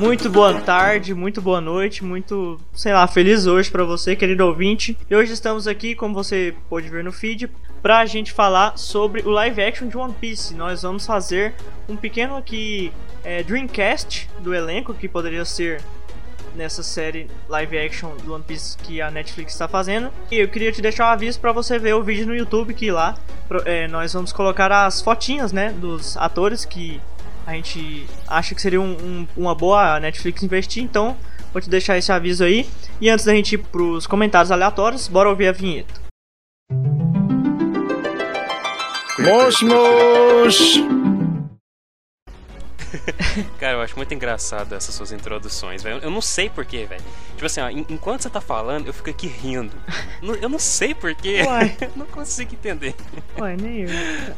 Muito 0.00 0.30
boa 0.30 0.58
tarde, 0.58 1.12
muito 1.12 1.42
boa 1.42 1.60
noite, 1.60 2.02
muito, 2.02 2.58
sei 2.72 2.90
lá, 2.90 3.06
feliz 3.06 3.46
hoje 3.46 3.70
para 3.70 3.84
você, 3.84 4.16
querido 4.16 4.46
ouvinte. 4.46 4.96
E 5.10 5.14
hoje 5.14 5.34
estamos 5.34 5.68
aqui, 5.68 5.94
como 5.94 6.14
você 6.14 6.54
pode 6.70 6.88
ver 6.88 7.04
no 7.04 7.12
feed, 7.12 7.50
pra 7.82 8.06
gente 8.06 8.32
falar 8.32 8.78
sobre 8.78 9.20
o 9.20 9.28
live 9.28 9.62
action 9.62 9.88
de 9.88 9.98
One 9.98 10.14
Piece. 10.18 10.54
Nós 10.54 10.80
vamos 10.80 11.04
fazer 11.04 11.52
um 11.86 11.98
pequeno 11.98 12.34
aqui 12.34 12.90
é, 13.22 13.42
Dreamcast 13.42 14.30
do 14.38 14.54
elenco 14.54 14.94
que 14.94 15.06
poderia 15.06 15.44
ser 15.44 15.82
nessa 16.56 16.82
série 16.82 17.26
live 17.46 17.78
action 17.78 18.16
do 18.24 18.32
One 18.32 18.42
Piece 18.42 18.78
que 18.78 19.02
a 19.02 19.10
Netflix 19.10 19.52
está 19.52 19.68
fazendo. 19.68 20.10
E 20.30 20.36
eu 20.36 20.48
queria 20.48 20.72
te 20.72 20.80
deixar 20.80 21.10
um 21.10 21.12
aviso 21.12 21.38
para 21.38 21.52
você 21.52 21.78
ver 21.78 21.94
o 21.94 22.02
vídeo 22.02 22.26
no 22.26 22.34
YouTube 22.34 22.72
que 22.72 22.90
lá 22.90 23.18
é, 23.66 23.86
nós 23.86 24.14
vamos 24.14 24.32
colocar 24.32 24.72
as 24.72 25.02
fotinhas, 25.02 25.52
né, 25.52 25.74
dos 25.78 26.16
atores 26.16 26.64
que 26.64 26.98
a 27.50 27.54
gente 27.54 28.06
acha 28.28 28.54
que 28.54 28.62
seria 28.62 28.80
um, 28.80 28.92
um, 28.92 29.26
uma 29.36 29.54
boa 29.54 29.98
Netflix 29.98 30.42
investir, 30.42 30.82
então 30.82 31.16
vou 31.52 31.60
te 31.60 31.68
deixar 31.68 31.98
esse 31.98 32.12
aviso 32.12 32.44
aí. 32.44 32.66
E 33.00 33.08
antes 33.08 33.24
da 33.24 33.34
gente 33.34 33.54
ir 33.54 33.58
pros 33.58 34.06
comentários 34.06 34.52
aleatórios, 34.52 35.08
bora 35.08 35.28
ouvir 35.28 35.48
a 35.48 35.52
vinheta. 35.52 36.00
Mosh! 39.18 40.99
Cara, 43.58 43.74
eu 43.74 43.80
acho 43.80 43.96
muito 43.96 44.12
engraçado 44.14 44.74
essas 44.74 44.94
suas 44.94 45.12
introduções, 45.12 45.82
velho. 45.82 46.00
Eu 46.02 46.10
não 46.10 46.20
sei 46.20 46.48
porquê, 46.48 46.86
velho. 46.86 47.02
Tipo 47.34 47.46
assim, 47.46 47.60
ó, 47.60 47.70
enquanto 47.70 48.22
você 48.22 48.30
tá 48.30 48.40
falando, 48.40 48.86
eu 48.86 48.92
fico 48.92 49.10
aqui 49.10 49.26
rindo. 49.26 49.72
eu 50.40 50.48
não 50.48 50.58
sei 50.58 50.94
porquê. 50.94 51.42
Uai. 51.42 51.76
não 51.96 52.06
consigo 52.06 52.54
entender. 52.54 52.94
Ué, 53.38 53.56
nem 53.56 53.82
eu. 53.82 53.90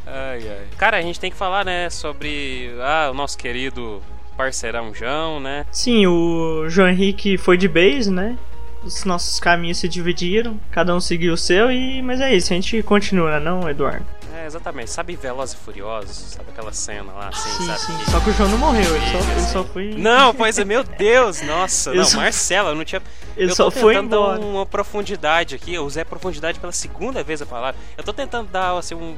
Ai, 0.05 0.47
ai. 0.47 0.67
Cara, 0.77 0.97
a 0.97 1.01
gente 1.01 1.19
tem 1.19 1.31
que 1.31 1.37
falar, 1.37 1.65
né, 1.65 1.89
sobre 1.89 2.73
ah, 2.81 3.09
o 3.11 3.13
nosso 3.13 3.37
querido 3.37 4.01
parceirão 4.37 4.93
João, 4.93 5.39
né? 5.39 5.65
Sim, 5.71 6.07
o 6.07 6.67
João 6.67 6.89
Henrique 6.89 7.37
foi 7.37 7.57
de 7.57 7.67
base, 7.67 8.11
né? 8.11 8.37
Os 8.83 9.05
nossos 9.05 9.39
caminhos 9.39 9.77
se 9.77 9.87
dividiram, 9.87 10.59
cada 10.69 10.93
um 10.93 10.99
seguiu 10.99 11.33
o 11.33 11.37
seu, 11.37 11.71
e 11.71 12.01
mas 12.01 12.19
é 12.19 12.35
isso, 12.35 12.51
a 12.51 12.55
gente 12.55 12.83
continua, 12.83 13.39
não, 13.39 13.69
Eduardo? 13.69 14.05
É, 14.33 14.47
exatamente. 14.47 14.89
Sabe 14.89 15.15
Velozes 15.15 15.53
e 15.53 15.57
Furiosos? 15.63 16.15
Sabe 16.33 16.49
aquela 16.49 16.73
cena 16.73 17.13
lá, 17.13 17.27
assim, 17.29 17.49
sim, 17.49 17.67
sabe? 17.67 17.79
sim. 17.79 17.97
Que... 17.97 18.11
Só 18.11 18.19
que 18.19 18.29
o 18.31 18.33
João 18.33 18.49
não 18.49 18.57
morreu, 18.57 18.95
ele 18.95 19.05
só, 19.11 19.31
ele 19.31 19.41
só 19.41 19.63
foi. 19.63 19.93
Não, 19.95 20.33
pois 20.33 20.57
é, 20.57 20.65
meu 20.65 20.83
Deus, 20.83 21.41
nossa. 21.43 21.91
Ele 21.93 21.99
não, 21.99 22.05
só- 22.05 22.17
Marcela, 22.17 22.69
eu 22.71 22.75
não 22.75 22.83
tinha. 22.83 23.01
Ele 23.37 23.51
eu 23.51 23.55
só 23.55 23.69
foi 23.69 23.93
tentando 23.93 24.09
dar 24.09 24.17
embora. 24.17 24.39
uma 24.41 24.65
profundidade 24.65 25.53
aqui. 25.55 25.73
Eu 25.75 25.85
usei 25.85 26.01
a 26.01 26.05
profundidade 26.05 26.59
pela 26.59 26.71
segunda 26.73 27.23
vez 27.23 27.41
a 27.41 27.45
palavra. 27.45 27.79
Eu 27.95 28.03
tô 28.03 28.11
tentando 28.11 28.49
dar, 28.49 28.75
assim, 28.77 28.95
um. 28.95 29.15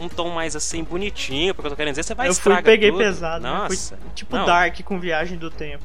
Um 0.00 0.08
tom 0.08 0.30
mais 0.30 0.56
assim, 0.56 0.82
bonitinho, 0.82 1.54
porque 1.54 1.66
eu 1.66 1.70
tô 1.70 1.76
querendo 1.76 1.92
dizer, 1.92 2.02
você 2.02 2.14
vai 2.14 2.26
eu 2.26 2.34
fui 2.34 2.60
peguei 2.62 2.90
tudo. 2.90 2.98
pesado, 2.98 3.44
né? 3.44 3.50
Nossa. 3.50 3.96
Fui 3.96 4.10
tipo 4.16 4.34
Não, 4.34 4.46
Dark 4.46 4.80
com 4.82 4.98
viagem 4.98 5.38
do 5.38 5.48
tempo. 5.48 5.84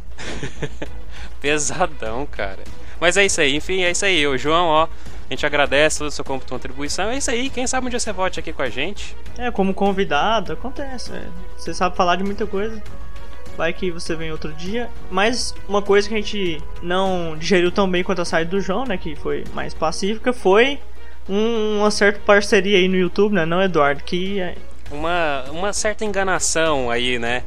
Pesadão, 1.39 2.25
cara. 2.25 2.64
Mas 3.00 3.17
é 3.17 3.25
isso 3.25 3.39
aí, 3.42 3.55
enfim, 3.55 3.83
é 3.83 3.92
isso 3.92 4.05
aí. 4.05 4.25
O 4.25 4.38
João, 4.38 4.66
ó, 4.66 4.88
a 5.30 5.33
gente 5.33 5.45
agradece 5.45 5.97
toda 6.00 6.08
a 6.08 6.11
sua 6.11 6.23
contribuição. 6.25 7.09
É 7.09 7.17
isso 7.17 7.30
aí, 7.30 7.50
quem 7.50 7.67
sabe 7.67 7.88
um 7.88 7.89
dia 7.89 8.00
você 8.00 8.11
volte 8.14 8.39
aqui 8.39 8.53
com 8.53 8.61
a 8.61 8.70
gente. 8.70 9.16
É, 9.38 9.52
como 9.52 9.73
convidado, 9.73 10.53
acontece. 10.53 11.11
é. 11.14 11.25
Você 11.58 11.73
sabe 11.73 11.95
falar 11.95 12.16
de 12.16 12.23
muita 12.23 12.45
coisa. 12.45 12.81
Vai 13.58 13.73
que 13.73 13.89
você 13.92 14.16
vem 14.16 14.31
outro 14.31 14.53
dia. 14.53 14.89
Mas 15.11 15.53
uma 15.67 15.81
coisa 15.81 16.08
que 16.08 16.14
a 16.14 16.17
gente 16.17 16.61
não 16.81 17.36
digeriu 17.38 17.72
tão 17.72 17.89
bem 17.89 18.03
quanto 18.03 18.22
a 18.22 18.25
saída 18.25 18.52
do 18.52 18.61
João, 18.61 18.86
né? 18.86 18.98
Que 18.98 19.16
foi 19.16 19.44
mais 19.53 19.73
pacífica, 19.73 20.31
foi 20.31 20.80
um- 21.28 21.80
uma 21.80 21.92
certa 21.92 22.20
parceria 22.20 22.78
aí 22.78 22.88
no 22.88 22.95
YouTube, 22.95 23.33
né? 23.33 23.45
Não, 23.45 23.61
Eduardo? 23.61 24.03
Que 24.03 24.39
é- 24.39 24.55
uma, 24.92 25.44
uma 25.50 25.73
certa 25.73 26.05
enganação 26.05 26.89
aí, 26.89 27.17
né? 27.20 27.44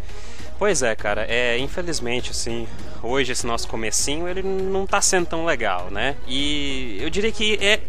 Pois 0.58 0.82
é, 0.82 0.94
cara, 0.94 1.24
é, 1.28 1.56
infelizmente, 1.58 2.32
assim, 2.32 2.66
hoje 3.02 3.32
esse 3.32 3.46
nosso 3.46 3.66
comecinho, 3.68 4.28
ele 4.28 4.42
não 4.42 4.86
tá 4.86 5.00
sendo 5.00 5.26
tão 5.26 5.44
legal, 5.44 5.90
né? 5.90 6.16
E 6.26 6.98
eu 7.00 7.10
diria 7.10 7.32
que 7.32 7.54
é 7.60 7.80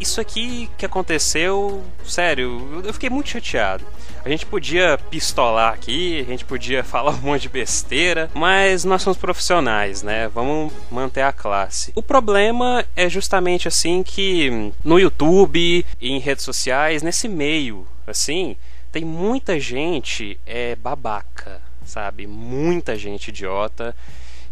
isso 0.00 0.20
aqui 0.20 0.70
que 0.78 0.86
aconteceu, 0.86 1.82
sério, 2.04 2.82
eu- 2.84 2.92
fiquei 2.92 3.10
muito 3.10 3.28
chateado. 3.28 3.84
A 4.24 4.28
gente 4.28 4.44
podia 4.46 4.98
pistolar 5.10 5.72
aqui, 5.72 6.20
a 6.20 6.24
gente 6.24 6.44
podia 6.44 6.82
falar 6.84 7.12
um 7.12 7.18
monte 7.22 7.42
de 7.42 7.48
besteira, 7.48 8.30
mas 8.34 8.84
nós 8.84 9.02
somos 9.02 9.18
profissionais, 9.18 10.02
né? 10.02 10.28
Vamos 10.28 10.72
manter 10.90 11.22
a 11.22 11.32
classe. 11.32 11.92
O 11.94 12.02
problema 12.02 12.84
é 12.96 13.08
justamente 13.08 13.66
assim 13.68 14.02
que 14.02 14.72
no 14.84 14.98
YouTube, 14.98 15.84
em 16.00 16.18
redes 16.18 16.44
sociais, 16.44 17.02
nesse 17.02 17.28
meio, 17.28 17.86
assim, 18.06 18.56
tem 18.92 19.04
muita 19.04 19.58
gente 19.60 20.38
é 20.46 20.74
babaca, 20.76 21.60
sabe? 21.84 22.26
Muita 22.26 22.96
gente 22.96 23.28
idiota 23.28 23.94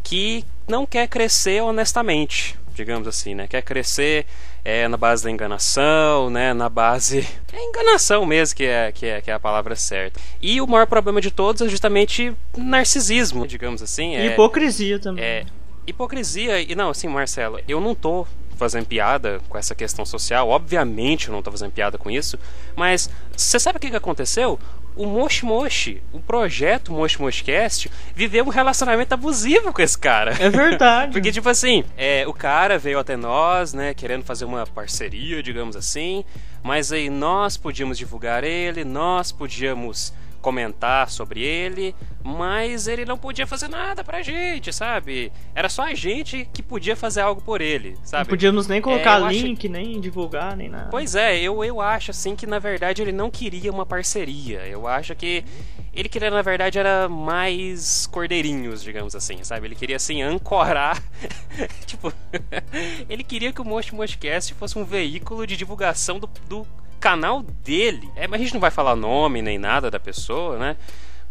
que 0.08 0.42
não 0.66 0.86
quer 0.86 1.06
crescer 1.06 1.62
honestamente, 1.62 2.58
digamos 2.74 3.06
assim, 3.06 3.34
né? 3.34 3.46
Quer 3.46 3.60
crescer 3.60 4.24
é, 4.64 4.88
na 4.88 4.96
base 4.96 5.22
da 5.22 5.30
enganação, 5.30 6.30
né? 6.30 6.54
Na 6.54 6.70
base 6.70 7.28
é 7.52 7.62
enganação 7.62 8.24
mesmo 8.24 8.56
que 8.56 8.64
é, 8.64 8.90
que 8.90 9.04
é 9.04 9.20
que 9.20 9.30
é 9.30 9.34
a 9.34 9.38
palavra 9.38 9.76
certa. 9.76 10.18
E 10.40 10.62
o 10.62 10.66
maior 10.66 10.86
problema 10.86 11.20
de 11.20 11.30
todos 11.30 11.60
é 11.60 11.68
justamente 11.68 12.34
narcisismo, 12.56 13.46
digamos 13.46 13.82
assim. 13.82 14.16
É, 14.16 14.26
hipocrisia 14.26 14.98
também. 14.98 15.22
é 15.22 15.44
hipocrisia 15.86 16.60
e 16.60 16.74
não, 16.74 16.90
assim, 16.90 17.08
Marcelo, 17.08 17.60
eu 17.66 17.80
não 17.80 17.94
tô 17.94 18.26
fazendo 18.56 18.86
piada 18.86 19.40
com 19.48 19.56
essa 19.56 19.74
questão 19.74 20.04
social, 20.04 20.48
obviamente 20.48 21.28
eu 21.28 21.32
não 21.32 21.42
tô 21.42 21.50
fazendo 21.50 21.70
piada 21.70 21.96
com 21.96 22.10
isso, 22.10 22.38
mas 22.74 23.08
você 23.34 23.58
sabe 23.58 23.78
o 23.78 23.80
que, 23.80 23.90
que 23.90 23.96
aconteceu? 23.96 24.58
O 24.96 25.06
Moshi 25.06 25.44
Moshi, 25.44 26.02
o 26.12 26.18
projeto 26.18 26.92
Moshi 26.92 27.20
Moshi 27.20 27.44
Cast, 27.44 27.90
viveu 28.14 28.44
um 28.44 28.48
relacionamento 28.48 29.12
abusivo 29.14 29.72
com 29.72 29.80
esse 29.80 29.96
cara. 29.96 30.34
É 30.40 30.50
verdade. 30.50 31.12
Porque, 31.14 31.30
tipo 31.30 31.48
assim, 31.48 31.84
é, 31.96 32.26
o 32.26 32.32
cara 32.32 32.78
veio 32.78 32.98
até 32.98 33.16
nós, 33.16 33.72
né, 33.72 33.94
querendo 33.94 34.24
fazer 34.24 34.44
uma 34.44 34.66
parceria, 34.66 35.42
digamos 35.42 35.76
assim, 35.76 36.24
mas 36.62 36.90
aí 36.90 37.08
nós 37.08 37.56
podíamos 37.56 37.96
divulgar 37.96 38.42
ele, 38.42 38.84
nós 38.84 39.30
podíamos 39.30 40.12
comentar 40.40 41.10
sobre 41.10 41.42
ele, 41.42 41.94
mas 42.22 42.86
ele 42.86 43.04
não 43.04 43.18
podia 43.18 43.46
fazer 43.46 43.68
nada 43.68 44.04
pra 44.04 44.22
gente, 44.22 44.72
sabe? 44.72 45.32
Era 45.54 45.68
só 45.68 45.82
a 45.82 45.94
gente 45.94 46.48
que 46.52 46.62
podia 46.62 46.94
fazer 46.96 47.20
algo 47.20 47.40
por 47.42 47.60
ele, 47.60 47.94
não 47.98 48.04
sabe? 48.04 48.28
podíamos 48.28 48.66
nem 48.66 48.80
colocar 48.80 49.18
É, 49.18 49.20
eu 49.20 49.26
acho- 49.26 49.38
link, 49.46 49.68
nem 49.68 50.00
divulgar, 50.00 50.56
nem 50.56 50.68
nada. 50.68 50.88
Pois 50.90 51.14
é, 51.14 51.38
eu, 51.40 51.64
eu 51.64 51.80
acho 51.80 52.10
assim 52.10 52.36
que 52.36 52.46
na 52.46 52.58
verdade 52.58 53.02
ele 53.02 53.12
não 53.12 53.30
queria 53.30 53.70
uma 53.70 53.84
parceria. 53.86 54.66
Eu 54.66 54.86
acho 54.86 55.14
que 55.14 55.44
ele 55.92 56.08
queria, 56.08 56.30
na 56.30 56.42
verdade, 56.42 56.78
era 56.78 57.08
mais 57.08 58.06
cordeirinhos, 58.06 58.82
digamos 58.82 59.16
assim, 59.16 59.42
sabe? 59.42 59.66
Ele 59.66 59.74
queria 59.74 59.96
assim 59.96 60.22
ancorar. 60.22 61.02
tipo, 61.86 62.12
ele 63.08 63.24
queria 63.24 63.52
que 63.52 63.60
o 63.60 63.64
Moshi 63.64 63.94
Moshcast 63.94 64.54
fosse 64.54 64.78
um 64.78 64.84
veículo 64.84 65.46
de 65.46 65.56
divulgação 65.56 66.20
do, 66.20 66.28
do 66.48 66.64
canal 66.98 67.42
dele. 67.64 68.08
É, 68.16 68.26
mas 68.26 68.40
a 68.40 68.44
gente 68.44 68.54
não 68.54 68.60
vai 68.60 68.70
falar 68.70 68.94
nome 68.96 69.40
nem 69.42 69.58
nada 69.58 69.90
da 69.90 69.98
pessoa, 70.00 70.58
né? 70.58 70.76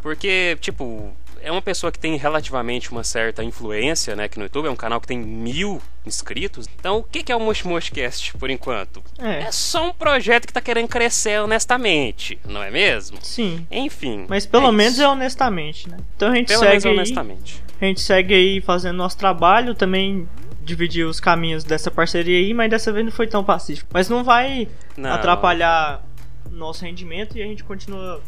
Porque, 0.02 0.58
tipo, 0.62 1.12
é 1.42 1.52
uma 1.52 1.62
pessoa 1.62 1.92
que 1.92 2.00
tem 2.00 2.16
relativamente 2.18 2.92
uma 2.92 3.04
certa 3.04 3.44
influência, 3.44 4.16
né, 4.16 4.26
aqui 4.26 4.38
no 4.38 4.46
YouTube. 4.46 4.68
É 4.68 4.72
um 4.72 4.76
canal 4.76 5.02
que 5.02 5.08
tem 5.08 5.18
mil 5.18 5.82
inscritos. 6.06 6.68
Então, 6.80 6.98
o 7.00 7.04
que 7.04 7.32
é 7.32 7.36
o 7.36 7.40
Moshi 7.40 7.68
Moshcast, 7.68 8.34
por 8.38 8.50
enquanto? 8.50 9.04
É, 9.20 9.42
É 9.44 9.52
só 9.52 9.90
um 9.90 9.94
projeto 9.94 10.46
que 10.48 10.54
tá 10.54 10.62
querendo 10.62 10.88
crescer 10.88 11.42
honestamente, 11.42 12.40
não 12.48 12.62
é 12.64 12.72
mesmo? 12.72 13.18
sim. 13.22 13.66
Enfim. 13.72 14.26
Mas 14.30 14.46
pelo 14.46 14.68
é 14.68 14.72
menos 14.72 14.94
isso. 14.94 15.04
é 15.04 15.08
honestamente, 15.08 15.90
né? 15.90 15.98
Então 16.16 16.32
a 16.32 16.36
gente 16.36 16.48
Pelo 16.48 16.60
segue 16.60 16.72
menos 16.72 16.86
aí. 16.86 16.94
honestamente. 16.94 17.64
A 17.82 17.86
gente 17.86 18.02
segue 18.02 18.34
aí 18.34 18.62
fazendo 18.62 18.96
nosso 18.98 19.18
trabalho, 19.18 19.76
também 19.76 20.28
dividir 20.68 21.06
os 21.06 21.20
caminhos 21.20 21.64
dessa 21.64 21.90
parceria 21.90 22.38
aí, 22.38 22.54
mas 22.54 22.70
dessa 22.70 22.92
vez 22.92 23.06
não 23.06 23.12
foi 23.12 23.26
tão 23.28 23.44
pacífico. 23.44 23.90
Mas 23.94 24.10
não 24.10 24.24
vai 24.24 24.68
Não. 24.96 25.12
atrapalhar 25.12 26.04
nosso 26.52 26.84
rendimento 26.86 27.38
e 27.38 27.42
a 27.42 27.46
gente 27.46 27.64
continua 27.64 28.22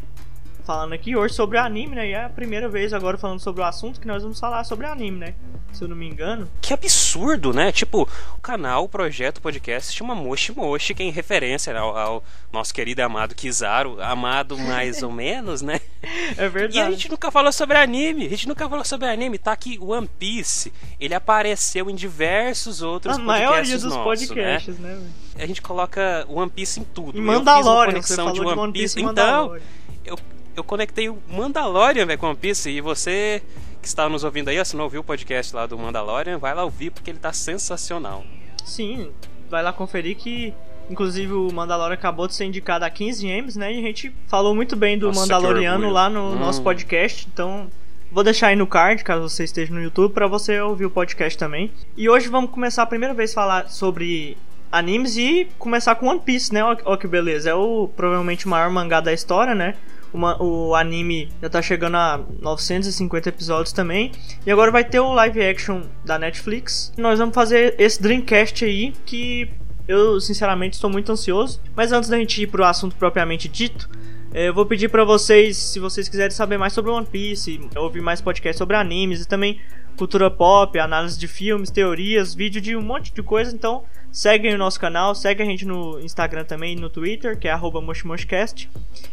falando 0.70 0.92
aqui 0.92 1.16
hoje 1.16 1.34
sobre 1.34 1.58
anime, 1.58 1.96
né? 1.96 2.08
E 2.10 2.12
é 2.12 2.26
a 2.26 2.28
primeira 2.28 2.68
vez 2.68 2.92
agora 2.92 3.18
falando 3.18 3.40
sobre 3.40 3.60
o 3.60 3.64
assunto 3.64 4.00
que 4.00 4.06
nós 4.06 4.22
vamos 4.22 4.38
falar 4.38 4.62
sobre 4.62 4.86
anime, 4.86 5.18
né? 5.18 5.34
Se 5.72 5.82
eu 5.82 5.88
não 5.88 5.96
me 5.96 6.06
engano. 6.08 6.48
Que 6.60 6.72
absurdo, 6.72 7.52
né? 7.52 7.72
Tipo, 7.72 8.08
o 8.36 8.40
canal, 8.40 8.84
o 8.84 8.88
projeto, 8.88 9.38
o 9.38 9.40
podcast 9.40 9.92
chama 9.92 10.14
Moshi 10.14 10.52
Moshi, 10.52 10.94
que 10.94 11.02
é 11.02 11.06
em 11.06 11.10
referência 11.10 11.76
ao, 11.76 11.96
ao 11.96 12.24
nosso 12.52 12.72
querido 12.72 13.00
e 13.00 13.02
amado 13.02 13.34
Kizaru, 13.34 14.00
amado 14.00 14.56
mais 14.56 15.02
ou 15.02 15.10
menos, 15.10 15.60
né? 15.60 15.80
É 16.38 16.42
E 16.42 16.44
a 16.44 16.48
verdade. 16.48 16.92
gente 16.92 17.10
nunca 17.10 17.30
falou 17.30 17.52
sobre 17.52 17.76
anime, 17.76 18.24
a 18.26 18.30
gente 18.30 18.48
nunca 18.48 18.66
falou 18.68 18.84
sobre 18.84 19.06
anime. 19.08 19.36
Tá 19.38 19.52
aqui 19.52 19.76
One 19.82 20.08
Piece, 20.18 20.72
ele 20.98 21.14
apareceu 21.14 21.90
em 21.90 21.94
diversos 21.94 22.80
outros 22.80 23.16
A 23.16 23.18
maioria 23.18 23.48
podcasts 23.56 23.82
dos 23.82 23.94
nossos, 23.94 24.26
podcasts, 24.28 24.78
né? 24.78 24.94
velho? 24.94 25.44
A 25.44 25.46
gente 25.46 25.60
coloca 25.60 26.24
One 26.28 26.48
Piece 26.50 26.80
em 26.80 26.84
tudo. 26.84 27.08
Eu 27.08 27.12
fiz 27.14 27.22
uma 27.22 27.34
Mandalorian, 27.34 28.00
você 28.00 28.14
conexão 28.14 28.16
falou 28.16 28.32
de 28.32 28.40
de 28.40 28.46
One, 28.46 28.60
One 28.60 28.72
Piece 28.72 28.98
e 28.98 29.02
Então, 29.02 29.56
eu, 30.04 30.18
eu 30.60 30.64
conectei 30.64 31.08
o 31.08 31.18
Mandalorian 31.28 32.06
com 32.16 32.28
One 32.28 32.36
Piece 32.36 32.70
e 32.70 32.80
você 32.80 33.42
que 33.80 33.88
está 33.88 34.08
nos 34.08 34.24
ouvindo 34.24 34.48
aí, 34.48 34.60
ó, 34.60 34.64
se 34.64 34.76
não 34.76 34.84
ouviu 34.84 35.00
o 35.00 35.04
podcast 35.04 35.54
lá 35.56 35.66
do 35.66 35.78
Mandalorian, 35.78 36.38
vai 36.38 36.54
lá 36.54 36.64
ouvir 36.64 36.90
porque 36.90 37.10
ele 37.10 37.18
tá 37.18 37.32
sensacional. 37.32 38.24
Sim, 38.64 39.10
vai 39.48 39.62
lá 39.62 39.72
conferir 39.72 40.16
que 40.16 40.54
Inclusive 40.90 41.32
o 41.32 41.52
Mandalorian 41.52 41.94
acabou 41.94 42.26
de 42.26 42.34
ser 42.34 42.46
indicado 42.46 42.84
a 42.84 42.90
15 42.90 43.24
M's, 43.24 43.54
né? 43.54 43.72
E 43.72 43.78
a 43.78 43.82
gente 43.82 44.12
falou 44.26 44.56
muito 44.56 44.74
bem 44.74 44.98
do 44.98 45.06
Nossa, 45.06 45.20
Mandaloriano 45.20 45.88
lá 45.88 46.10
no 46.10 46.32
Hum. 46.32 46.38
nosso 46.38 46.62
podcast, 46.62 47.28
então 47.32 47.68
Vou 48.12 48.24
deixar 48.24 48.48
aí 48.48 48.56
no 48.56 48.66
card, 48.66 49.04
caso 49.04 49.28
você 49.28 49.44
esteja 49.44 49.72
no 49.72 49.80
YouTube, 49.80 50.12
para 50.12 50.26
você 50.26 50.60
ouvir 50.60 50.84
o 50.84 50.90
podcast 50.90 51.38
também. 51.38 51.70
E 51.96 52.08
hoje 52.08 52.28
vamos 52.28 52.50
começar 52.50 52.82
a 52.82 52.86
primeira 52.86 53.14
vez 53.14 53.30
a 53.30 53.34
falar 53.34 53.70
sobre 53.70 54.36
animes 54.72 55.16
e 55.16 55.46
começar 55.60 55.94
com 55.94 56.08
One 56.08 56.18
Piece, 56.18 56.52
né? 56.52 56.60
Olha 56.64 56.96
que 56.98 57.06
beleza. 57.06 57.50
É 57.50 57.54
o 57.54 57.88
provavelmente 57.96 58.46
o 58.46 58.48
maior 58.48 58.68
mangá 58.68 59.00
da 59.00 59.12
história, 59.12 59.54
né? 59.54 59.76
Uma, 60.12 60.42
o 60.42 60.74
anime 60.74 61.28
já 61.40 61.48
tá 61.48 61.62
chegando 61.62 61.96
a 61.96 62.20
950 62.40 63.28
episódios 63.28 63.72
também. 63.72 64.10
E 64.44 64.50
agora 64.50 64.70
vai 64.70 64.84
ter 64.84 65.00
o 65.00 65.12
live 65.12 65.42
action 65.42 65.82
da 66.04 66.18
Netflix. 66.18 66.92
Nós 66.96 67.18
vamos 67.18 67.34
fazer 67.34 67.74
esse 67.78 68.02
Dreamcast 68.02 68.64
aí, 68.64 68.92
que 69.06 69.48
eu 69.86 70.20
sinceramente 70.20 70.74
estou 70.74 70.90
muito 70.90 71.12
ansioso. 71.12 71.60
Mas 71.76 71.92
antes 71.92 72.08
da 72.08 72.18
gente 72.18 72.42
ir 72.42 72.46
pro 72.46 72.64
assunto 72.64 72.96
propriamente 72.96 73.48
dito, 73.48 73.88
é, 74.32 74.48
eu 74.48 74.54
vou 74.54 74.64
pedir 74.64 74.88
para 74.88 75.04
vocês, 75.04 75.56
se 75.56 75.80
vocês 75.80 76.08
quiserem 76.08 76.30
saber 76.30 76.56
mais 76.56 76.72
sobre 76.72 76.90
One 76.90 77.06
Piece, 77.06 77.60
ouvir 77.76 78.00
mais 78.00 78.20
podcasts 78.20 78.58
sobre 78.58 78.76
animes 78.76 79.22
e 79.22 79.28
também 79.28 79.60
cultura 79.96 80.30
pop, 80.30 80.78
análise 80.78 81.18
de 81.18 81.26
filmes, 81.26 81.70
teorias, 81.70 82.34
vídeo 82.34 82.60
de 82.60 82.76
um 82.76 82.80
monte 82.80 83.12
de 83.12 83.22
coisa, 83.22 83.54
então 83.54 83.84
segue 84.12 84.52
o 84.52 84.58
nosso 84.58 84.78
canal, 84.78 85.14
segue 85.14 85.42
a 85.42 85.46
gente 85.46 85.64
no 85.64 86.00
Instagram 86.00 86.44
também 86.44 86.76
e 86.76 86.80
no 86.80 86.90
Twitter, 86.90 87.38
que 87.38 87.48
é 87.48 87.56
@moshmoshcast. 87.56 88.70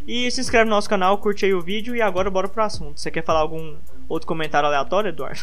E 0.08 0.30
se 0.32 0.42
inscreve 0.42 0.66
no 0.66 0.72
nosso 0.72 0.90
canal, 0.90 1.18
curte 1.18 1.46
aí 1.46 1.54
o 1.54 1.62
vídeo 1.62 1.96
e 1.96 2.02
agora 2.02 2.30
bora 2.30 2.48
pro 2.48 2.64
assunto. 2.64 3.00
Você 3.00 3.12
quer 3.12 3.24
falar 3.24 3.40
algum 3.40 3.76
outro 4.10 4.28
comentário 4.28 4.68
aleatório, 4.68 5.10
Eduardo? 5.10 5.42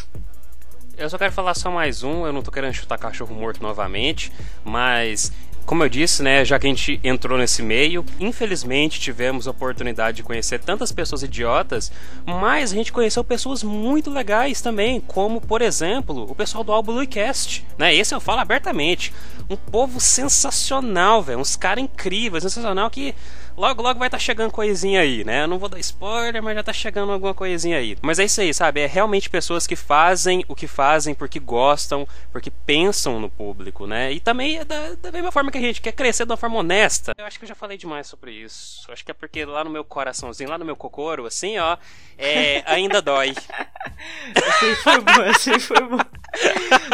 Eu 0.97 1.09
só 1.09 1.17
quero 1.17 1.31
falar 1.31 1.53
só 1.53 1.69
mais 1.69 2.03
um, 2.03 2.25
eu 2.25 2.31
não 2.31 2.41
tô 2.41 2.51
querendo 2.51 2.73
chutar 2.73 2.97
cachorro 2.97 3.35
morto 3.35 3.61
novamente, 3.61 4.31
mas 4.63 5.31
como 5.65 5.83
eu 5.83 5.89
disse, 5.89 6.21
né, 6.21 6.45
já 6.45 6.59
que 6.59 6.67
a 6.67 6.69
gente 6.69 6.99
entrou 7.03 7.37
nesse 7.37 7.63
meio, 7.63 8.05
infelizmente 8.19 8.99
tivemos 8.99 9.47
a 9.47 9.51
oportunidade 9.51 10.17
de 10.17 10.23
conhecer 10.23 10.59
tantas 10.59 10.91
pessoas 10.91 11.23
idiotas, 11.23 11.91
mas 12.25 12.71
a 12.71 12.75
gente 12.75 12.93
conheceu 12.93 13.23
pessoas 13.23 13.63
muito 13.63 14.09
legais 14.09 14.61
também, 14.61 14.99
como 14.99 15.41
por 15.41 15.61
exemplo, 15.61 16.29
o 16.29 16.35
pessoal 16.35 16.63
do 16.63 16.71
Albulucast, 16.71 17.65
né? 17.77 17.93
Esse 17.95 18.13
eu 18.13 18.19
falo 18.19 18.41
abertamente. 18.41 19.11
Um 19.49 19.55
povo 19.55 19.99
sensacional, 19.99 21.21
velho, 21.21 21.39
uns 21.39 21.55
caras 21.55 21.83
incríveis, 21.83 22.43
sensacional 22.43 22.89
que 22.89 23.13
logo, 23.57 23.81
logo 23.81 23.99
vai 23.99 24.07
estar 24.07 24.17
tá 24.17 24.23
chegando 24.23 24.51
coisinha 24.51 25.01
aí, 25.01 25.23
né? 25.23 25.43
Eu 25.43 25.47
não 25.47 25.59
vou 25.59 25.69
dar 25.69 25.79
spoiler, 25.79 26.41
mas 26.41 26.55
já 26.55 26.63
tá 26.63 26.73
chegando 26.73 27.11
alguma 27.11 27.33
coisinha 27.33 27.77
aí. 27.77 27.97
Mas 28.01 28.19
é 28.19 28.25
isso 28.25 28.41
aí, 28.41 28.53
sabe? 28.53 28.81
É 28.81 28.85
realmente 28.85 29.29
pessoas 29.29 29.65
que 29.65 29.75
fazem 29.75 30.43
o 30.47 30.55
que 30.55 30.67
fazem 30.67 31.13
porque 31.13 31.39
gostam, 31.39 32.07
porque 32.31 32.49
pensam 32.49 33.19
no 33.19 33.29
público, 33.29 33.87
né? 33.87 34.11
E 34.11 34.19
também 34.19 34.59
é 34.59 34.65
da, 34.65 34.95
da 34.95 35.11
mesma 35.11 35.31
forma 35.31 35.51
que 35.51 35.57
a 35.57 35.61
gente 35.61 35.81
quer 35.81 35.91
crescer 35.91 36.25
de 36.25 36.31
uma 36.31 36.37
forma 36.37 36.57
honesta. 36.57 37.13
Eu 37.17 37.25
acho 37.25 37.39
que 37.39 37.45
eu 37.45 37.49
já 37.49 37.55
falei 37.55 37.77
demais 37.77 38.07
sobre 38.07 38.31
isso. 38.31 38.85
Eu 38.87 38.93
acho 38.93 39.03
que 39.03 39.11
é 39.11 39.13
porque 39.13 39.45
lá 39.45 39.63
no 39.63 39.69
meu 39.69 39.83
coraçãozinho, 39.83 40.49
lá 40.49 40.57
no 40.57 40.65
meu 40.65 40.75
cocoro, 40.75 41.25
assim, 41.25 41.57
ó, 41.57 41.77
é, 42.17 42.63
ainda 42.65 43.01
dói. 43.01 43.33
essa 44.35 44.75
foi 44.83 45.01
boa, 45.01 45.27
essa 45.27 45.59
foi 45.59 45.81
boa. 45.81 46.07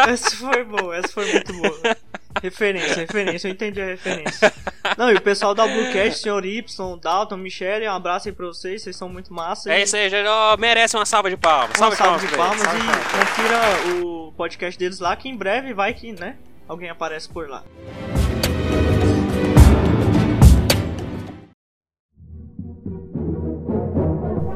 Essa 0.07 0.35
foi 0.35 0.63
boa, 0.63 0.97
essa 0.97 1.07
foi 1.07 1.31
muito 1.31 1.53
boa. 1.53 1.97
Referência, 2.41 2.95
referência, 2.95 3.47
eu 3.47 3.51
entendi 3.51 3.81
a 3.81 3.85
referência. 3.85 4.53
Não, 4.97 5.11
e 5.11 5.15
o 5.15 5.21
pessoal 5.21 5.53
da 5.53 5.67
Bluecast, 5.67 6.21
senhor 6.21 6.45
Y, 6.45 6.99
Dalton, 7.01 7.37
Michelle, 7.37 7.87
um 7.87 7.91
abraço 7.91 8.29
aí 8.29 8.33
pra 8.33 8.47
vocês, 8.47 8.81
vocês 8.81 8.95
são 8.95 9.09
muito 9.09 9.33
massa. 9.33 9.71
É 9.71 9.83
isso 9.83 9.95
aí, 9.95 10.09
já 10.09 10.23
merece 10.57 10.95
uma 10.95 11.05
salva 11.05 11.29
de 11.29 11.37
palmas. 11.37 11.77
Uma 11.77 11.91
salva, 11.91 12.25
de 12.25 12.35
palmas, 12.35 12.59
de 12.61 12.67
palmas 12.67 12.83
e 12.83 13.19
confira 13.19 14.05
o 14.05 14.33
podcast 14.33 14.79
deles 14.79 14.99
lá, 14.99 15.15
que 15.15 15.29
em 15.29 15.35
breve 15.35 15.73
vai 15.73 15.93
que, 15.93 16.13
né, 16.13 16.35
alguém 16.67 16.89
aparece 16.89 17.27
por 17.29 17.49
lá. 17.49 17.63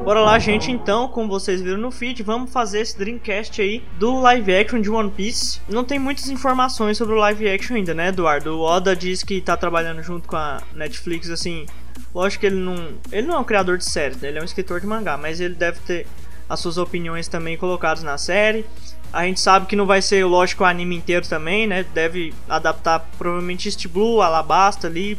Bora 0.06 0.20
lá, 0.20 0.38
gente, 0.38 0.70
então, 0.70 1.08
como 1.08 1.28
vocês 1.28 1.60
viram 1.60 1.78
no 1.78 1.90
feed, 1.90 2.22
vamos 2.22 2.52
fazer 2.52 2.78
esse 2.78 2.96
Dreamcast 2.96 3.60
aí 3.60 3.82
do 3.98 4.20
live 4.20 4.54
action 4.54 4.80
de 4.80 4.88
One 4.88 5.10
Piece. 5.10 5.60
Não 5.68 5.82
tem 5.82 5.98
muitas 5.98 6.28
informações 6.28 6.96
sobre 6.96 7.16
o 7.16 7.18
live 7.18 7.48
action 7.48 7.74
ainda, 7.74 7.92
né, 7.92 8.10
Eduardo? 8.10 8.56
O 8.56 8.60
Oda 8.60 8.94
diz 8.94 9.24
que 9.24 9.40
tá 9.40 9.56
trabalhando 9.56 10.00
junto 10.04 10.28
com 10.28 10.36
a 10.36 10.62
Netflix, 10.72 11.28
assim. 11.28 11.66
Lógico 12.14 12.42
que 12.42 12.46
ele 12.46 12.54
não. 12.54 12.94
Ele 13.10 13.26
não 13.26 13.34
é 13.34 13.38
um 13.40 13.44
criador 13.44 13.78
de 13.78 13.84
séries, 13.84 14.16
né? 14.18 14.28
ele 14.28 14.38
é 14.38 14.40
um 14.40 14.44
escritor 14.44 14.80
de 14.80 14.86
mangá, 14.86 15.16
mas 15.16 15.40
ele 15.40 15.56
deve 15.56 15.80
ter 15.80 16.06
as 16.48 16.60
suas 16.60 16.78
opiniões 16.78 17.26
também 17.26 17.56
colocadas 17.56 18.04
na 18.04 18.16
série. 18.16 18.64
A 19.12 19.24
gente 19.24 19.40
sabe 19.40 19.66
que 19.66 19.74
não 19.74 19.86
vai 19.86 20.00
ser, 20.00 20.24
lógico, 20.24 20.62
o 20.62 20.66
anime 20.66 20.94
inteiro 20.94 21.26
também, 21.26 21.66
né? 21.66 21.84
Deve 21.92 22.32
adaptar 22.48 23.00
provavelmente 23.18 23.66
East 23.66 23.88
Blue, 23.88 24.20
Alabasta 24.22 24.86
ali, 24.86 25.18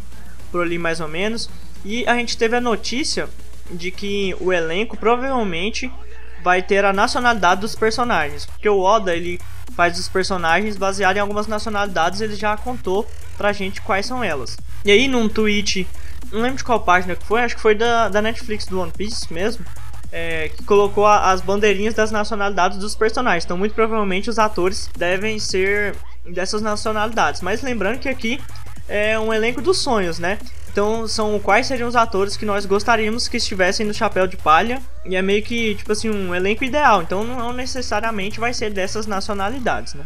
por 0.49 0.61
ali 0.61 0.77
mais 0.77 1.01
ou 1.01 1.09
menos. 1.09 1.49
E 1.83 2.07
a 2.07 2.15
gente 2.15 2.37
teve 2.37 2.55
a 2.55 2.61
notícia 2.61 3.27
de 3.71 3.91
que 3.91 4.35
o 4.39 4.51
elenco 4.51 4.97
provavelmente 4.97 5.91
vai 6.43 6.61
ter 6.61 6.85
a 6.85 6.93
nacionalidade 6.93 7.61
dos 7.61 7.75
personagens, 7.75 8.45
porque 8.45 8.69
o 8.69 8.79
Oda 8.79 9.15
ele 9.15 9.39
faz 9.75 9.99
os 9.99 10.07
personagens 10.07 10.77
baseado 10.77 11.17
em 11.17 11.19
algumas 11.19 11.47
nacionalidades, 11.47 12.21
ele 12.21 12.35
já 12.35 12.55
contou 12.55 13.07
pra 13.37 13.51
gente 13.51 13.81
quais 13.81 14.05
são 14.05 14.23
elas. 14.23 14.57
E 14.85 14.91
aí 14.91 15.07
num 15.07 15.27
tweet, 15.27 15.87
não 16.31 16.41
lembro 16.41 16.57
de 16.57 16.63
qual 16.63 16.79
página 16.79 17.15
que 17.15 17.25
foi, 17.25 17.41
acho 17.41 17.55
que 17.55 17.61
foi 17.61 17.75
da, 17.75 18.09
da 18.09 18.21
Netflix 18.21 18.65
do 18.65 18.79
One 18.79 18.91
Piece 18.91 19.31
mesmo, 19.31 19.65
é, 20.11 20.49
que 20.49 20.63
colocou 20.63 21.05
a, 21.05 21.31
as 21.31 21.41
bandeirinhas 21.41 21.93
das 21.93 22.11
nacionalidades 22.11 22.77
dos 22.77 22.95
personagens. 22.95 23.43
Então 23.43 23.57
muito 23.57 23.75
provavelmente 23.75 24.29
os 24.29 24.39
atores 24.39 24.89
devem 24.97 25.39
ser 25.39 25.95
dessas 26.25 26.61
nacionalidades. 26.61 27.41
Mas 27.41 27.61
lembrando 27.61 27.99
que 27.99 28.09
aqui 28.09 28.39
é 28.87 29.19
um 29.19 29.33
elenco 29.33 29.61
dos 29.61 29.79
sonhos, 29.79 30.17
né? 30.17 30.37
Então, 30.77 31.07
são 31.07 31.39
quais 31.39 31.65
seriam 31.65 31.89
os 31.89 31.95
atores 31.95 32.37
que 32.37 32.45
nós 32.45 32.63
gostaríamos 32.63 33.27
que 33.27 33.37
estivessem 33.37 33.83
no 33.83 33.95
Chapéu 33.95 34.27
de 34.27 34.37
Palha. 34.37 34.79
E 35.03 35.15
é 35.15 35.23
meio 35.23 35.41
que, 35.41 35.73
tipo 35.73 35.91
assim, 35.91 36.07
um 36.07 36.35
elenco 36.35 36.63
ideal. 36.63 37.01
Então, 37.01 37.23
não 37.23 37.51
necessariamente 37.51 38.39
vai 38.39 38.53
ser 38.53 38.71
dessas 38.71 39.07
nacionalidades, 39.07 39.95
né? 39.95 40.05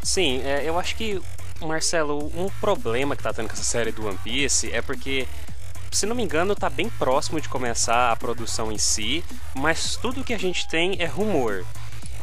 Sim, 0.00 0.42
é, 0.44 0.62
eu 0.64 0.78
acho 0.78 0.94
que, 0.94 1.20
Marcelo, 1.60 2.30
um 2.40 2.48
problema 2.60 3.16
que 3.16 3.22
tá 3.24 3.32
tendo 3.32 3.48
com 3.48 3.54
essa 3.54 3.64
série 3.64 3.90
do 3.90 4.06
One 4.06 4.18
Piece 4.22 4.70
é 4.70 4.80
porque 4.80 5.26
se 5.90 6.06
não 6.06 6.14
me 6.14 6.22
engano, 6.22 6.54
tá 6.54 6.70
bem 6.70 6.88
próximo 6.88 7.40
de 7.40 7.48
começar 7.48 8.12
a 8.12 8.16
produção 8.16 8.70
em 8.70 8.78
si, 8.78 9.24
mas 9.54 9.96
tudo 9.96 10.24
que 10.24 10.34
a 10.34 10.38
gente 10.38 10.68
tem 10.68 10.96
é 11.00 11.06
rumor. 11.06 11.64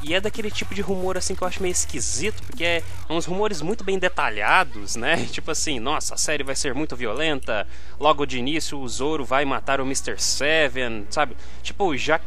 E 0.04 0.16
é 0.16 0.22
daquele 0.22 0.50
tipo 0.50 0.74
de 0.74 0.82
rumor 0.82 1.18
assim 1.18 1.36
que 1.36 1.44
eu 1.44 1.48
acho 1.48 1.62
meio 1.62 1.72
esquisito, 1.72 2.42
porque 2.44 2.64
é 2.64 2.84
uns 3.10 3.26
rumores 3.26 3.62
muito 3.62 3.84
bem 3.84 4.00
detalhados, 4.00 4.96
né? 4.96 5.26
Tipo 5.32 5.52
assim, 5.52 5.80
nossa, 5.80 6.16
a 6.16 6.18
série 6.18 6.44
vai 6.44 6.56
ser 6.56 6.74
muito 6.74 6.96
violenta, 6.96 7.68
logo 8.00 8.26
de 8.26 8.40
início 8.40 8.80
o 8.80 8.88
Zoro 8.88 9.24
vai 9.24 9.46
matar 9.46 9.80
o 9.80 9.86
Mr. 9.86 10.20
Seven, 10.20 11.06
sabe? 11.10 11.38
Tipo, 11.62 11.96
já 11.96 12.20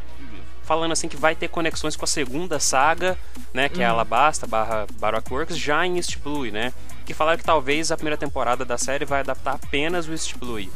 falando 0.63 0.93
assim 0.93 1.07
que 1.07 1.15
vai 1.15 1.35
ter 1.35 1.47
conexões 1.47 1.95
com 1.95 2.05
a 2.05 2.07
segunda 2.07 2.59
saga, 2.59 3.17
né, 3.53 3.69
que 3.69 3.77
uhum. 3.77 3.83
é 3.83 3.85
Alabasta 3.85 4.47
barra 4.47 4.87
Baroque 4.99 5.31
Works, 5.31 5.57
já 5.57 5.85
em 5.85 5.97
East 5.97 6.17
Blue, 6.17 6.45
né? 6.51 6.73
Que 7.05 7.13
falaram 7.13 7.37
que 7.37 7.43
talvez 7.43 7.91
a 7.91 7.95
primeira 7.95 8.17
temporada 8.17 8.65
da 8.65 8.77
série 8.77 9.05
vai 9.05 9.19
adaptar 9.19 9.53
apenas 9.53 10.07
o 10.07 10.11
East 10.11 10.35
Blue. 10.37 10.67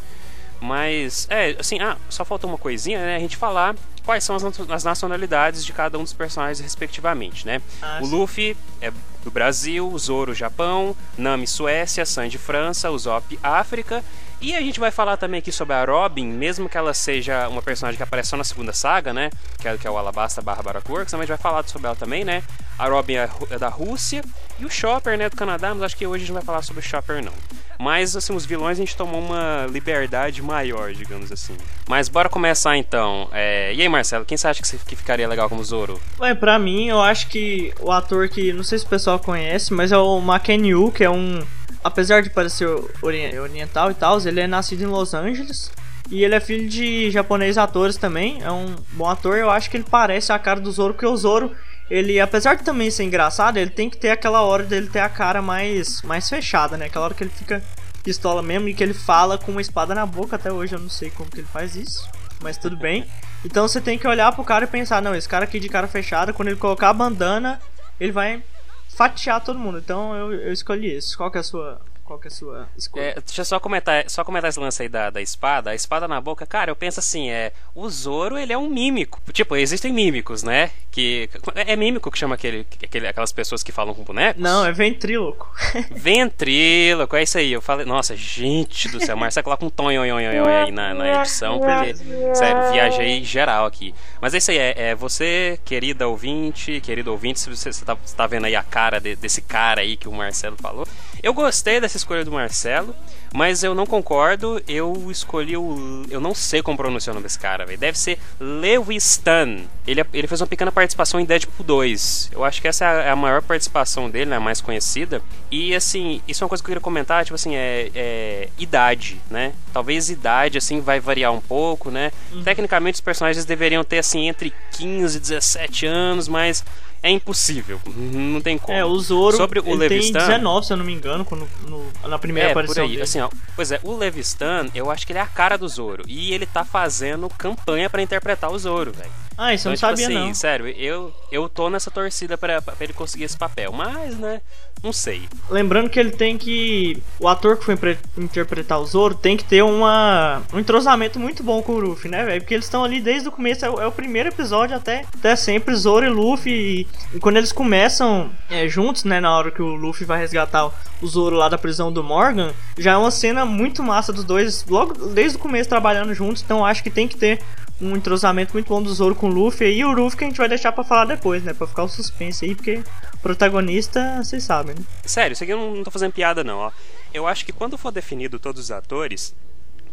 Mas, 0.62 1.26
é, 1.30 1.56
assim, 1.58 1.80
ah, 1.80 1.98
só 2.10 2.24
faltou 2.26 2.50
uma 2.50 2.58
coisinha, 2.58 3.00
né? 3.00 3.16
A 3.16 3.20
gente 3.20 3.38
falar 3.38 3.76
quais 4.10 4.24
são 4.24 4.36
as, 4.36 4.44
as 4.72 4.84
nacionalidades 4.84 5.64
de 5.64 5.72
cada 5.72 6.00
um 6.00 6.04
dos 6.04 6.14
personagens, 6.14 6.60
respectivamente, 6.60 7.46
né? 7.46 7.62
Ah, 7.80 8.00
o 8.02 8.08
Luffy 8.08 8.58
é 8.82 8.92
do 9.24 9.30
Brasil, 9.30 9.88
o 9.88 10.00
Zoro, 10.00 10.34
Japão, 10.34 10.96
Nami, 11.16 11.46
Suécia, 11.46 12.04
Sanji, 12.08 12.40
França, 12.40 12.90
Usopp, 12.90 13.38
África. 13.44 14.04
E 14.42 14.56
a 14.56 14.62
gente 14.62 14.80
vai 14.80 14.90
falar 14.90 15.16
também 15.18 15.38
aqui 15.38 15.52
sobre 15.52 15.76
a 15.76 15.86
Robin, 15.86 16.26
mesmo 16.26 16.68
que 16.68 16.76
ela 16.76 16.92
seja 16.92 17.48
uma 17.50 17.62
personagem 17.62 17.98
que 17.98 18.04
aparece 18.04 18.30
só 18.30 18.38
na 18.38 18.44
segunda 18.44 18.74
saga, 18.74 19.14
né? 19.14 19.30
Que 19.60 19.68
é, 19.68 19.78
que 19.78 19.86
é 19.86 19.92
o 19.92 19.96
Alabasta 19.96 20.42
barra 20.42 20.64
Baroque 20.64 20.92
Works, 20.92 21.14
mas 21.14 21.20
a 21.20 21.24
gente 21.26 21.30
vai 21.30 21.38
falar 21.38 21.68
sobre 21.68 21.86
ela 21.86 21.96
também, 21.96 22.26
né? 22.26 22.42
A 22.80 22.88
Robin 22.88 23.14
é, 23.14 23.30
é 23.52 23.60
da 23.60 23.70
Rússia 23.70 24.24
e 24.58 24.66
o 24.66 24.72
Chopper, 24.72 25.20
né, 25.20 25.30
do 25.30 25.36
Canadá, 25.36 25.72
mas 25.72 25.84
acho 25.84 25.98
que 25.98 26.08
hoje 26.08 26.24
a 26.24 26.26
gente 26.26 26.34
não 26.34 26.42
vai 26.42 26.46
falar 26.46 26.64
sobre 26.64 26.80
o 26.80 26.84
Chopper, 26.84 27.24
não. 27.24 27.34
Mas, 27.80 28.14
assim, 28.14 28.36
os 28.36 28.46
vilões 28.46 28.78
a 28.78 28.82
gente 28.82 28.96
tomou 28.96 29.22
uma 29.22 29.66
liberdade 29.72 30.42
maior, 30.42 30.92
digamos 30.92 31.32
assim. 31.32 31.56
Mas 31.88 32.10
bora 32.10 32.28
começar 32.28 32.76
então. 32.76 33.30
É... 33.32 33.74
E 33.74 33.82
aí, 33.82 33.88
Marcelo, 33.88 34.26
quem 34.26 34.38
você 34.38 34.50
acha 34.50 34.62
que 34.62 34.96
ficaria 34.98 35.26
legal 35.26 35.48
como 35.48 35.64
Zoro? 35.64 36.00
Ué, 36.20 36.36
pra 36.36 36.60
mim, 36.60 36.90
eu 36.90 37.02
acho 37.02 37.28
que 37.28 37.74
o 37.80 37.90
ator 37.90 38.28
que, 38.28 38.52
não 38.52 38.64
sei 38.64 38.80
se 38.80 38.86
o 38.86 38.90
pessoal 38.90 39.18
conhece, 39.18 39.74
mas 39.74 39.94
é 39.94 39.98
o 39.98 40.20
Maken 40.20 40.68
Yu, 40.68 40.92
que 40.92 41.06
é 41.06 41.10
um. 41.10 41.42
Apesar 41.82 42.22
de 42.22 42.30
parecer 42.30 42.68
oriental 43.02 43.90
e 43.90 43.94
tal, 43.94 44.20
ele 44.28 44.42
é 44.42 44.48
nascido 44.48 44.84
em 44.84 44.88
Los 44.88 45.14
Angeles. 45.14 45.72
E 46.12 46.24
ele 46.24 46.36
é 46.36 46.40
filho 46.42 46.68
de 46.68 47.10
japonês 47.12 47.58
atores 47.58 47.96
também. 47.96 48.40
É 48.42 48.52
um 48.52 48.76
bom 48.92 49.08
ator. 49.08 49.38
Eu 49.38 49.50
acho 49.50 49.70
que 49.70 49.78
ele 49.78 49.86
parece 49.90 50.34
a 50.34 50.40
cara 50.40 50.60
do 50.60 50.72
Zoro, 50.72 50.94
porque 50.94 51.06
o 51.06 51.16
Zoro 51.16 51.56
ele, 51.90 52.20
apesar 52.20 52.56
de 52.56 52.64
também 52.64 52.92
ser 52.92 53.04
engraçado, 53.04 53.58
ele 53.58 53.72
tem 53.72 53.90
que 53.90 53.98
ter 53.98 54.12
aquela 54.12 54.42
hora 54.42 54.64
dele 54.64 54.88
ter 54.88 55.00
a 55.00 55.10
cara 55.10 55.42
mais, 55.42 56.02
mais 56.04 56.30
fechada, 56.30 56.78
né? 56.78 56.86
Aquela 56.86 57.06
hora 57.06 57.14
que 57.14 57.24
ele 57.24 57.32
fica 57.32 57.64
pistola 58.04 58.42
mesmo 58.42 58.68
e 58.68 58.74
que 58.74 58.84
ele 58.84 58.94
fala 58.94 59.38
com 59.38 59.52
uma 59.52 59.62
espada 59.62 59.96
na 59.96 60.06
boca. 60.06 60.36
Até 60.36 60.52
hoje 60.52 60.76
eu 60.76 60.80
não 60.80 60.90
sei 60.90 61.10
como 61.10 61.30
que 61.30 61.40
ele 61.40 61.48
faz 61.48 61.76
isso, 61.76 62.08
mas 62.42 62.58
tudo 62.58 62.78
bem. 62.78 63.06
Então 63.44 63.68
você 63.68 63.82
tem 63.82 63.98
que 63.98 64.08
olhar 64.08 64.32
pro 64.34 64.44
cara 64.44 64.66
e 64.66 64.68
pensar: 64.68 65.02
não, 65.02 65.16
esse 65.16 65.28
cara 65.28 65.46
aqui 65.46 65.60
de 65.60 65.70
cara 65.70 65.88
fechada, 65.88 66.32
quando 66.32 66.50
ele 66.50 66.58
colocar 66.58 66.90
a 66.90 66.94
bandana, 66.94 67.60
ele 68.00 68.12
vai 68.12 68.44
fatiar 68.90 69.44
todo 69.44 69.58
mundo. 69.58 69.80
Então 69.80 70.16
eu, 70.16 70.34
eu 70.34 70.54
escolhi 70.54 70.96
isso. 70.96 71.18
Qual 71.18 71.32
que 71.32 71.38
é 71.38 71.42
a 71.42 71.44
sua 71.44 71.82
Qual 72.10 72.18
que 72.18 72.28
é 72.28 72.32
a 72.32 72.34
sua 72.34 72.68
escolha? 72.76 73.04
É, 73.04 73.14
deixa 73.24 73.42
eu 73.42 73.46
só 73.46 73.60
comentar, 73.60 74.10
só 74.10 74.24
comentar 74.24 74.50
esse 74.50 74.60
lance 74.60 74.82
aí 74.82 74.90
da, 74.90 75.12
da 75.12 75.22
espada. 75.22 75.70
A 75.70 75.76
espada 75.76 76.08
na 76.08 76.20
boca, 76.20 76.44
cara, 76.44 76.72
eu 76.72 76.76
penso 76.76 77.00
assim, 77.00 77.30
é. 77.30 77.54
O 77.76 77.88
Zoro, 77.88 78.36
ele 78.36 78.52
é 78.52 78.58
um 78.58 78.68
mímico. 78.68 79.22
Tipo, 79.32 79.56
existem 79.56 79.94
mímicos, 79.94 80.42
né? 80.42 80.72
Que. 80.90 81.30
É 81.54 81.76
mímico 81.76 82.10
que 82.10 82.18
chama 82.18 82.34
aquele, 82.34 82.66
aquele, 82.84 83.08
aquelas 83.08 83.32
pessoas 83.32 83.62
que 83.62 83.72
falam 83.72 83.94
com 83.94 84.02
bonecos? 84.04 84.42
Não, 84.42 84.66
é 84.66 84.72
ventríloco. 84.72 85.54
ventríloco, 85.94 87.16
é 87.16 87.22
isso 87.22 87.38
aí. 87.38 87.54
Eu 87.54 87.62
falei, 87.62 87.86
nossa, 87.86 88.16
gente 88.16 88.90
do 88.90 89.00
céu, 89.00 89.16
Marcelo 89.16 89.44
coloca 89.44 89.64
um 89.64 89.70
tom 89.70 89.90
aí 89.90 90.72
na, 90.72 90.96
na 90.96 91.22
edição, 91.22 91.60
porque, 91.60 91.94
sério, 92.34 92.72
viajei 92.72 93.24
geral 93.24 93.68
aqui. 93.68 93.94
Mas 94.20 94.34
é 94.34 94.40
isso 94.40 94.50
aí, 94.50 94.58
é, 94.58 94.74
é 94.78 94.96
você, 94.96 95.60
querida 95.64 96.08
ouvinte, 96.08 96.82
querido 96.82 97.12
ouvinte, 97.12 97.40
se 97.40 97.52
você, 97.52 97.86
tá, 97.86 97.94
você 97.94 98.16
tá 98.16 98.26
vendo 98.26 98.46
aí 98.46 98.56
a 98.56 98.64
cara 98.64 99.00
de, 99.00 99.16
desse 99.16 99.44
cara 99.44 99.82
aí 99.82 99.96
que 99.96 100.10
o 100.10 100.12
Marcelo 100.12 100.58
falou. 100.60 100.88
Eu 101.22 101.34
gostei 101.34 101.80
dessa 101.80 101.98
escolha 101.98 102.24
do 102.24 102.32
Marcelo, 102.32 102.96
mas 103.34 103.64
eu 103.64 103.76
não 103.76 103.86
concordo. 103.86 104.62
Eu 104.68 105.10
escolhi 105.12 105.56
o. 105.56 106.04
Eu 106.10 106.20
não 106.20 106.34
sei 106.34 106.62
como 106.62 106.78
pronunciar 106.78 107.14
o 107.14 107.16
nome 107.16 107.24
desse 107.24 107.40
cara, 107.40 107.66
velho. 107.66 107.78
Deve 107.78 107.98
ser 107.98 108.18
Lewistan. 108.40 109.60
Ele, 109.86 110.04
ele 110.14 110.28
fez 110.28 110.42
uma 110.42 110.48
pequena 110.48 110.72
participação 110.72 111.20
em 111.20 111.26
Deadpool 111.26 111.66
2. 111.66 112.32
Eu 112.34 112.44
acho 112.44 112.62
que 112.62 112.68
essa 112.68 112.86
é 112.86 113.10
a 113.10 113.16
maior 113.16 113.42
participação 113.42 114.10
dele, 114.10 114.32
né? 114.32 114.38
A 114.38 114.40
mais 114.40 114.62
conhecida. 114.62 115.22
E 115.52 115.76
assim, 115.76 116.22
isso 116.28 116.44
é 116.44 116.46
uma 116.46 116.50
coisa 116.50 116.64
que 116.64 116.68
eu 116.68 116.74
queria 116.74 116.82
comentar, 116.82 117.24
tipo 117.24 117.36
assim, 117.36 117.56
é, 117.56 117.90
é 117.94 118.50
idade, 118.58 119.20
né? 119.30 119.54
Talvez 119.74 120.10
idade, 120.10 120.58
assim, 120.58 120.80
vai 120.80 121.00
variar 121.00 121.34
um 121.34 121.42
pouco, 121.42 121.92
né? 121.92 122.12
Uhum. 122.32 122.44
Tecnicamente 122.44 122.96
os 122.96 123.02
personagens 123.02 123.46
deveriam 123.46 123.84
ter, 123.84 124.00
assim, 124.00 124.28
entre 124.28 124.54
15 124.72 125.18
e 125.18 125.20
17 125.20 125.86
anos, 125.86 126.28
mas 126.28 126.64
é 127.02 127.10
impossível. 127.10 127.80
Não 127.96 128.42
tem 128.42 128.58
como. 128.58 128.78
É, 128.78 128.84
o 128.84 128.98
Zoro 129.00 129.38
Sobre 129.38 129.60
o 129.60 129.76
Levistan, 129.76 130.20
tem 130.20 130.28
19, 130.28 130.66
se 130.66 130.74
eu 130.74 130.78
não 130.78 130.86
me 130.86 130.94
engano, 130.94 131.24
quando, 131.24 131.48
no, 131.68 131.86
na 132.08 132.20
primeira 132.20 132.50
é, 132.50 132.52
aparição 132.52 132.88
por 132.88 132.94
aí. 132.94 133.02
Assim, 133.02 133.20
ó, 133.20 133.30
pois 133.56 133.72
é, 133.72 133.80
o 133.84 133.96
Levistan, 133.96 134.68
eu 134.74 134.92
acho 134.92 135.06
que 135.06 135.14
ele 135.14 135.20
é 135.20 135.22
a 135.22 135.28
cara 135.28 135.58
do 135.58 135.68
Zoro. 135.68 136.04
E 136.08 136.34
ele 136.34 136.46
tá 136.46 136.64
fazendo 136.66 137.30
campanha 137.30 137.90
para 137.90 138.02
interpretar 138.02 138.52
o 138.52 138.60
Zoro, 138.60 138.92
velho. 138.92 139.12
Ah, 139.42 139.54
isso 139.54 139.70
então, 139.70 139.72
eu 139.72 139.72
não 139.72 139.96
tipo 139.96 140.02
sabia 140.02 140.20
assim, 140.20 140.28
não. 140.28 140.34
Sério, 140.34 140.68
eu, 140.68 141.14
eu 141.32 141.48
tô 141.48 141.70
nessa 141.70 141.90
torcida 141.90 142.38
pra, 142.38 142.62
pra 142.62 142.76
ele 142.82 142.92
conseguir 142.92 143.24
esse 143.24 143.38
papel. 143.38 143.72
Mas, 143.72 144.18
né, 144.18 144.42
não 144.84 144.92
sei. 144.92 145.30
Lembrando 145.50 145.90
que 145.90 145.98
ele 145.98 146.12
tem 146.12 146.38
que... 146.38 147.02
O 147.18 147.26
ator 147.26 147.56
que 147.56 147.64
foi 147.64 147.78
interpretar 148.18 148.82
o 148.82 148.86
Zoro 148.86 149.16
tem 149.16 149.38
que 149.38 149.46
ter 149.46 149.64
uma, 149.64 150.42
um 150.52 150.60
entrosamento 150.60 151.18
muito 151.18 151.42
bom 151.42 151.62
com 151.62 151.72
o 151.72 151.80
Luffy, 151.80 152.12
né, 152.12 152.26
velho? 152.26 152.42
Porque 152.42 152.54
eles 152.54 152.66
estão 152.66 152.84
ali 152.84 153.00
desde 153.00 153.30
o 153.30 153.32
começo, 153.32 153.66
é 153.66 153.70
o, 153.70 153.80
é 153.80 153.88
o, 153.88 153.92
primeiro 153.94 154.28
episódio 154.28 154.76
até, 154.76 155.06
até 155.18 155.34
sempre 155.38 155.74
Zoro 155.74 156.06
e 156.06 156.10
Luffy. 156.10 156.52
E, 156.52 157.16
e 157.16 157.20
quando 157.22 157.38
eles 157.38 157.54
começam 157.54 158.30
é, 158.50 158.68
juntos, 158.68 159.06
né, 159.06 159.22
na 159.22 159.34
hora 159.34 159.52
que 159.52 159.62
o 159.62 159.74
Luffy 159.74 160.06
vai 160.06 160.20
resgatar 160.20 160.70
o 161.02 161.08
Zoro 161.08 161.38
lá 161.38 161.48
da 161.48 161.58
prisão 161.58 161.94
do 161.94 162.04
Morgan, 162.04 162.52
já 162.78 162.92
é 162.92 162.98
uma 162.98 163.12
cena 163.12 163.46
muito 163.46 163.82
massa 163.82 164.12
dos 164.12 164.26
dois, 164.26 164.66
logo 164.68 164.94
desde 165.14 165.38
o 165.38 165.40
começo 165.40 165.70
trabalhando 165.70 166.14
juntos. 166.14 166.44
Então 166.44 166.66
acho 166.66 166.84
que 166.84 166.90
tem 166.90 167.08
que 167.08 167.16
ter 167.16 167.40
um 167.82 167.96
entrosamento 167.96 168.54
muito 168.54 168.68
bom 168.68 168.82
do 168.82 168.94
Zoro 168.94 169.16
com 169.16 169.28
o 169.28 169.34
Luffy 169.34 169.68
e 169.68 169.86
o 169.86 169.92
Luffy 169.92 170.18
que 170.18 170.24
a 170.26 170.28
gente 170.28 170.38
vai 170.38 170.50
deixar 170.50 170.72
para 170.72 170.84
falar 170.84 171.06
depois, 171.06 171.44
né? 171.44 171.54
Pra 171.54 171.66
ficar 171.66 171.84
o 171.84 171.88
suspense 171.88 172.46
aí, 172.46 172.56
porque 172.56 172.84
o 173.14 173.18
protagonista, 173.20 174.22
vocês 174.24 174.44
sabem, 174.44 174.76
né? 174.76 174.82
Sério, 175.06 175.34
isso 175.34 175.44
aqui 175.44 175.54
eu 175.54 175.58
não, 175.58 175.76
não 175.76 175.84
tô 175.84 175.92
fazendo 175.92 176.12
piada 176.12 176.44
não, 176.44 176.58
ó. 176.58 176.72
Eu 177.14 177.26
acho 177.26 177.46
que 177.46 177.52
quando 177.52 177.78
for 177.78 177.92
definido 177.92 178.38
todos 178.38 178.66
os 178.66 178.72
atores, 178.72 179.34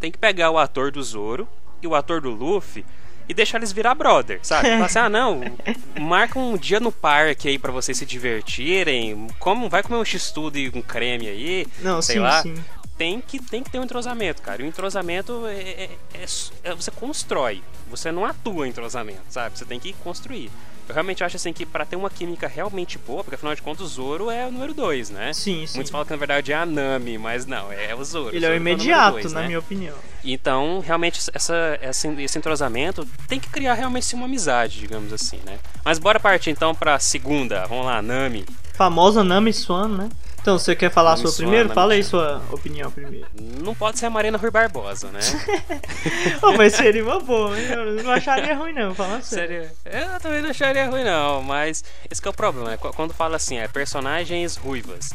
tem 0.01 0.11
que 0.11 0.19
pegar 0.19 0.51
o 0.51 0.59
ator 0.59 0.91
do 0.91 1.03
Zoro 1.03 1.49
e 1.81 1.87
o 1.87 1.95
ator 1.95 2.21
do 2.21 2.31
Luffy 2.31 2.85
e 3.29 3.35
deixar 3.35 3.59
eles 3.59 3.73
virar 3.73 3.95
brother, 3.95 4.39
sabe? 4.43 4.69
Falar 4.69 4.87
assim, 4.87 4.99
ah, 4.99 5.09
não, 5.09 5.41
marca 6.01 6.39
um 6.39 6.57
dia 6.57 6.79
no 6.79 6.93
parque 6.93 7.49
aí 7.49 7.59
para 7.59 7.73
vocês 7.73 7.99
se 7.99 8.07
divertirem, 8.07 9.27
como, 9.39 9.69
vai 9.69 9.83
comer 9.83 9.99
um 9.99 10.05
x-tudo 10.05 10.59
e 10.59 10.69
um 10.69 10.83
creme 10.83 11.29
aí, 11.29 11.67
não, 11.81 12.01
sei 12.01 12.17
sim, 12.17 12.21
lá. 12.21 12.43
Sim 12.43 12.55
tem 12.97 13.21
que, 13.21 13.39
tem 13.39 13.63
que 13.63 13.71
ter 13.71 13.79
um 13.79 13.85
entrosamento, 13.85 14.43
cara. 14.43 14.63
E 14.63 14.65
o 14.65 14.69
entrosamento 14.69 15.47
é, 15.47 15.55
é, 15.55 15.91
é, 16.15 16.25
é, 16.65 16.75
você 16.75 16.91
constrói. 16.91 17.63
Você 17.91 18.11
não 18.11 18.25
atua 18.25 18.67
em 18.67 18.71
entrosamento, 18.71 19.23
sabe? 19.29 19.59
Você 19.59 19.65
tem 19.65 19.79
que 19.79 19.93
construir. 19.95 20.51
Eu 20.89 20.95
realmente 20.95 21.25
acho 21.25 21.37
assim 21.37 21.53
que 21.53 21.67
para 21.67 21.85
ter 21.85 21.97
uma 21.97 22.09
química 22.09 22.47
realmente 22.47 22.97
boa, 22.97 23.25
porque 23.25 23.35
afinal 23.35 23.55
de 23.55 23.61
contas 23.61 23.87
o 23.87 23.89
Zoro 23.89 24.31
é 24.31 24.47
o 24.47 24.53
número 24.53 24.73
2, 24.73 25.11
né? 25.11 25.33
Sim, 25.33 25.67
sim. 25.67 25.79
Muitos 25.79 25.91
falam 25.91 26.07
que 26.07 26.13
na 26.13 26.17
verdade 26.17 26.53
é 26.53 26.55
a 26.55 26.65
Nami, 26.65 27.19
mas 27.19 27.45
não, 27.45 27.73
é 27.73 27.93
o 27.95 28.05
Zoro. 28.05 28.29
Ele 28.29 28.39
o 28.39 28.41
Zoro 28.41 28.53
é 28.53 28.57
o 28.57 28.57
imediato, 28.57 29.13
dois, 29.13 29.33
na 29.33 29.41
né? 29.41 29.47
minha 29.47 29.59
opinião. 29.59 29.97
Então, 30.25 30.81
realmente, 30.85 31.21
essa, 31.35 31.79
essa, 31.81 32.09
esse 32.21 32.39
entrosamento 32.39 33.07
tem 33.27 33.41
que 33.41 33.49
criar 33.49 33.75
realmente 33.75 34.15
uma 34.15 34.27
amizade, 34.27 34.79
digamos 34.79 35.13
assim, 35.13 35.41
né? 35.45 35.59
Mas 35.85 35.99
bora 35.99 36.21
partir 36.21 36.51
então 36.51 36.73
pra 36.75 36.99
segunda. 37.01 37.67
Vamos 37.67 37.87
lá, 37.87 38.01
Nami. 38.01 38.45
Famosa 38.75 39.25
Nami 39.25 39.53
Swan, 39.53 39.89
né? 39.89 40.09
Então, 40.47 40.61
você 40.61 40.77
quer 40.77 40.93
falar 40.93 41.15
a 41.15 41.17
sua 41.17 41.33
primeiro? 41.33 41.71
Fala 41.71 41.95
aí 41.95 42.05
sua 42.05 42.41
opinião 42.53 42.89
primeiro. 42.89 43.27
Não 43.65 43.75
pode 43.75 43.99
ser 43.99 44.07
a 44.07 44.11
Marina 44.11 44.39
Rui 44.39 44.49
Barbosa, 44.49 45.11
né? 45.11 45.19
oh, 46.41 46.53
mas 46.53 46.75
seria 46.75 47.03
uma 47.03 47.19
boa, 47.19 47.59
hein? 47.59 47.67
Eu 47.69 48.05
não 48.05 48.13
acharia 48.13 48.55
ruim, 48.55 48.73
não, 48.73 48.95
falando 48.95 49.25
sério. 49.25 49.69
Seria... 49.83 50.07
Eu 50.07 50.21
também 50.21 50.43
não 50.43 50.51
acharia 50.51 50.89
ruim, 50.89 51.03
não, 51.03 51.43
mas 51.43 51.83
esse 52.09 52.25
é 52.25 52.31
o 52.31 52.33
problema, 52.33 52.71
né? 52.71 52.77
Quando 52.77 53.13
fala 53.13 53.35
assim, 53.35 53.59
é 53.59 53.67
personagens 53.67 54.55
ruivas. 54.55 55.11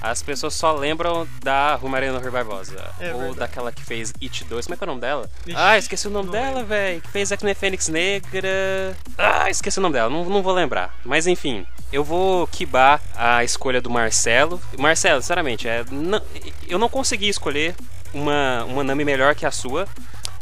As 0.00 0.22
pessoas 0.22 0.54
só 0.54 0.72
lembram 0.72 1.26
da 1.42 1.80
Marina 1.82 2.20
Rui 2.20 2.30
Barbosa. 2.30 2.76
É 3.00 3.12
ou 3.12 3.18
verdade. 3.18 3.40
daquela 3.40 3.72
que 3.72 3.84
fez 3.84 4.14
It 4.22 4.44
2. 4.44 4.66
Como 4.66 4.74
é 4.74 4.76
que 4.76 4.84
é 4.84 4.86
o 4.86 4.90
nome 4.90 5.00
dela? 5.00 5.28
Ixi, 5.48 5.56
ah, 5.58 5.76
esqueci 5.76 6.06
o 6.06 6.12
nome 6.12 6.30
dela, 6.30 6.62
velho. 6.62 7.00
Que 7.00 7.08
fez 7.08 7.32
Acne 7.32 7.56
Fênix 7.56 7.88
Negra. 7.88 8.96
Ah, 9.18 9.50
esqueci 9.50 9.80
o 9.80 9.82
nome 9.82 9.94
dela. 9.94 10.08
Não, 10.08 10.24
não 10.26 10.44
vou 10.44 10.52
lembrar. 10.52 10.94
Mas 11.04 11.26
enfim 11.26 11.66
eu 11.92 12.02
vou 12.02 12.46
quibar 12.46 13.00
a 13.14 13.44
escolha 13.44 13.80
do 13.80 13.90
Marcelo. 13.90 14.60
Marcelo, 14.78 15.20
sinceramente, 15.20 15.68
é, 15.68 15.84
não, 15.90 16.20
eu 16.68 16.78
não 16.78 16.88
consegui 16.88 17.28
escolher 17.28 17.74
uma, 18.12 18.64
uma 18.64 18.84
Nami 18.84 19.04
melhor 19.04 19.34
que 19.34 19.46
a 19.46 19.50
sua, 19.50 19.86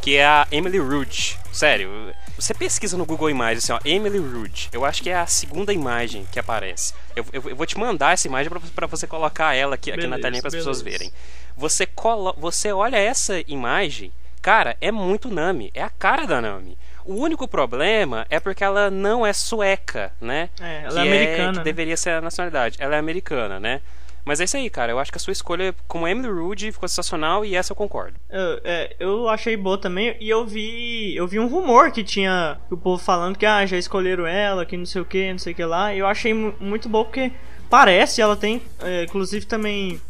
que 0.00 0.16
é 0.16 0.26
a 0.26 0.46
Emily 0.50 0.78
Rude. 0.78 1.38
Sério, 1.52 1.90
você 2.36 2.52
pesquisa 2.52 2.96
no 2.96 3.06
Google 3.06 3.30
Imagens 3.30 3.64
assim, 3.64 3.72
ó, 3.72 3.80
Emily 3.84 4.18
Rude. 4.18 4.68
Eu 4.72 4.84
acho 4.84 5.02
que 5.02 5.10
é 5.10 5.16
a 5.16 5.26
segunda 5.26 5.72
imagem 5.72 6.26
que 6.32 6.38
aparece. 6.38 6.94
Eu, 7.14 7.24
eu, 7.32 7.50
eu 7.50 7.56
vou 7.56 7.66
te 7.66 7.78
mandar 7.78 8.12
essa 8.12 8.26
imagem 8.26 8.50
para 8.74 8.86
você 8.86 9.06
colocar 9.06 9.54
ela 9.54 9.76
aqui, 9.76 9.90
beleza, 9.90 10.08
aqui 10.08 10.16
na 10.16 10.22
telinha 10.22 10.42
para 10.42 10.48
as 10.48 10.54
pessoas 10.54 10.82
verem. 10.82 11.12
Você, 11.56 11.86
colo 11.86 12.34
você 12.38 12.72
olha 12.72 12.96
essa 12.96 13.40
imagem, 13.46 14.12
cara, 14.42 14.76
é 14.80 14.90
muito 14.90 15.30
Nami. 15.30 15.70
É 15.74 15.82
a 15.82 15.90
cara 15.90 16.26
da 16.26 16.40
Nami. 16.40 16.76
O 17.04 17.14
único 17.14 17.46
problema 17.46 18.26
é 18.30 18.40
porque 18.40 18.64
ela 18.64 18.90
não 18.90 19.26
é 19.26 19.32
sueca, 19.32 20.12
né? 20.20 20.48
É, 20.60 20.82
ela 20.84 20.92
que 20.92 20.98
é 20.98 21.02
americana. 21.02 21.48
É, 21.48 21.52
que 21.52 21.58
né? 21.58 21.64
deveria 21.64 21.96
ser 21.96 22.10
a 22.10 22.20
nacionalidade. 22.20 22.76
Ela 22.80 22.96
é 22.96 22.98
americana, 22.98 23.60
né? 23.60 23.80
Mas 24.24 24.40
é 24.40 24.44
isso 24.44 24.56
aí, 24.56 24.70
cara. 24.70 24.90
Eu 24.90 24.98
acho 24.98 25.12
que 25.12 25.18
a 25.18 25.20
sua 25.20 25.32
escolha 25.32 25.74
como 25.86 26.08
Emily 26.08 26.28
Rude 26.28 26.72
ficou 26.72 26.88
sensacional 26.88 27.44
e 27.44 27.54
essa 27.54 27.72
eu 27.72 27.76
concordo. 27.76 28.14
Eu, 28.30 28.60
é, 28.64 28.96
eu 28.98 29.28
achei 29.28 29.56
boa 29.56 29.76
também. 29.76 30.16
E 30.18 30.30
eu 30.30 30.46
vi. 30.46 31.14
Eu 31.14 31.26
vi 31.26 31.38
um 31.38 31.46
rumor 31.46 31.90
que 31.90 32.02
tinha. 32.02 32.58
O 32.70 32.76
povo 32.76 33.02
falando 33.02 33.36
que 33.36 33.44
ah, 33.44 33.66
já 33.66 33.76
escolheram 33.76 34.26
ela, 34.26 34.64
que 34.64 34.76
não 34.76 34.86
sei 34.86 35.02
o 35.02 35.04
que, 35.04 35.30
não 35.30 35.38
sei 35.38 35.52
o 35.52 35.56
que 35.56 35.64
lá. 35.64 35.94
E 35.94 35.98
eu 35.98 36.06
achei 36.06 36.32
muito 36.32 36.88
bom 36.88 37.04
porque 37.04 37.32
parece, 37.68 38.22
ela 38.22 38.34
tem. 38.34 38.62
É, 38.80 39.04
inclusive 39.04 39.44
também 39.44 40.00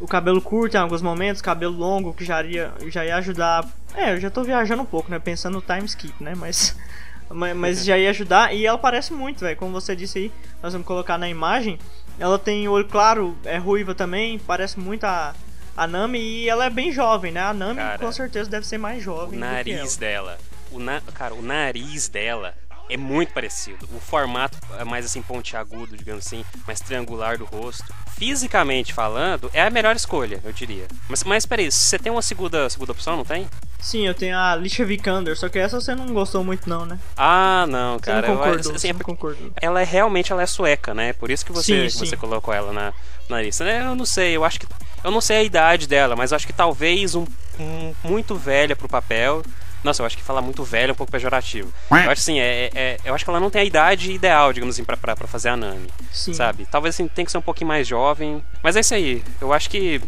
o 0.00 0.06
cabelo 0.06 0.40
curto 0.40 0.74
em 0.76 0.80
alguns 0.80 1.02
momentos, 1.02 1.42
cabelo 1.42 1.76
longo, 1.76 2.14
que 2.14 2.24
já 2.24 2.42
ia, 2.42 2.72
já 2.88 3.04
ia 3.04 3.16
ajudar. 3.16 3.68
É, 3.94 4.14
eu 4.14 4.20
já 4.20 4.30
tô 4.30 4.42
viajando 4.42 4.82
um 4.82 4.86
pouco, 4.86 5.10
né? 5.10 5.18
Pensando 5.18 5.54
no 5.54 5.62
time 5.62 5.84
skip, 5.84 6.14
né? 6.22 6.34
Mas, 6.34 6.74
mas, 7.28 7.54
mas 7.54 7.84
já 7.84 7.98
ia 7.98 8.10
ajudar. 8.10 8.54
E 8.54 8.64
ela 8.66 8.78
parece 8.78 9.12
muito, 9.12 9.40
velho. 9.40 9.56
Como 9.56 9.72
você 9.72 9.94
disse 9.94 10.18
aí, 10.18 10.32
nós 10.62 10.72
vamos 10.72 10.86
colocar 10.86 11.18
na 11.18 11.28
imagem. 11.28 11.78
Ela 12.18 12.38
tem 12.38 12.66
olho 12.66 12.88
claro, 12.88 13.36
é 13.44 13.58
ruiva 13.58 13.94
também, 13.94 14.38
parece 14.38 14.80
muito 14.80 15.04
a, 15.04 15.34
a 15.76 15.86
Nami 15.86 16.18
e 16.18 16.48
ela 16.48 16.66
é 16.66 16.70
bem 16.70 16.92
jovem, 16.92 17.32
né? 17.32 17.40
A 17.40 17.54
Nami 17.54 17.76
cara, 17.76 17.98
com 17.98 18.12
certeza 18.12 18.50
deve 18.50 18.66
ser 18.66 18.78
mais 18.78 19.02
jovem. 19.02 19.38
O 19.38 19.40
nariz 19.40 19.96
dela. 19.96 20.38
O 20.70 20.78
na... 20.78 21.00
Cara, 21.14 21.34
o 21.34 21.42
nariz 21.42 22.08
dela 22.08 22.54
é 22.90 22.96
muito 22.96 23.32
parecido. 23.32 23.88
O 23.94 24.00
formato 24.00 24.58
é 24.78 24.84
mais 24.84 25.04
assim 25.04 25.22
pontiagudo, 25.22 25.96
digamos 25.96 26.26
assim, 26.26 26.44
mais 26.66 26.80
triangular 26.80 27.38
do 27.38 27.44
rosto. 27.44 27.84
Fisicamente 28.16 28.92
falando, 28.92 29.50
é 29.54 29.62
a 29.62 29.70
melhor 29.70 29.96
escolha, 29.96 30.40
eu 30.44 30.52
diria. 30.52 30.86
Mas, 31.08 31.24
mas 31.24 31.46
peraí, 31.46 31.70
você 31.70 31.98
tem 31.98 32.12
uma 32.12 32.22
segunda, 32.22 32.68
segunda 32.68 32.92
opção, 32.92 33.16
não 33.16 33.24
tem? 33.24 33.48
Sim, 33.80 34.06
eu 34.06 34.14
tenho 34.14 34.36
a 34.36 34.52
Alicia 34.52 34.84
Vikander, 34.84 35.36
só 35.36 35.48
que 35.48 35.58
essa 35.58 35.80
você 35.80 35.94
não 35.94 36.06
gostou 36.12 36.44
muito 36.44 36.68
não, 36.68 36.84
né? 36.84 36.98
Ah, 37.16 37.66
não, 37.68 37.98
cara. 37.98 38.20
Você 38.20 38.28
não 38.28 38.36
concordou, 38.36 38.72
eu, 38.72 38.76
assim, 38.76 38.88
é 38.88 38.94
concordou. 38.94 39.50
Ela 39.60 39.80
é 39.80 39.84
realmente 39.84 40.32
ela 40.32 40.42
é 40.42 40.46
sueca, 40.46 40.92
né? 40.92 41.14
Por 41.14 41.30
isso 41.30 41.46
que 41.46 41.52
você, 41.52 41.88
sim, 41.88 41.98
você 41.98 42.16
colocou 42.16 42.52
ela 42.52 42.72
na, 42.72 42.92
na 43.28 43.40
lista. 43.40 43.64
Eu 43.64 43.94
não 43.94 44.04
sei, 44.04 44.36
eu 44.36 44.44
acho 44.44 44.60
que 44.60 44.66
eu 45.02 45.10
não 45.10 45.20
sei 45.20 45.38
a 45.38 45.42
idade 45.42 45.86
dela, 45.86 46.14
mas 46.14 46.32
acho 46.32 46.46
que 46.46 46.52
talvez 46.52 47.14
um, 47.14 47.24
um 47.58 47.94
muito 48.04 48.34
velha 48.34 48.76
pro 48.76 48.88
papel. 48.88 49.42
Nossa, 49.82 50.02
eu 50.02 50.06
acho 50.06 50.16
que 50.16 50.22
falar 50.22 50.42
muito 50.42 50.62
velho 50.62 50.90
é 50.90 50.92
um 50.92 50.96
pouco 50.96 51.10
pejorativo. 51.10 51.72
Eu 51.90 51.96
acho 51.96 52.10
assim, 52.12 52.38
é, 52.38 52.66
é, 52.66 52.70
é, 52.74 52.96
eu 53.04 53.14
acho 53.14 53.24
que 53.24 53.30
ela 53.30 53.40
não 53.40 53.50
tem 53.50 53.62
a 53.62 53.64
idade 53.64 54.12
ideal, 54.12 54.52
digamos 54.52 54.74
assim, 54.74 54.84
pra, 54.84 54.96
pra, 54.96 55.16
pra 55.16 55.26
fazer 55.26 55.48
a 55.48 55.56
Nami. 55.56 55.88
Sim. 56.12 56.34
Sabe? 56.34 56.66
Talvez 56.70 56.94
assim, 56.94 57.08
tem 57.08 57.24
que 57.24 57.30
ser 57.30 57.38
um 57.38 57.42
pouquinho 57.42 57.68
mais 57.68 57.86
jovem. 57.86 58.42
Mas 58.62 58.76
é 58.76 58.80
isso 58.80 58.94
aí. 58.94 59.22
Eu 59.40 59.52
acho 59.52 59.70
que. 59.70 60.00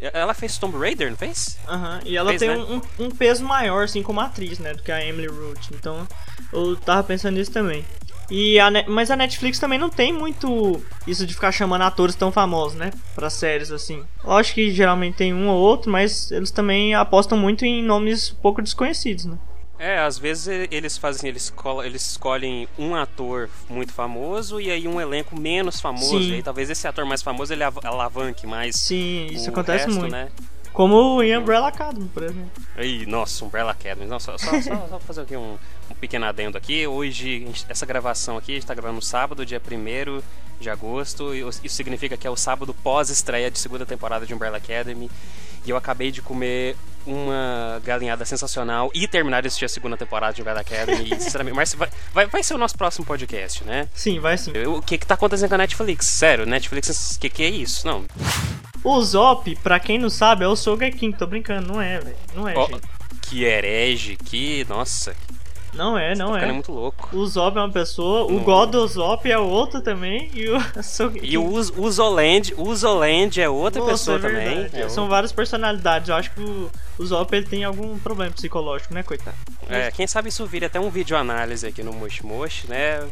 Ela 0.00 0.32
fez 0.32 0.56
Tomb 0.56 0.78
Raider, 0.78 1.10
não 1.10 1.16
fez? 1.16 1.58
Aham, 1.66 1.94
uhum. 1.94 2.00
e 2.04 2.16
ela 2.16 2.30
fez, 2.30 2.40
tem 2.40 2.50
né? 2.50 2.56
um, 2.56 3.06
um, 3.06 3.10
peso 3.10 3.44
maior, 3.44 3.82
assim, 3.82 4.00
como 4.00 4.20
atriz, 4.20 4.60
né? 4.60 4.72
Do 4.72 4.80
que 4.80 4.92
a 4.92 5.04
Emily 5.04 5.26
Root. 5.26 5.74
Então, 5.74 6.06
eu 6.52 6.76
tava 6.76 7.02
pensando 7.02 7.34
nisso 7.34 7.50
também. 7.50 7.84
E 8.30 8.58
a 8.60 8.70
mas 8.86 9.10
a 9.10 9.16
Netflix 9.16 9.58
também 9.58 9.78
não 9.78 9.88
tem 9.88 10.12
muito 10.12 10.82
isso 11.06 11.26
de 11.26 11.32
ficar 11.32 11.50
chamando 11.50 11.82
atores 11.82 12.14
tão 12.14 12.30
famosos, 12.30 12.78
né? 12.78 12.90
Pra 13.14 13.30
séries 13.30 13.70
assim. 13.70 14.04
Lógico 14.22 14.56
que 14.56 14.70
geralmente 14.70 15.16
tem 15.16 15.32
um 15.32 15.48
ou 15.48 15.58
outro, 15.58 15.90
mas 15.90 16.30
eles 16.30 16.50
também 16.50 16.94
apostam 16.94 17.38
muito 17.38 17.64
em 17.64 17.82
nomes 17.82 18.30
pouco 18.30 18.60
desconhecidos, 18.60 19.24
né? 19.24 19.38
É, 19.78 20.00
às 20.00 20.18
vezes 20.18 20.48
eles 20.72 20.98
fazem, 20.98 21.30
eles, 21.30 21.52
eles 21.84 22.10
escolhem 22.10 22.66
um 22.76 22.96
ator 22.96 23.48
muito 23.70 23.92
famoso 23.92 24.60
e 24.60 24.72
aí 24.72 24.88
um 24.88 25.00
elenco 25.00 25.38
menos 25.38 25.80
famoso. 25.80 26.18
Sim. 26.18 26.30
E 26.30 26.34
aí 26.34 26.42
talvez 26.42 26.68
esse 26.68 26.86
ator 26.88 27.06
mais 27.06 27.22
famoso 27.22 27.52
ele 27.52 27.62
alavanque 27.62 28.44
mais. 28.44 28.74
Sim, 28.74 29.28
isso 29.30 29.48
acontece 29.48 29.86
resto, 29.86 30.00
muito. 30.00 30.12
Né? 30.12 30.28
Como 30.72 31.22
em 31.22 31.36
Umbrella 31.36 31.68
Academy, 31.68 32.08
por 32.12 32.24
exemplo. 32.24 32.50
Aí, 32.76 33.06
nossa, 33.06 33.44
Umbrella 33.44 33.70
Academy. 33.72 34.06
Nossa, 34.06 34.36
só, 34.38 34.60
só, 34.60 34.88
só 34.88 34.98
fazer 35.00 35.22
aqui 35.22 35.36
um, 35.36 35.54
um 35.54 35.58
pequeno 35.98 36.26
adendo 36.26 36.56
aqui. 36.56 36.86
Hoje, 36.86 37.46
essa 37.68 37.84
gravação 37.84 38.36
aqui, 38.36 38.52
a 38.52 38.54
gente 38.54 38.66
tá 38.66 38.74
gravando 38.74 38.96
no 38.96 39.02
sábado, 39.02 39.44
dia 39.44 39.60
1 39.60 40.22
de 40.60 40.70
agosto. 40.70 41.34
Isso 41.34 41.76
significa 41.76 42.16
que 42.16 42.26
é 42.26 42.30
o 42.30 42.36
sábado 42.36 42.74
pós-estreia 42.74 43.50
de 43.50 43.58
segunda 43.58 43.84
temporada 43.84 44.26
de 44.26 44.34
Umbrella 44.34 44.56
Academy. 44.56 45.10
E 45.64 45.70
eu 45.70 45.76
acabei 45.76 46.10
de 46.10 46.22
comer 46.22 46.76
uma 47.06 47.80
galinhada 47.84 48.24
sensacional 48.24 48.90
e 48.94 49.08
terminar 49.08 49.40
de 49.40 49.48
assistir 49.48 49.64
a 49.64 49.68
segunda 49.68 49.96
temporada 49.96 50.34
de 50.34 50.42
Umbrella 50.42 50.60
Academy. 50.60 51.10
e, 51.10 51.20
sinceramente, 51.20 51.56
mas 51.56 51.74
vai, 51.74 51.88
vai, 52.12 52.26
vai, 52.26 52.42
ser 52.42 52.54
o 52.54 52.58
nosso 52.58 52.76
próximo 52.76 53.04
podcast, 53.06 53.64
né? 53.64 53.88
Sim, 53.94 54.20
vai 54.20 54.36
sim. 54.36 54.52
O 54.66 54.82
que 54.82 54.98
que 54.98 55.06
tá 55.06 55.14
acontecendo 55.14 55.48
com 55.48 55.54
a 55.54 55.58
Netflix? 55.58 56.06
Sério, 56.06 56.46
Netflix, 56.46 57.16
o 57.16 57.20
que 57.20 57.30
que 57.30 57.42
é 57.42 57.48
isso? 57.48 57.86
Não. 57.86 58.04
O 58.84 59.00
Zop, 59.02 59.56
pra 59.56 59.80
quem 59.80 59.98
não 59.98 60.10
sabe, 60.10 60.44
é 60.44 60.48
o 60.48 60.54
Sogeking. 60.54 61.12
Tô 61.12 61.26
brincando, 61.26 61.72
não 61.72 61.82
é, 61.82 61.98
velho. 61.98 62.16
Não 62.34 62.48
é, 62.48 62.56
oh, 62.56 62.66
gente. 62.66 62.82
Que 63.22 63.44
herege, 63.44 64.16
que... 64.16 64.64
Nossa, 64.68 65.14
não 65.74 65.98
é, 65.98 66.14
não 66.14 66.36
é. 66.36 66.48
é 66.48 66.52
muito 66.52 66.72
louco. 66.72 67.08
O 67.12 67.26
Zop 67.26 67.56
é 67.56 67.60
uma 67.60 67.70
pessoa, 67.70 68.30
o 68.30 68.40
God 68.40 68.70
do 68.70 68.86
Zop 68.86 69.30
é 69.30 69.38
outro 69.38 69.80
também, 69.80 70.30
e 70.34 70.48
o 70.48 70.58
E 71.22 71.38
o 71.38 71.44
Uzoland, 71.46 72.54
o 72.56 72.68
Uzoland 72.68 73.40
é 73.40 73.48
outra 73.48 73.80
Nossa, 73.80 73.92
pessoa 73.92 74.16
é 74.16 74.20
também. 74.20 74.70
É 74.72 74.88
São 74.88 75.08
várias 75.08 75.32
personalidades. 75.32 76.08
Eu 76.08 76.16
acho 76.16 76.30
que 76.32 76.40
o, 76.40 76.70
o 76.98 77.06
Zop 77.06 77.34
ele 77.34 77.46
tem 77.46 77.64
algum 77.64 77.98
problema 77.98 78.32
psicológico, 78.32 78.94
né, 78.94 79.02
coitado? 79.02 79.36
É, 79.68 79.90
quem 79.90 80.06
sabe 80.06 80.28
isso 80.28 80.46
vira 80.46 80.66
até 80.66 80.80
um 80.80 80.90
vídeo 80.90 81.16
análise 81.16 81.66
aqui 81.66 81.82
no 81.82 81.92
Mosh 81.92 82.20
Mosh, 82.20 82.64
né? 82.64 83.06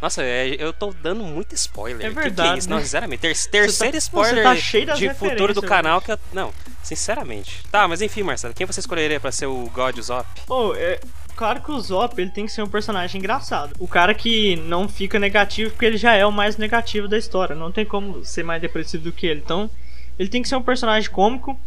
Nossa, 0.00 0.22
é, 0.22 0.54
eu 0.58 0.72
tô 0.72 0.92
dando 1.02 1.24
muito 1.24 1.54
spoiler. 1.54 2.06
É 2.06 2.10
verdade. 2.10 2.30
Que, 2.30 2.42
que 2.42 2.54
é 2.54 2.58
isso? 2.58 2.68
Né? 2.68 2.76
Não, 2.76 2.82
sinceramente, 2.82 3.20
ter, 3.20 3.36
terceiro 3.48 3.92
tá, 3.92 3.98
spoiler 3.98 4.44
tá 4.44 4.94
de 4.94 5.14
futuro 5.14 5.54
do 5.54 5.62
canal 5.62 6.00
que 6.00 6.12
eu. 6.12 6.18
Não, 6.32 6.52
sinceramente. 6.82 7.62
Tá, 7.70 7.88
mas 7.88 8.02
enfim, 8.02 8.22
Marcelo, 8.22 8.52
quem 8.52 8.66
você 8.66 8.80
escolheria 8.80 9.18
para 9.18 9.32
ser 9.32 9.46
o 9.46 9.70
God 9.72 9.98
Zop? 10.00 10.28
Oh, 10.48 10.74
é, 10.76 11.00
claro 11.36 11.62
que 11.62 11.70
o 11.70 11.78
Zop 11.78 12.20
ele 12.20 12.30
tem 12.30 12.46
que 12.46 12.52
ser 12.52 12.62
um 12.62 12.68
personagem 12.68 13.18
engraçado. 13.18 13.74
O 13.78 13.86
cara 13.86 14.14
que 14.14 14.56
não 14.56 14.88
fica 14.88 15.18
negativo 15.18 15.70
porque 15.70 15.86
ele 15.86 15.96
já 15.96 16.14
é 16.14 16.24
o 16.24 16.32
mais 16.32 16.56
negativo 16.56 17.06
da 17.06 17.18
história. 17.18 17.54
Não 17.54 17.70
tem 17.70 17.84
como 17.84 18.24
ser 18.24 18.42
mais 18.42 18.60
depressivo 18.60 19.04
do 19.04 19.12
que 19.12 19.26
ele. 19.26 19.42
Então, 19.44 19.70
ele 20.18 20.28
tem 20.28 20.42
que 20.42 20.48
ser 20.48 20.56
um 20.56 20.62
personagem 20.62 21.10
cômico 21.10 21.58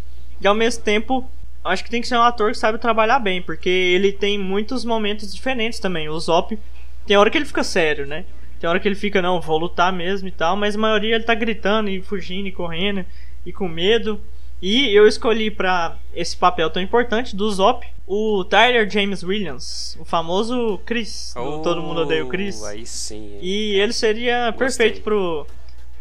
e 0.41 0.47
ao 0.47 0.55
mesmo 0.55 0.83
tempo 0.83 1.29
acho 1.63 1.83
que 1.83 1.89
tem 1.89 2.01
que 2.01 2.07
ser 2.07 2.15
um 2.15 2.21
ator 2.21 2.51
que 2.51 2.57
sabe 2.57 2.77
trabalhar 2.77 3.19
bem, 3.19 3.41
porque 3.41 3.69
ele 3.69 4.11
tem 4.11 4.37
muitos 4.37 4.83
momentos 4.83 5.33
diferentes 5.33 5.79
também. 5.79 6.09
O 6.09 6.19
Zop 6.19 6.57
tem 7.05 7.17
hora 7.17 7.29
que 7.29 7.37
ele 7.37 7.45
fica 7.45 7.63
sério, 7.63 8.05
né? 8.05 8.25
Tem 8.59 8.69
hora 8.69 8.79
que 8.79 8.87
ele 8.87 8.95
fica, 8.95 9.21
não, 9.21 9.39
vou 9.39 9.57
lutar 9.57 9.91
mesmo 9.93 10.27
e 10.27 10.31
tal, 10.31 10.55
mas 10.55 10.75
a 10.75 10.79
maioria 10.79 11.15
ele 11.15 11.23
tá 11.23 11.33
gritando 11.33 11.89
e 11.89 12.01
fugindo 12.01 12.47
e 12.47 12.51
correndo 12.51 13.05
e 13.45 13.53
com 13.53 13.67
medo. 13.67 14.19
E 14.61 14.93
eu 14.93 15.07
escolhi 15.07 15.49
para 15.49 15.97
esse 16.13 16.35
papel 16.35 16.69
tão 16.69 16.81
importante 16.81 17.35
do 17.35 17.49
Zop 17.49 17.85
o 18.05 18.43
Tyler 18.43 18.89
James 18.89 19.23
Williams, 19.23 19.95
o 19.99 20.03
famoso 20.03 20.79
Chris, 20.83 21.33
oh, 21.37 21.59
Todo 21.59 21.81
Mundo 21.81 22.01
Odeia 22.01 22.25
o 22.25 22.27
Chris. 22.27 22.63
Aí 22.63 22.83
sim. 22.83 23.37
E 23.39 23.75
ele 23.79 23.93
seria 23.93 24.49
Gostei. 24.49 24.89
perfeito 24.89 25.47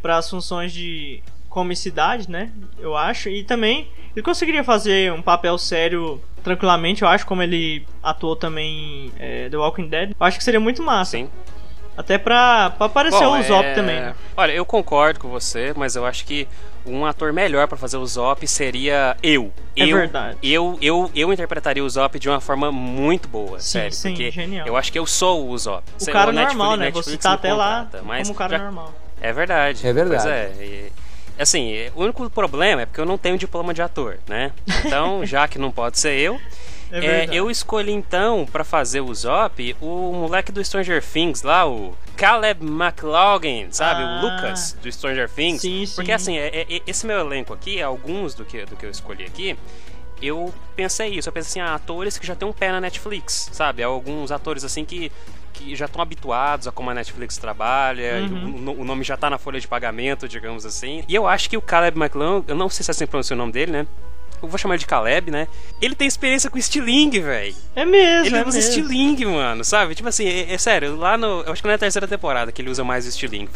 para 0.01 0.17
as 0.17 0.31
funções 0.31 0.73
de 0.73 1.23
comicidade, 1.51 2.31
né? 2.31 2.51
Eu 2.79 2.97
acho. 2.97 3.29
E 3.29 3.45
também 3.45 3.89
ele 4.17 4.23
conseguiria 4.23 4.65
fazer 4.65 5.13
um 5.13 5.21
papel 5.21 5.59
sério 5.59 6.19
tranquilamente, 6.43 7.03
eu 7.03 7.09
acho, 7.09 7.27
como 7.27 7.43
ele 7.43 7.87
atuou 8.03 8.35
também 8.35 9.09
em 9.09 9.13
é, 9.19 9.49
The 9.51 9.57
Walking 9.59 9.89
Dead. 9.89 10.11
Eu 10.19 10.27
acho 10.27 10.39
que 10.39 10.45
seria 10.45 10.61
muito 10.61 10.83
massa. 10.83 11.11
Sim. 11.11 11.29
Até 11.95 12.17
pra, 12.17 12.71
pra 12.71 12.87
aparecer 12.87 13.25
Bom, 13.25 13.39
o 13.39 13.43
Zop 13.43 13.67
é... 13.67 13.75
também, 13.75 14.01
né? 14.01 14.15
Olha, 14.37 14.53
eu 14.53 14.65
concordo 14.65 15.19
com 15.21 15.29
você, 15.29 15.75
mas 15.77 15.97
eu 15.97 16.07
acho 16.07 16.25
que 16.25 16.49
um 16.89 17.05
ator 17.07 17.33
melhor 17.33 17.67
para 17.69 17.77
fazer 17.77 17.97
o 17.97 18.07
Zop 18.07 18.47
seria 18.47 19.17
eu. 19.23 19.53
É 19.77 19.85
eu, 19.85 19.97
verdade. 19.97 20.39
Eu, 20.43 20.79
eu, 20.81 21.11
eu 21.15 21.33
interpretaria 21.33 21.85
o 21.85 21.89
Zop 21.89 22.19
de 22.19 22.29
uma 22.29 22.41
forma 22.41 22.73
muito 22.73 23.29
boa, 23.29 23.61
sim, 23.61 23.73
sério. 23.73 23.93
Sim, 23.93 24.11
porque 24.11 24.31
genial. 24.31 24.67
eu 24.67 24.77
acho 24.77 24.91
que 24.91 24.99
eu 24.99 25.07
sou 25.07 25.49
o 25.49 25.59
Zop. 25.59 25.85
O 26.01 26.07
cara 26.07 26.31
o 26.31 26.33
normal, 26.33 26.77
né? 26.77 26.87
Netflix 26.87 27.11
Você 27.11 27.17
tá 27.19 27.33
até 27.35 27.53
lá 27.53 27.89
mas 28.05 28.29
como 28.29 28.35
um 28.35 28.39
cara 28.39 28.59
já... 28.59 28.65
normal. 28.65 28.95
É 29.21 29.33
verdade. 29.33 29.87
É 29.87 29.93
verdade. 29.93 30.23
Pois 30.23 30.33
é. 30.33 30.53
E, 30.61 30.93
assim, 31.39 31.75
o 31.95 32.03
único 32.03 32.29
problema 32.31 32.83
é 32.83 32.87
porque 32.87 33.01
eu 33.01 33.07
não 33.07 33.19
tenho 33.19 33.39
diploma 33.39 33.75
de 33.75 33.83
ator, 33.83 34.19
né? 34.27 34.53
Então, 34.85 35.25
já 35.27 35.47
que 35.47 35.59
não 35.59 35.71
pode 35.71 35.99
ser 35.99 36.19
eu, 36.19 36.41
é 36.91 37.07
é, 37.07 37.29
eu 37.31 37.51
escolhi 37.51 37.93
então 37.93 38.47
para 38.51 38.65
fazer 38.65 39.01
o 39.01 39.15
Zop 39.15 39.77
o 39.81 40.13
moleque 40.13 40.51
do 40.51 40.65
Stranger 40.65 41.03
Things 41.05 41.43
lá, 41.43 41.67
o 41.67 41.97
Caleb 42.17 42.65
McLaughlin, 42.65 43.69
sabe? 43.71 44.03
Ah, 44.03 44.07
o 44.07 44.27
Lucas 44.27 44.77
do 44.83 44.91
Stranger 44.91 45.29
Things. 45.29 45.61
Sim, 45.61 45.87
sim. 45.87 45.95
Porque 45.95 46.13
assim, 46.13 46.37
é, 46.37 46.63
é, 46.63 46.83
esse 46.87 47.07
meu 47.07 47.19
elenco 47.19 47.53
aqui, 47.53 47.81
alguns 47.81 48.35
do 48.35 48.45
que, 48.45 48.65
do 48.65 48.77
que 48.77 48.87
eu 48.87 48.91
escolhi 48.91 49.25
aqui, 49.25 49.57
eu 50.21 50.53
pensei 50.75 51.11
isso. 51.11 51.29
Eu 51.29 51.33
pensei 51.33 51.63
assim, 51.63 51.71
ah, 51.71 51.75
atores 51.75 52.19
que 52.19 52.27
já 52.27 52.35
tem 52.35 52.49
um 52.49 52.53
pé 52.53 52.73
na 52.73 52.81
Netflix, 52.81 53.51
sabe? 53.53 53.83
Alguns 53.83 54.33
atores 54.33 54.65
assim 54.65 54.85
que 54.85 55.13
que 55.59 55.75
já 55.75 55.87
estão 55.87 56.01
habituados 56.01 56.69
a 56.69 56.73
como 56.73 56.89
a 56.91 56.95
Netflix 56.95 57.37
trabalha, 57.37 58.21
uhum. 58.31 58.69
o, 58.69 58.81
o, 58.83 58.85
nome 58.85 59.03
já 59.03 59.17
tá 59.17 59.29
na 59.29 59.39
folha 59.39 59.59
de 59.59 59.67
pagamento, 59.67 60.29
digamos 60.29 60.65
assim. 60.65 61.03
E 61.09 61.15
eu 61.15 61.27
acho 61.27 61.51
que 61.51 61.57
o 61.57 61.61
Caleb 61.61 61.99
McLaughlin, 61.99 62.45
eu 62.47 62.55
não 62.55 62.69
sei 62.69 62.85
se 62.85 62.91
é 62.91 62.93
assim 62.93 63.07
pronuncia 63.07 63.35
o 63.35 63.37
nome 63.37 63.51
dele, 63.51 63.73
né? 63.73 63.87
Eu 64.43 64.49
vou 64.49 64.59
chamar 64.59 64.75
ele 64.75 64.81
de 64.81 64.87
Caleb, 64.87 65.31
né? 65.31 65.49
Ele 65.81 65.95
tem 65.95 66.07
experiência 66.07 66.51
com 66.51 66.61
Stiling, 66.61 67.11
velho. 67.11 67.55
É 67.75 67.85
mesmo, 67.85 68.27
Ele 68.27 68.37
é 68.37 68.47
usa 68.47 68.59
mesmo. 68.59 68.73
Stiling, 68.73 69.25
mano, 69.27 69.65
sabe? 69.65 69.95
Tipo 69.95 70.09
assim, 70.09 70.27
é, 70.27 70.53
é, 70.53 70.59
sério, 70.59 70.97
lá 70.97 71.17
no. 71.17 71.43
Eu 71.43 71.53
acho 71.53 71.63
que 71.63 71.67
não 71.69 71.73
é 71.73 71.77
a 71.77 71.79
terceira 71.79 72.07
temporada 72.07 72.53
que 72.53 72.63
ele 72.63 72.71
usa 72.71 72.85
mais 72.85 73.07
o 73.07 73.13
Stiling. 73.13 73.49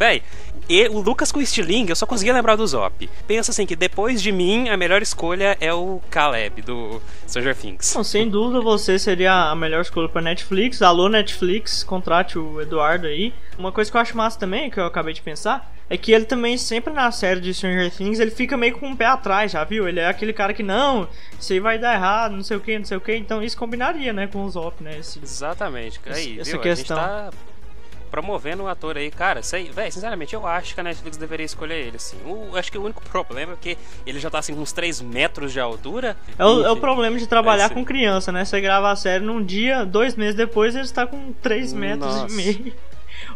E 0.69 0.87
o 0.87 0.99
Lucas 0.99 1.31
com 1.31 1.43
Stiling, 1.43 1.87
eu 1.89 1.95
só 1.95 2.05
conseguia 2.05 2.33
lembrar 2.33 2.55
do 2.55 2.65
Zop. 2.65 3.09
Pensa 3.27 3.51
assim 3.51 3.65
que 3.65 3.75
depois 3.75 4.21
de 4.21 4.31
mim, 4.31 4.69
a 4.69 4.77
melhor 4.77 5.01
escolha 5.01 5.57
é 5.59 5.73
o 5.73 6.01
Caleb, 6.09 6.61
do 6.61 7.01
Stranger 7.27 7.55
Things. 7.55 7.93
Não, 7.95 8.03
sem 8.03 8.29
dúvida 8.29 8.61
você 8.61 8.97
seria 8.97 9.51
a 9.51 9.55
melhor 9.55 9.81
escolha 9.81 10.07
pra 10.07 10.21
Netflix. 10.21 10.81
Alô, 10.81 11.09
Netflix, 11.09 11.83
contrate 11.83 12.39
o 12.39 12.61
Eduardo 12.61 13.07
aí. 13.07 13.33
Uma 13.57 13.71
coisa 13.71 13.91
que 13.91 13.97
eu 13.97 14.01
acho 14.01 14.15
massa 14.15 14.39
também, 14.39 14.69
que 14.69 14.79
eu 14.79 14.85
acabei 14.85 15.13
de 15.13 15.21
pensar, 15.21 15.72
é 15.89 15.97
que 15.97 16.11
ele 16.11 16.25
também, 16.25 16.57
sempre 16.57 16.93
na 16.93 17.11
série 17.11 17.39
de 17.39 17.53
Stranger 17.53 17.91
Things, 17.91 18.19
ele 18.19 18.31
fica 18.31 18.55
meio 18.57 18.77
com 18.77 18.87
o 18.87 18.89
um 18.89 18.95
pé 18.95 19.05
atrás, 19.05 19.51
já 19.51 19.63
viu? 19.63 19.87
Ele 19.87 19.99
é 19.99 20.07
aquele 20.07 20.33
cara 20.33 20.53
que, 20.53 20.63
não, 20.63 21.07
isso 21.39 21.53
aí 21.53 21.59
vai 21.59 21.77
dar 21.77 21.93
errado, 21.93 22.35
não 22.35 22.43
sei 22.43 22.57
o 22.57 22.59
que, 22.59 22.77
não 22.77 22.85
sei 22.85 22.97
o 22.97 23.01
que. 23.01 23.15
Então 23.15 23.43
isso 23.43 23.57
combinaria, 23.57 24.13
né, 24.13 24.27
com 24.27 24.43
o 24.43 24.49
Zop, 24.49 24.81
né? 24.83 24.97
Esse, 24.97 25.19
Exatamente. 25.21 25.99
Aí, 26.05 26.39
essa 26.39 26.51
viu? 26.51 26.59
questão. 26.61 26.97
A 26.97 27.01
gente 27.01 27.31
tá 27.31 27.53
promovendo 28.13 28.61
o 28.61 28.67
ator 28.67 28.95
aí, 28.95 29.09
cara, 29.09 29.41
sei, 29.41 29.71
véi, 29.71 29.89
sinceramente, 29.89 30.35
eu 30.35 30.45
acho 30.45 30.75
que 30.75 30.79
a 30.79 30.83
Netflix 30.83 31.17
deveria 31.17 31.47
escolher 31.47 31.87
ele, 31.87 31.97
assim. 31.97 32.15
O, 32.23 32.55
acho 32.55 32.71
que 32.71 32.77
o 32.77 32.83
único 32.83 33.01
problema 33.09 33.53
é 33.53 33.55
que 33.59 33.75
ele 34.05 34.19
já 34.19 34.29
tá 34.29 34.37
assim 34.37 34.53
com 34.53 34.61
uns 34.61 34.71
3 34.71 35.01
metros 35.01 35.51
de 35.51 35.59
altura. 35.59 36.15
É 36.37 36.45
o, 36.45 36.63
é 36.63 36.69
o 36.69 36.77
problema 36.77 37.17
de 37.17 37.25
trabalhar 37.25 37.65
é, 37.65 37.69
com 37.69 37.83
criança, 37.83 38.31
né? 38.31 38.45
Você 38.45 38.61
grava 38.61 38.91
a 38.91 38.95
série 38.95 39.23
num 39.23 39.43
dia, 39.43 39.83
dois 39.83 40.15
meses 40.15 40.35
depois, 40.35 40.75
ele 40.75 40.83
está 40.83 41.07
com 41.07 41.33
3 41.41 41.73
metros 41.73 42.15
Nossa. 42.15 42.31
e 42.31 42.37
meio. 42.37 42.73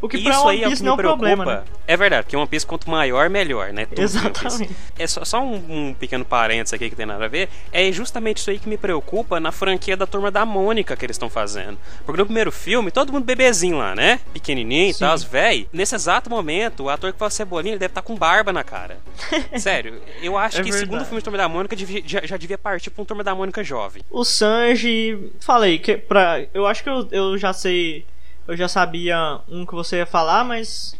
O 0.01 0.07
que 0.07 0.17
Isso 0.17 0.47
aí 0.47 0.63
é 0.63 0.67
Piece 0.67 0.81
é 0.81 0.85
não 0.85 0.91
é 0.91 0.93
um 0.93 0.97
problema, 0.97 1.45
né? 1.45 1.63
É 1.87 1.95
verdade, 1.95 2.23
porque 2.23 2.35
One 2.35 2.47
Piece 2.47 2.65
quanto 2.65 2.89
maior, 2.89 3.29
melhor, 3.29 3.71
né? 3.71 3.85
Tudo 3.85 4.01
Exatamente. 4.01 4.75
É 4.97 5.07
só, 5.07 5.23
só 5.23 5.41
um, 5.41 5.55
um, 5.69 5.93
pequeno 5.93 6.25
parênteses 6.25 6.73
aqui 6.73 6.89
que 6.89 6.95
tem 6.95 7.05
nada 7.05 7.25
a 7.25 7.27
ver. 7.27 7.49
É 7.71 7.91
justamente 7.91 8.37
isso 8.37 8.49
aí 8.49 8.59
que 8.59 8.67
me 8.67 8.77
preocupa 8.77 9.39
na 9.39 9.51
franquia 9.51 9.95
da 9.95 10.05
Turma 10.05 10.29
da 10.29 10.45
Mônica 10.45 10.95
que 10.95 11.05
eles 11.05 11.15
estão 11.15 11.29
fazendo. 11.29 11.77
Porque 12.05 12.19
no 12.19 12.25
primeiro 12.25 12.51
filme, 12.51 12.91
todo 12.91 13.11
mundo 13.13 13.23
bebezinho 13.23 13.77
lá, 13.77 13.95
né? 13.95 14.19
Pequenininho 14.33 14.91
e 14.91 14.93
tal, 14.93 15.15
os 15.15 15.23
véi. 15.23 15.67
Nesse 15.71 15.95
exato 15.95 16.29
momento, 16.29 16.83
o 16.83 16.89
ator 16.89 17.13
que 17.13 17.19
faz 17.19 17.33
Cebolinha, 17.33 17.73
ele 17.73 17.79
deve 17.79 17.91
estar 17.91 18.01
tá 18.01 18.07
com 18.07 18.15
barba 18.15 18.51
na 18.51 18.63
cara. 18.63 18.97
Sério, 19.57 20.01
eu 20.21 20.37
acho 20.37 20.57
É 20.57 20.63
que 20.63 20.71
verdade. 20.71 20.85
segundo 20.85 21.05
filme 21.05 21.19
de 21.19 21.23
Turma 21.23 21.37
da 21.37 21.47
Mônica 21.49 21.75
devia- 21.75 22.03
já, 22.05 22.21
já 22.25 22.37
devia 22.37 22.57
partir 22.57 22.89
pra 22.89 23.01
um 23.01 23.05
Turma 23.05 23.23
da 23.23 23.33
Mônica 23.33 23.63
jovem. 23.63 24.01
O 24.09 24.23
Sanji, 24.23 25.31
falei 25.39 25.77
que 25.79 25.97
pra, 25.97 26.43
eu 26.53 26.65
acho 26.65 26.83
que 26.83 26.89
eu, 26.89 27.07
eu 27.11 27.37
já 27.37 27.53
sei, 27.53 28.05
eu 28.47 28.55
já 28.57 28.67
sabia 28.67 29.39
um 29.47 29.65
que 29.65 29.73
você 29.73 29.97
ia 29.97 30.05
falar, 30.05 30.43
mas 30.43 30.95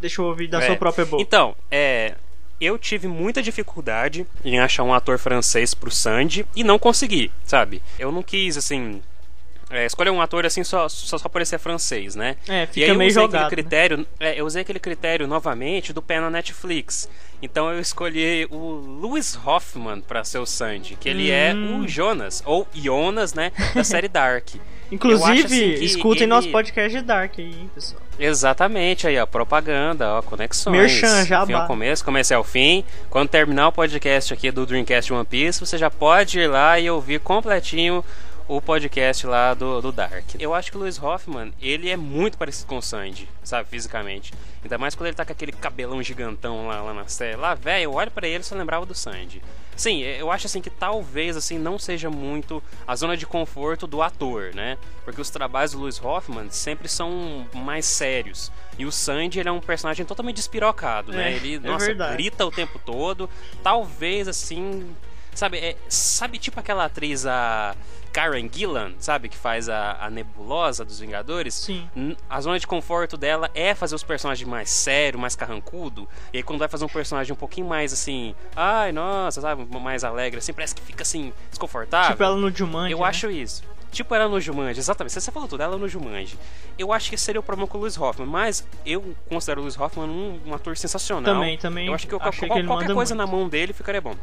deixa 0.00 0.20
eu 0.20 0.26
ouvir 0.26 0.48
da 0.48 0.62
É. 0.62 0.66
sua 0.66 0.76
própria 0.76 1.04
boca. 1.04 1.22
Então, 1.22 1.54
é. 1.70 2.14
Eu 2.58 2.78
tive 2.78 3.06
muita 3.06 3.42
dificuldade 3.42 4.26
em 4.42 4.58
achar 4.58 4.82
um 4.82 4.94
ator 4.94 5.18
francês 5.18 5.74
pro 5.74 5.90
Sandy 5.90 6.46
e 6.56 6.64
não 6.64 6.78
consegui, 6.78 7.30
sabe? 7.44 7.82
Eu 7.98 8.10
não 8.10 8.22
quis, 8.22 8.56
assim. 8.56 9.02
é, 9.68 9.84
escolher 9.84 10.10
um 10.10 10.22
ator 10.22 10.46
assim 10.46 10.62
só, 10.62 10.88
só, 10.88 11.18
só 11.18 11.28
por 11.28 11.38
ele 11.38 11.44
ser 11.44 11.58
francês, 11.58 12.14
né? 12.14 12.36
É, 12.48 12.62
e 12.62 12.66
fica 12.68 12.86
aí 12.86 12.90
eu 12.92 12.94
meio 12.94 13.10
usei 13.10 13.22
jogado. 13.22 13.46
aquele 13.46 13.62
critério. 13.62 14.06
é, 14.20 14.40
eu 14.40 14.46
usei 14.46 14.62
aquele 14.62 14.78
critério 14.78 15.26
novamente 15.26 15.92
do 15.92 16.00
pé 16.00 16.18
na 16.20 16.30
Netflix. 16.30 17.10
Então 17.42 17.70
eu 17.70 17.78
escolhi 17.80 18.46
o 18.50 18.56
Louis 18.56 19.36
Hoffman 19.44 20.00
pra 20.00 20.22
ser 20.24 20.38
o 20.38 20.46
Sandy, 20.46 20.96
que 20.96 21.08
ele 21.08 21.30
é 21.32 21.52
Hum. 21.52 21.80
o 21.80 21.88
Jonas, 21.88 22.42
ou 22.46 22.66
Jonas, 22.72 23.34
né? 23.34 23.50
Da 23.74 23.82
série 23.84 24.08
Dark. 24.08 24.50
Inclusive, 24.90 25.74
assim 25.74 25.84
escutem 25.84 26.22
ele... 26.22 26.26
nosso 26.26 26.50
podcast 26.50 26.96
de 26.96 27.04
Dark 27.04 27.34
aí, 27.38 27.44
hein, 27.44 27.70
pessoal. 27.74 28.00
Exatamente, 28.18 29.06
aí, 29.06 29.18
ó, 29.18 29.26
propaganda, 29.26 30.14
ó, 30.14 30.22
conexões. 30.22 30.76
Merchan, 30.76 31.24
jabá. 31.26 31.46
Fim 31.46 31.52
ao 31.52 31.66
começo, 31.66 32.04
comecei 32.04 32.36
ao 32.36 32.44
fim. 32.44 32.84
Quando 33.10 33.28
terminar 33.28 33.68
o 33.68 33.72
podcast 33.72 34.32
aqui 34.32 34.50
do 34.50 34.64
Dreamcast 34.64 35.12
One 35.12 35.24
Piece, 35.24 35.60
você 35.60 35.76
já 35.76 35.90
pode 35.90 36.38
ir 36.38 36.46
lá 36.46 36.78
e 36.78 36.88
ouvir 36.88 37.20
completinho 37.20 38.04
o 38.48 38.60
podcast 38.60 39.26
lá 39.26 39.54
do, 39.54 39.80
do 39.82 39.90
Dark. 39.90 40.24
Eu 40.38 40.54
acho 40.54 40.70
que 40.70 40.76
o 40.76 40.80
Lewis 40.80 41.02
Hoffman, 41.02 41.52
ele 41.60 41.90
é 41.90 41.96
muito 41.96 42.38
parecido 42.38 42.68
com 42.68 42.78
o 42.78 42.82
Sandy, 42.82 43.28
sabe, 43.42 43.68
fisicamente. 43.68 44.32
Ainda 44.62 44.78
mais 44.78 44.94
quando 44.94 45.08
ele 45.08 45.16
tá 45.16 45.24
com 45.24 45.32
aquele 45.32 45.52
cabelão 45.52 46.02
gigantão 46.02 46.68
lá, 46.68 46.80
lá 46.80 46.94
na 46.94 47.08
série. 47.08 47.36
Lá, 47.36 47.54
velho, 47.54 47.84
eu 47.84 47.92
olho 47.94 48.10
para 48.10 48.28
ele 48.28 48.42
e 48.42 48.44
só 48.44 48.54
lembrava 48.54 48.86
do 48.86 48.94
Sandy. 48.94 49.42
Sim, 49.76 50.00
eu 50.00 50.30
acho 50.30 50.46
assim 50.46 50.62
que 50.62 50.70
talvez 50.70 51.36
assim 51.36 51.58
não 51.58 51.78
seja 51.78 52.08
muito 52.08 52.62
a 52.86 52.96
zona 52.96 53.14
de 53.16 53.26
conforto 53.26 53.86
do 53.86 54.00
ator, 54.00 54.54
né? 54.54 54.78
Porque 55.04 55.20
os 55.20 55.28
trabalhos 55.28 55.72
do 55.72 55.80
Lewis 55.80 56.02
Hoffman 56.02 56.48
sempre 56.50 56.88
são 56.88 57.46
mais 57.52 57.84
sérios. 57.84 58.50
E 58.78 58.86
o 58.86 58.92
Sandy, 58.92 59.38
ele 59.38 59.48
é 59.48 59.52
um 59.52 59.60
personagem 59.60 60.06
totalmente 60.06 60.36
despirocado, 60.36 61.12
né? 61.12 61.32
É, 61.32 61.36
Ele, 61.36 61.56
é 61.56 61.58
nossa, 61.58 61.86
verdade. 61.86 62.12
grita 62.14 62.46
o 62.46 62.50
tempo 62.50 62.78
todo. 62.78 63.28
Talvez 63.62 64.28
assim, 64.28 64.94
sabe, 65.34 65.58
é, 65.58 65.76
sabe 65.88 66.38
tipo 66.38 66.58
aquela 66.58 66.86
atriz 66.86 67.26
a 67.26 67.76
Karen 68.16 68.48
Gillan, 68.50 68.94
sabe, 68.98 69.28
que 69.28 69.36
faz 69.36 69.68
a, 69.68 69.98
a 70.00 70.08
nebulosa 70.08 70.86
dos 70.86 70.98
Vingadores? 71.00 71.52
Sim. 71.52 71.86
A 72.30 72.40
zona 72.40 72.58
de 72.58 72.66
conforto 72.66 73.14
dela 73.18 73.50
é 73.54 73.74
fazer 73.74 73.94
os 73.94 74.02
personagens 74.02 74.48
mais 74.48 74.70
sério, 74.70 75.18
mais 75.18 75.36
carrancudo. 75.36 76.08
E 76.32 76.38
aí 76.38 76.42
quando 76.42 76.58
vai 76.58 76.66
fazer 76.68 76.86
um 76.86 76.88
personagem 76.88 77.30
um 77.34 77.36
pouquinho 77.36 77.66
mais 77.66 77.92
assim, 77.92 78.34
ai, 78.56 78.90
nossa, 78.90 79.42
sabe, 79.42 79.66
mais 79.78 80.02
alegre, 80.02 80.38
assim, 80.38 80.54
parece 80.54 80.74
que 80.74 80.80
fica 80.80 81.02
assim, 81.02 81.30
desconfortável. 81.50 82.12
Tipo 82.12 82.22
ela 82.24 82.36
no 82.36 82.50
Jumanji, 82.50 82.92
Eu 82.92 83.00
né? 83.00 83.04
acho 83.04 83.30
isso. 83.30 83.62
Tipo 83.92 84.14
ela 84.14 84.28
no 84.28 84.40
Jumanji, 84.40 84.80
exatamente. 84.80 85.12
Você 85.12 85.30
falou 85.30 85.46
tudo, 85.46 85.62
ela 85.62 85.76
no 85.76 85.86
Jumanji. 85.86 86.38
Eu 86.78 86.94
acho 86.94 87.10
que 87.10 87.18
seria 87.18 87.40
o 87.40 87.42
problema 87.42 87.68
com 87.68 87.76
o 87.76 87.80
Lewis 87.82 87.98
Hoffman, 87.98 88.26
mas 88.26 88.66
eu 88.86 89.14
considero 89.28 89.60
o 89.60 89.64
Lewis 89.64 89.78
Hoffman 89.78 90.06
um, 90.08 90.40
um 90.46 90.54
ator 90.54 90.74
sensacional. 90.76 91.34
Também, 91.34 91.58
também 91.58 91.86
Eu 91.88 91.94
acho 91.94 92.06
que, 92.06 92.14
eu- 92.14 92.18
qual- 92.18 92.32
qualquer 92.32 92.94
coisa 92.94 93.14
muito. 93.14 93.16
na 93.16 93.26
mão 93.26 93.46
dele 93.48 93.72
ficaria 93.74 94.00
bom. 94.00 94.14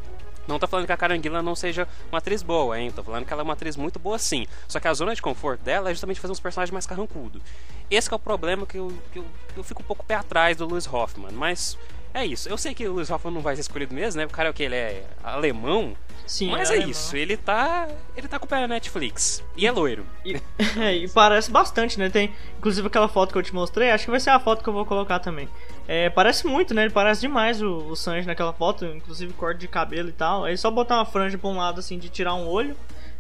Não 0.47 0.60
tô 0.60 0.67
falando 0.67 0.86
que 0.86 0.91
a 0.91 0.97
Karen 0.97 1.21
Gillan 1.21 1.41
não 1.41 1.56
seja 1.56 1.88
uma 2.12 2.17
atriz 2.17 2.41
boa, 2.41 2.79
hein? 2.79 2.91
Tô 2.91 3.03
falando 3.03 3.25
que 3.25 3.32
ela 3.32 3.41
é 3.41 3.45
uma 3.45 3.53
atriz 3.53 3.77
muito 3.77 3.99
boa 3.99 4.17
sim. 4.17 4.45
Só 4.67 4.79
que 4.79 4.88
a 4.88 4.93
zona 4.93 5.15
de 5.15 5.21
conforto 5.21 5.62
dela 5.62 5.89
é 5.89 5.93
justamente 5.93 6.19
fazer 6.19 6.32
uns 6.32 6.39
personagens 6.39 6.71
mais 6.71 6.86
carrancudo. 6.86 7.41
Esse 7.89 8.12
é 8.12 8.15
o 8.15 8.19
problema 8.19 8.65
que 8.65 8.77
eu, 8.77 8.91
que 9.12 9.19
eu, 9.19 9.25
que 9.53 9.60
eu 9.60 9.63
fico 9.63 9.82
um 9.82 9.86
pouco 9.86 10.06
pé 10.06 10.15
atrás 10.15 10.58
do 10.58 10.65
Lewis 10.65 10.88
Hoffman. 10.91 11.32
Mas 11.32 11.77
é 12.13 12.25
isso. 12.25 12.49
Eu 12.49 12.58
sei 12.58 12.73
que 12.73 12.88
o 12.88 12.93
Lewis 12.93 13.10
Hoffman 13.10 13.34
não 13.34 13.41
vai 13.41 13.56
ser 13.56 13.62
escolhido 13.62 13.93
mesmo, 13.93 14.19
né? 14.19 14.25
O 14.25 14.29
cara 14.29 14.49
é 14.49 14.51
o 14.51 14.53
que? 14.53 14.63
Ele 14.63 14.75
é 14.75 15.06
alemão. 15.23 15.95
Sim, 16.25 16.51
mas 16.51 16.69
é 16.71 16.75
alemã. 16.75 16.89
isso. 16.91 17.15
Ele 17.15 17.36
tá. 17.38 17.88
Ele 18.15 18.27
tá 18.27 18.39
com 18.39 18.45
o 18.45 18.47
pé 18.47 18.62
na 18.62 18.67
Netflix. 18.67 19.43
E 19.57 19.67
é 19.67 19.71
loiro. 19.71 20.05
E, 20.25 20.36
é, 20.79 20.95
e 21.03 21.07
parece 21.09 21.51
bastante, 21.51 21.99
né? 21.99 22.09
Tem, 22.09 22.33
inclusive 22.57 22.88
aquela 22.88 23.07
foto 23.07 23.31
que 23.31 23.38
eu 23.38 23.43
te 23.43 23.53
mostrei, 23.53 23.91
acho 23.91 24.05
que 24.05 24.12
vai 24.12 24.19
ser 24.19 24.29
a 24.29 24.39
foto 24.39 24.63
que 24.63 24.69
eu 24.69 24.73
vou 24.73 24.86
colocar 24.86 25.19
também. 25.19 25.49
É, 25.88 26.09
parece 26.09 26.47
muito, 26.47 26.73
né? 26.73 26.83
Ele 26.83 26.93
parece 26.93 27.21
demais 27.21 27.62
o, 27.62 27.69
o 27.89 27.95
Sanji 27.95 28.25
naquela 28.25 28.53
foto, 28.53 28.86
inclusive 28.86 29.33
corte 29.33 29.59
de 29.59 29.67
cabelo 29.67 30.09
e 30.09 30.13
tal. 30.13 30.45
Aí 30.45 30.57
só 30.57 30.71
botar 30.71 30.95
uma 30.95 31.05
franja 31.05 31.38
pra 31.38 31.49
um 31.49 31.57
lado 31.57 31.79
assim 31.79 31.99
de 31.99 32.07
tirar 32.09 32.33
um 32.36 32.47
olho, 32.47 32.75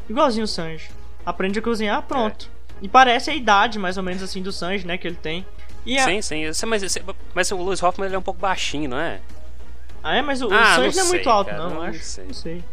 igualzinho 0.09 0.45
o 0.45 0.47
Sanji. 0.47 0.89
Aprende 1.25 1.59
a 1.59 1.61
cozinhar, 1.61 2.01
pronto. 2.03 2.49
E 2.81 2.87
parece 2.87 3.29
a 3.29 3.35
idade 3.35 3.77
mais 3.79 3.97
ou 3.97 4.03
menos 4.03 4.23
assim 4.23 4.41
do 4.41 4.51
Sanji, 4.51 4.87
né? 4.87 4.97
Que 4.97 5.07
ele 5.07 5.15
tem. 5.17 5.45
E 5.85 5.97
a- 5.99 6.05
Sim, 6.05 6.21
sim. 6.21 6.43
Mas, 6.65 6.97
mas 7.35 7.51
o 7.51 7.63
Lewis 7.63 7.83
Hoffman 7.83 8.07
ele 8.07 8.15
é 8.15 8.19
um 8.19 8.23
pouco 8.23 8.39
baixinho, 8.39 8.89
não 8.89 8.99
é? 8.99 9.19
Ah, 10.01 10.15
é, 10.17 10.21
mas 10.21 10.41
o, 10.41 10.47
o 10.47 10.53
Ah, 10.53 10.75
Sanji 10.75 10.97
não 10.97 11.03
não 11.03 11.09
é 11.09 11.13
muito 11.13 11.29
alto, 11.29 11.49
cara, 11.49 11.63
não, 11.63 11.69
não 11.75 11.81
acho. 11.83 11.99
sei. 11.99 12.25
Não 12.25 12.33
sei. 12.33 12.63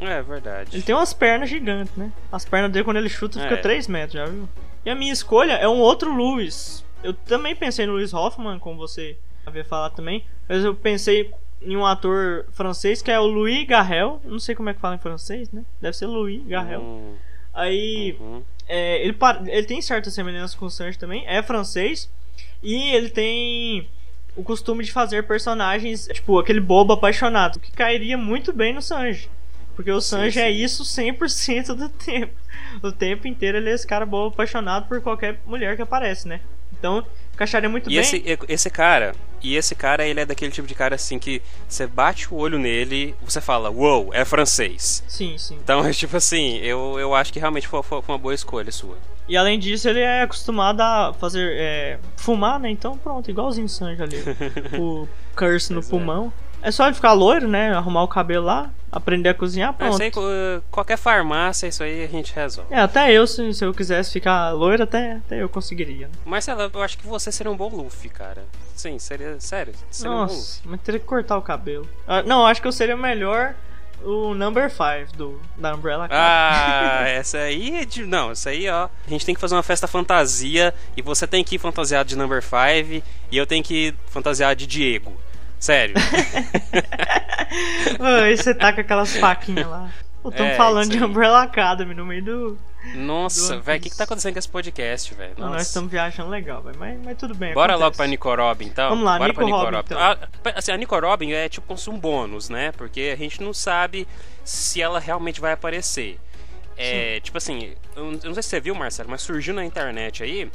É 0.00 0.22
verdade. 0.22 0.76
Ele 0.76 0.82
tem 0.82 0.94
umas 0.94 1.12
pernas 1.12 1.48
gigantes, 1.50 1.94
né? 1.96 2.10
As 2.32 2.44
pernas 2.44 2.70
dele, 2.72 2.84
quando 2.84 2.96
ele 2.96 3.08
chuta, 3.08 3.40
fica 3.40 3.54
É. 3.54 3.58
3 3.58 3.86
metros, 3.88 4.14
já 4.14 4.26
viu? 4.26 4.48
E 4.84 4.90
a 4.90 4.94
minha 4.94 5.12
escolha 5.12 5.52
é 5.52 5.68
um 5.68 5.78
outro 5.78 6.14
Lewis. 6.16 6.84
Eu 7.02 7.12
também 7.12 7.54
pensei 7.54 7.86
no 7.86 7.94
Lewis 7.94 8.14
Hoffman, 8.14 8.58
como 8.58 8.78
você 8.78 9.16
havia 9.44 9.64
falado 9.64 9.94
também. 9.94 10.24
Mas 10.48 10.64
eu 10.64 10.74
pensei 10.74 11.30
em 11.62 11.76
um 11.76 11.84
ator 11.84 12.46
francês 12.52 13.02
que 13.02 13.10
é 13.10 13.20
o 13.20 13.26
Louis 13.26 13.66
Garrel. 13.66 14.20
Não 14.24 14.38
sei 14.38 14.54
como 14.54 14.70
é 14.70 14.74
que 14.74 14.80
fala 14.80 14.94
em 14.94 14.98
francês, 14.98 15.50
né? 15.52 15.62
Deve 15.80 15.96
ser 15.96 16.06
Louis 16.06 16.42
Garrel. 16.46 16.80
Hum, 16.80 17.14
Aí 17.52 18.16
uhum. 18.20 18.42
é, 18.68 19.04
ele, 19.04 19.16
ele 19.48 19.66
tem 19.66 19.82
certas 19.82 20.14
semelhanças 20.14 20.54
com 20.54 20.66
o 20.66 20.70
Sanji 20.70 20.98
também. 20.98 21.24
É 21.26 21.42
francês. 21.42 22.10
E 22.62 22.94
ele 22.94 23.10
tem 23.10 23.88
o 24.36 24.42
costume 24.42 24.84
de 24.84 24.92
fazer 24.92 25.26
personagens, 25.26 26.08
tipo, 26.12 26.38
aquele 26.38 26.60
bobo 26.60 26.92
apaixonado, 26.92 27.58
que 27.58 27.72
cairia 27.72 28.16
muito 28.16 28.52
bem 28.52 28.72
no 28.72 28.80
Sanji. 28.80 29.28
Porque 29.80 29.90
o 29.92 30.00
Sim, 30.00 30.08
Sanji 30.10 30.38
é 30.38 30.52
sim. 30.52 30.62
isso 30.62 30.82
100% 30.84 31.74
do 31.74 31.88
tempo. 31.88 32.34
O 32.82 32.92
tempo 32.92 33.26
inteiro 33.26 33.56
ele 33.56 33.70
é 33.70 33.72
esse 33.72 33.86
cara 33.86 34.04
bobo 34.04 34.34
apaixonado 34.34 34.86
por 34.86 35.00
qualquer 35.00 35.40
mulher 35.46 35.74
que 35.74 35.80
aparece, 35.82 36.28
né? 36.28 36.40
Então, 36.78 37.02
encaixaria 37.32 37.68
muito 37.68 37.86
E 37.90 37.94
bem. 37.94 38.00
esse, 38.00 38.22
esse 38.48 38.68
cara, 38.70 39.14
e 39.42 39.56
esse 39.56 39.74
cara, 39.74 40.06
ele 40.06 40.20
é 40.20 40.26
daquele 40.26 40.52
tipo 40.52 40.68
de 40.68 40.74
cara 40.74 40.94
assim 40.94 41.18
que 41.18 41.40
você 41.66 41.86
bate 41.86 42.32
o 42.32 42.36
olho 42.36 42.58
nele, 42.58 43.14
você 43.22 43.40
fala, 43.40 43.70
uou, 43.70 44.10
é 44.12 44.24
francês. 44.24 45.02
Sim, 45.08 45.36
sim. 45.38 45.56
Então, 45.62 45.82
é 45.86 45.92
tipo 45.92 46.16
assim, 46.16 46.58
eu, 46.58 46.98
eu 46.98 47.14
acho 47.14 47.32
que 47.32 47.38
realmente 47.38 47.66
foi, 47.66 47.82
foi 47.82 48.02
uma 48.06 48.18
boa 48.18 48.34
escolha 48.34 48.70
sua. 48.70 48.98
E 49.28 49.36
além 49.36 49.58
disso, 49.58 49.88
ele 49.88 50.00
é 50.00 50.22
acostumado 50.22 50.80
a 50.80 51.14
fazer. 51.14 51.52
é, 51.56 51.98
fumar, 52.16 52.58
né? 52.60 52.68
Então 52.70 52.98
pronto, 52.98 53.30
igualzinho 53.30 53.66
o 53.66 53.68
Sanji 53.68 54.02
ali. 54.02 54.16
o 54.78 55.08
curse 55.34 55.72
no 55.72 55.80
Pois 55.80 55.86
é. 55.86 55.90
pulmão. 55.90 56.32
É 56.36 56.49
só 56.70 56.86
ele 56.86 56.94
ficar 56.94 57.12
loiro, 57.12 57.48
né? 57.48 57.72
Arrumar 57.72 58.02
o 58.02 58.08
cabelo 58.08 58.44
lá, 58.44 58.70
aprender 58.92 59.30
a 59.30 59.34
cozinhar, 59.34 59.70
É, 59.70 59.72
pronto. 59.72 59.92
isso 59.92 60.02
aí, 60.02 60.62
qualquer 60.70 60.98
farmácia, 60.98 61.66
isso 61.66 61.82
aí 61.82 62.04
a 62.04 62.08
gente 62.08 62.34
resolve. 62.34 62.72
É, 62.74 62.80
até 62.80 63.12
eu, 63.12 63.26
se, 63.26 63.54
se 63.54 63.64
eu 63.64 63.72
quisesse 63.72 64.12
ficar 64.12 64.50
loiro, 64.50 64.82
até, 64.82 65.12
até 65.12 65.42
eu 65.42 65.48
conseguiria. 65.48 66.08
né? 66.08 66.12
Marcelo, 66.24 66.70
eu 66.74 66.82
acho 66.82 66.98
que 66.98 67.06
você 67.06 67.30
seria 67.32 67.50
um 67.50 67.56
bom 67.56 67.68
Luffy, 67.68 68.10
cara. 68.10 68.44
Sim, 68.74 68.98
seria. 68.98 69.38
Sério, 69.40 69.72
seria 69.90 70.10
um 70.12 70.16
bom 70.16 70.22
Luffy. 70.24 70.36
Nossa, 70.36 70.60
mas 70.64 70.80
teria 70.82 71.00
que 71.00 71.06
cortar 71.06 71.36
o 71.38 71.42
cabelo. 71.42 71.88
Ah, 72.06 72.22
não, 72.22 72.46
acho 72.46 72.60
que 72.60 72.68
eu 72.68 72.72
seria 72.72 72.96
melhor 72.96 73.54
o 74.02 74.32
number 74.34 74.70
5 74.70 75.14
do, 75.16 75.40
da 75.58 75.74
Umbrella 75.74 76.06
Academy. 76.06 76.24
Ah, 76.26 77.04
essa 77.08 77.38
aí 77.38 77.76
é 77.80 77.84
de. 77.84 78.04
Não, 78.06 78.30
essa 78.30 78.48
aí, 78.50 78.68
ó. 78.68 78.88
A 79.06 79.10
gente 79.10 79.26
tem 79.26 79.34
que 79.34 79.40
fazer 79.40 79.54
uma 79.54 79.62
festa 79.62 79.86
fantasia 79.86 80.72
e 80.96 81.02
você 81.02 81.26
tem 81.26 81.44
que 81.44 81.56
ir 81.56 81.58
fantasiado 81.58 82.08
de 82.08 82.16
number 82.16 82.42
5 82.42 83.02
e 83.30 83.36
eu 83.36 83.46
tenho 83.46 83.62
que 83.62 83.88
ir 83.88 83.94
fantasiado 84.06 84.56
de 84.56 84.66
Diego. 84.66 85.12
Sério. 85.60 85.94
Aí 88.24 88.36
você 88.36 88.54
tá 88.54 88.72
com 88.72 88.80
aquelas 88.80 89.14
faquinhas 89.16 89.66
lá. 89.66 89.90
Estamos 90.24 90.52
É, 90.52 90.56
falando 90.56 90.90
de. 90.90 91.02
Umbrella 91.02 91.42
Academy 91.42 91.94
no 91.94 92.04
meio 92.04 92.24
do. 92.24 92.58
Nossa, 92.94 93.56
Do 93.56 93.62
velho, 93.62 93.78
o 93.78 93.82
que, 93.82 93.90
que 93.90 93.96
tá 93.96 94.04
acontecendo 94.04 94.32
com 94.32 94.38
esse 94.38 94.48
podcast, 94.48 95.12
velho? 95.14 95.34
Nós 95.36 95.66
estamos 95.66 95.90
viajando 95.90 96.30
legal, 96.30 96.62
velho. 96.62 96.78
Mas, 96.78 96.98
mas 97.04 97.18
tudo 97.18 97.34
bem. 97.34 97.52
Bora 97.52 97.74
acontece. 97.74 97.84
logo 97.84 97.96
pra 97.96 98.06
Nico 98.06 98.34
Robin, 98.34 98.64
então. 98.66 98.88
Vamos 98.90 99.04
lá, 99.04 99.18
Bora 99.18 99.28
Nico 99.28 99.36
pra 99.36 99.44
Nico 99.44 99.58
Robin, 99.58 99.76
Robin. 99.76 99.86
então. 99.86 99.98
Ah, 100.00 100.18
assim, 100.56 100.72
a 100.72 100.76
Nico 100.78 100.98
Robin 100.98 101.32
é 101.32 101.48
tipo 101.48 101.74
um 101.88 101.98
bônus, 101.98 102.48
né? 102.48 102.72
Porque 102.72 103.10
a 103.12 103.16
gente 103.16 103.42
não 103.42 103.52
sabe 103.52 104.08
se 104.44 104.80
ela 104.80 104.98
realmente 104.98 105.40
vai 105.40 105.52
aparecer. 105.52 106.18
É, 106.76 107.20
tipo 107.20 107.36
assim, 107.36 107.74
eu 107.94 108.04
não 108.04 108.12
eu 108.12 108.26
não 108.28 108.34
sei 108.34 108.42
se 108.42 108.48
você 108.48 108.60
viu, 108.60 108.74
Marcelo, 108.74 109.10
mas 109.10 109.20
surgiu 109.20 109.52
na 109.52 109.64
internet 109.64 110.22
aí 110.22 110.50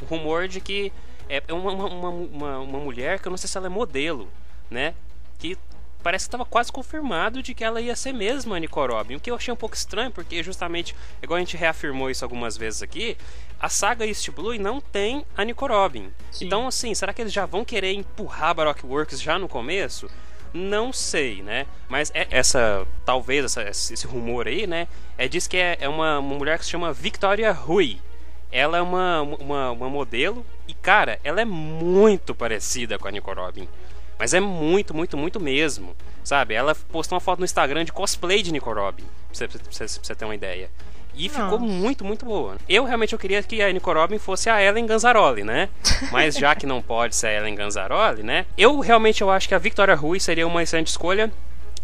o 0.00 0.04
rumor 0.04 0.46
de 0.46 0.60
que 0.60 0.92
é 1.28 1.42
uma, 1.52 1.72
uma, 1.72 1.86
uma, 1.86 2.08
uma- 2.10 2.58
uma 2.60 2.78
mulher 2.78 3.18
que 3.20 3.26
eu 3.28 3.30
não 3.30 3.36
sei 3.36 3.48
se 3.48 3.56
ela 3.56 3.66
é 3.66 3.70
modelo, 3.70 4.28
né? 4.70 4.94
Que 5.38 5.56
parece 6.02 6.26
que 6.26 6.28
estava 6.28 6.44
quase 6.44 6.70
confirmado 6.70 7.42
de 7.42 7.52
que 7.52 7.64
ela 7.64 7.80
ia 7.80 7.96
ser 7.96 8.12
mesmo 8.12 8.54
a 8.54 8.58
Nico 8.60 8.84
Robin. 8.86 9.16
O 9.16 9.20
que 9.20 9.30
eu 9.30 9.34
achei 9.34 9.52
um 9.52 9.56
pouco 9.56 9.74
estranho, 9.74 10.10
porque 10.12 10.40
justamente, 10.42 10.94
igual 11.20 11.36
a 11.36 11.40
gente 11.40 11.56
reafirmou 11.56 12.08
isso 12.10 12.24
algumas 12.24 12.56
vezes 12.56 12.80
aqui, 12.82 13.16
a 13.58 13.68
saga 13.68 14.06
East 14.06 14.30
Blue 14.30 14.56
não 14.58 14.80
tem 14.80 15.24
a 15.36 15.44
Nico 15.44 15.66
Robin. 15.66 16.12
Sim. 16.30 16.46
Então, 16.46 16.66
assim, 16.68 16.94
será 16.94 17.12
que 17.12 17.20
eles 17.22 17.32
já 17.32 17.44
vão 17.44 17.64
querer 17.64 17.92
empurrar 17.92 18.50
a 18.50 18.54
Baroque 18.54 18.86
Works 18.86 19.20
já 19.20 19.36
no 19.38 19.48
começo? 19.48 20.08
Não 20.54 20.92
sei, 20.92 21.42
né? 21.42 21.66
Mas 21.88 22.10
é- 22.14 22.28
essa, 22.30 22.86
talvez, 23.04 23.44
essa- 23.44 23.62
esse 23.68 24.06
rumor 24.06 24.46
aí, 24.46 24.66
né? 24.66 24.86
É, 25.18 25.26
diz 25.26 25.46
que 25.48 25.56
é, 25.56 25.76
é 25.80 25.88
uma, 25.88 26.20
uma 26.20 26.34
mulher 26.36 26.56
que 26.58 26.64
se 26.64 26.70
chama 26.70 26.92
Victoria 26.92 27.50
Rui. 27.52 27.98
Ela 28.56 28.78
é 28.78 28.82
uma, 28.82 29.20
uma, 29.22 29.70
uma 29.72 29.90
modelo 29.90 30.44
e, 30.66 30.72
cara, 30.74 31.18
ela 31.22 31.40
é 31.40 31.44
muito 31.44 32.34
parecida 32.34 32.98
com 32.98 33.06
a 33.06 33.10
Nico 33.10 33.32
Robin. 33.32 33.68
Mas 34.18 34.32
é 34.32 34.40
muito, 34.40 34.94
muito, 34.94 35.16
muito 35.16 35.38
mesmo. 35.38 35.94
Sabe? 36.24 36.54
Ela 36.54 36.74
postou 36.90 37.16
uma 37.16 37.20
foto 37.20 37.38
no 37.38 37.44
Instagram 37.44 37.84
de 37.84 37.92
cosplay 37.92 38.42
de 38.42 38.50
Nico 38.52 38.72
Robin. 38.72 39.04
Pra 39.36 39.48
você, 39.70 39.86
você- 39.86 40.14
ter 40.14 40.24
uma 40.24 40.34
ideia. 40.34 40.70
E 41.14 41.28
ficou 41.28 41.58
muito, 41.58 42.04
muito 42.04 42.24
boa. 42.26 42.56
Eu 42.68 42.84
realmente 42.84 43.12
eu 43.12 43.18
queria 43.18 43.42
que 43.42 43.62
a 43.62 43.72
Nico 43.72 43.92
Robin 43.92 44.18
fosse 44.18 44.50
a 44.50 44.62
Ellen 44.62 44.86
Ganzaroli, 44.86 45.44
né? 45.44 45.68
Mas 46.12 46.34
já 46.36 46.54
que 46.54 46.66
não 46.66 46.82
pode 46.82 47.14
ser 47.16 47.28
a 47.28 47.32
Ellen 47.34 47.54
Ganzaroli, 47.54 48.22
né? 48.22 48.44
Eu 48.56 48.80
realmente 48.80 49.20
eu 49.22 49.30
acho 49.30 49.48
que 49.48 49.54
a 49.54 49.58
Victoria 49.58 49.94
Rui 49.94 50.18
seria 50.20 50.46
uma 50.46 50.62
excelente 50.62 50.88
escolha. 50.88 51.30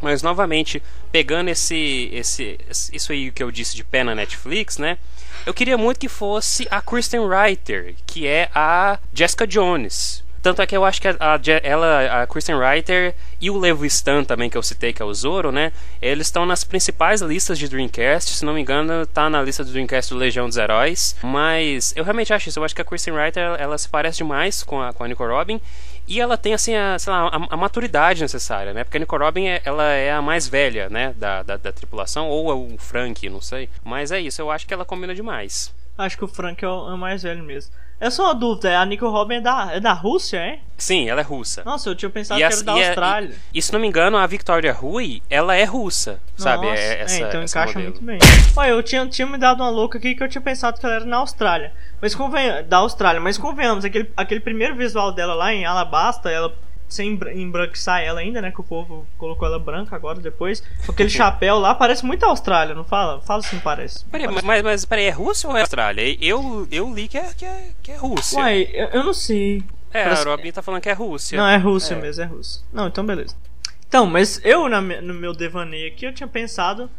Mas 0.01 0.23
novamente, 0.23 0.83
pegando 1.13 1.49
esse, 1.49 2.11
esse, 2.13 2.59
esse- 2.69 2.95
isso 2.97 3.13
aí 3.13 3.31
que 3.31 3.43
eu 3.43 3.51
disse 3.53 3.77
de 3.77 3.85
pé 3.85 4.03
na 4.03 4.15
Netflix, 4.15 4.77
né? 4.79 4.99
Eu 5.45 5.53
queria 5.53 5.77
muito 5.77 5.99
que 5.99 6.09
fosse 6.09 6.69
a 6.71 6.81
Kristen 6.81 7.29
Reiter, 7.29 7.97
que 8.07 8.29
é 8.29 8.49
a 8.55 8.99
Jessica 9.13 9.45
Jones. 9.45 10.23
Tanto 10.43 10.61
é 10.61 10.67
que 10.67 10.77
eu 10.77 10.85
acho 10.85 11.01
que 11.01 11.07
a, 11.07 11.15
a, 11.21 11.41
ela, 11.63 12.23
a 12.23 12.27
Kristen 12.27 12.59
Reiter 12.59 13.15
e 13.41 13.49
o 13.49 13.57
Levo 13.57 13.87
Stan 13.87 14.25
também, 14.25 14.51
que 14.51 14.59
eu 14.59 14.63
citei, 14.63 14.93
que 14.93 15.01
é 15.01 15.05
o 15.05 15.15
Zoro, 15.15 15.53
né? 15.53 15.73
Eles 16.01 16.27
estão 16.27 16.45
nas 16.45 16.65
principais 16.65 17.21
listas 17.21 17.57
de 17.59 17.69
Dreamcast. 17.69 18.33
Se 18.33 18.45
não 18.45 18.55
me 18.55 18.61
engano, 18.61 19.07
tá 19.07 19.31
na 19.31 19.41
lista 19.41 19.65
do 19.65 19.71
Dreamcast 19.71 20.13
do 20.13 20.19
Legião 20.19 20.49
dos 20.49 20.57
Heróis. 20.57 21.17
Mas 21.23 21.95
eu 21.97 22.03
realmente 22.03 22.33
acho 22.35 22.49
isso. 22.49 22.59
Eu 22.59 22.65
acho 22.65 22.75
que 22.75 22.83
a 22.83 22.85
Kristen 22.85 23.15
Reiter, 23.15 23.43
ela, 23.59 23.79
se 23.79 23.89
parece 23.89 24.19
demais 24.19 24.65
com 24.65 24.83
a, 24.83 24.93
com 24.93 25.05
a 25.05 25.09
Nico 25.09 25.25
Robin. 25.25 25.61
E 26.09 26.21
ela 26.21 26.37
tem, 26.37 26.53
assim, 26.53 26.75
a, 26.75 26.97
lá, 27.07 27.29
a, 27.29 27.55
a, 27.55 27.57
maturidade 27.57 28.21
necessária, 28.21 28.75
né? 28.75 28.83
Porque 28.83 28.97
a 28.97 29.01
Nico 29.01 29.17
Robin, 29.17 29.47
é, 29.47 29.63
ela 29.65 29.85
é 29.93 30.11
a 30.11 30.21
mais 30.21 30.49
velha, 30.49 30.91
né? 30.91 31.15
Da, 31.17 31.45
da, 31.45 31.57
da 31.57 31.73
tripulação. 31.73 32.29
Ou 32.29 32.51
é 32.51 32.55
o 32.55 32.77
Frank, 32.79 33.29
não 33.29 33.41
sei. 33.41 33.69
Mas 33.85 34.11
é 34.11 34.21
isso. 34.21 34.43
Eu 34.43 34.51
acho 34.51 34.67
que 34.67 34.75
ela 34.75 34.85
combina 34.85 35.15
demais. 35.15 35.73
Acho 35.97 36.19
que 36.19 36.25
o 36.25 36.29
Frank 36.29 36.65
é 36.65 36.69
o, 36.69 36.91
é 36.91 36.95
o 36.95 36.99
mais 36.99 37.23
velho 37.23 37.45
mesmo. 37.45 37.73
É 38.03 38.11
só 38.11 38.25
uma 38.25 38.35
dúvida, 38.35 38.81
a 38.81 38.85
Nico 38.85 39.09
Robin 39.09 39.37
é 39.37 39.41
da, 39.41 39.69
é 39.75 39.79
da 39.79 39.93
Rússia, 39.93 40.37
é? 40.37 40.59
Sim, 40.77 41.09
ela 41.09 41.21
é 41.21 41.23
russa. 41.23 41.63
Nossa, 41.65 41.89
eu 41.89 41.95
tinha 41.95 42.11
pensado 42.11 42.41
e 42.41 42.43
que 42.45 42.53
era 42.53 42.63
da 42.65 42.73
Austrália. 42.73 43.31
E, 43.55 43.59
e, 43.61 43.63
se 43.63 43.73
não 43.73 43.79
me 43.79 43.87
engano, 43.87 44.17
a 44.17 44.27
Victoria 44.27 44.73
Rui, 44.73 45.23
ela 45.31 45.55
é 45.55 45.63
russa, 45.63 46.19
Nossa, 46.33 46.43
sabe? 46.51 46.67
É, 46.67 47.03
essa, 47.03 47.15
é, 47.15 47.29
então 47.29 47.43
essa 47.43 47.61
encaixa 47.61 47.79
modelo. 47.79 47.95
muito 47.95 48.05
bem. 48.05 48.19
Olha, 48.57 48.71
eu 48.71 48.83
tinha, 48.83 49.07
tinha 49.07 49.25
me 49.25 49.39
dado 49.39 49.63
uma 49.63 49.71
louca 49.71 49.99
aqui 49.99 50.17
que 50.17 50.23
eu 50.25 50.29
tinha 50.29 50.43
pensado 50.43 50.81
que 50.81 50.85
ela 50.85 50.97
era 50.97 51.05
na 51.05 51.19
Austrália. 51.19 51.73
Mas 52.01 52.13
convenhamos, 52.13 52.67
da 52.67 52.79
Austrália, 52.79 53.21
mas 53.21 53.39
convenhamos, 53.39 53.85
aquele, 53.85 54.11
aquele 54.17 54.41
primeiro 54.41 54.75
visual 54.75 55.13
dela 55.13 55.35
lá 55.35 55.55
em 55.55 55.65
Alabasta, 55.65 56.29
ela 56.29 56.53
sem 56.93 57.19
embranquiçar 57.35 58.01
ela 58.03 58.21
ainda, 58.21 58.41
né? 58.41 58.51
Que 58.51 58.61
o 58.61 58.65
povo 58.65 59.07
colocou 59.17 59.47
ela 59.47 59.59
branca 59.59 59.97
agora, 59.97 60.21
depois. 60.21 60.63
Aquele 60.89 61.11
chapéu 61.11 61.59
lá, 61.59 61.75
parece 61.75 62.05
muito 62.05 62.25
Austrália, 62.25 62.75
não 62.75 62.85
fala? 62.85 63.21
Fala 63.21 63.41
assim, 63.41 63.59
parece. 63.59 64.05
Peraí, 64.07 64.27
parece. 64.27 64.47
mas, 64.47 64.63
mas 64.63 64.85
peraí, 64.85 65.07
é 65.07 65.11
Rússia 65.11 65.49
ou 65.49 65.57
é 65.57 65.61
Austrália? 65.61 66.17
Eu, 66.21 66.69
eu 66.71 66.93
li 66.95 67.09
que 67.09 67.19
é, 67.19 67.33
que 67.35 67.45
é, 67.45 67.71
que 67.83 67.93
é 67.93 67.97
Rússia. 67.97 68.39
Uai, 68.39 68.69
eu, 68.73 68.89
eu 68.89 69.05
não 69.05 69.15
sei. 69.15 69.63
É, 69.93 70.05
parece... 70.05 70.27
a 70.27 70.31
Robin 70.31 70.53
tá 70.53 70.63
falando 70.63 70.81
que 70.81 70.89
é 70.89 70.93
Rússia. 70.93 71.39
Não, 71.39 71.47
é 71.47 71.57
Rússia 71.57 71.95
é. 71.95 72.01
mesmo, 72.01 72.23
é 72.23 72.27
Rússia. 72.27 72.63
Não, 72.73 72.89
então 72.89 73.05
beleza. 73.05 73.35
Então, 73.89 74.07
mas 74.07 74.41
eu, 74.45 74.69
na, 74.69 74.81
no 74.81 75.15
meu 75.15 75.35
devaneio 75.35 75.93
aqui, 75.93 76.07
eu 76.07 76.15
tinha 76.15 76.29
pensado 76.29 76.91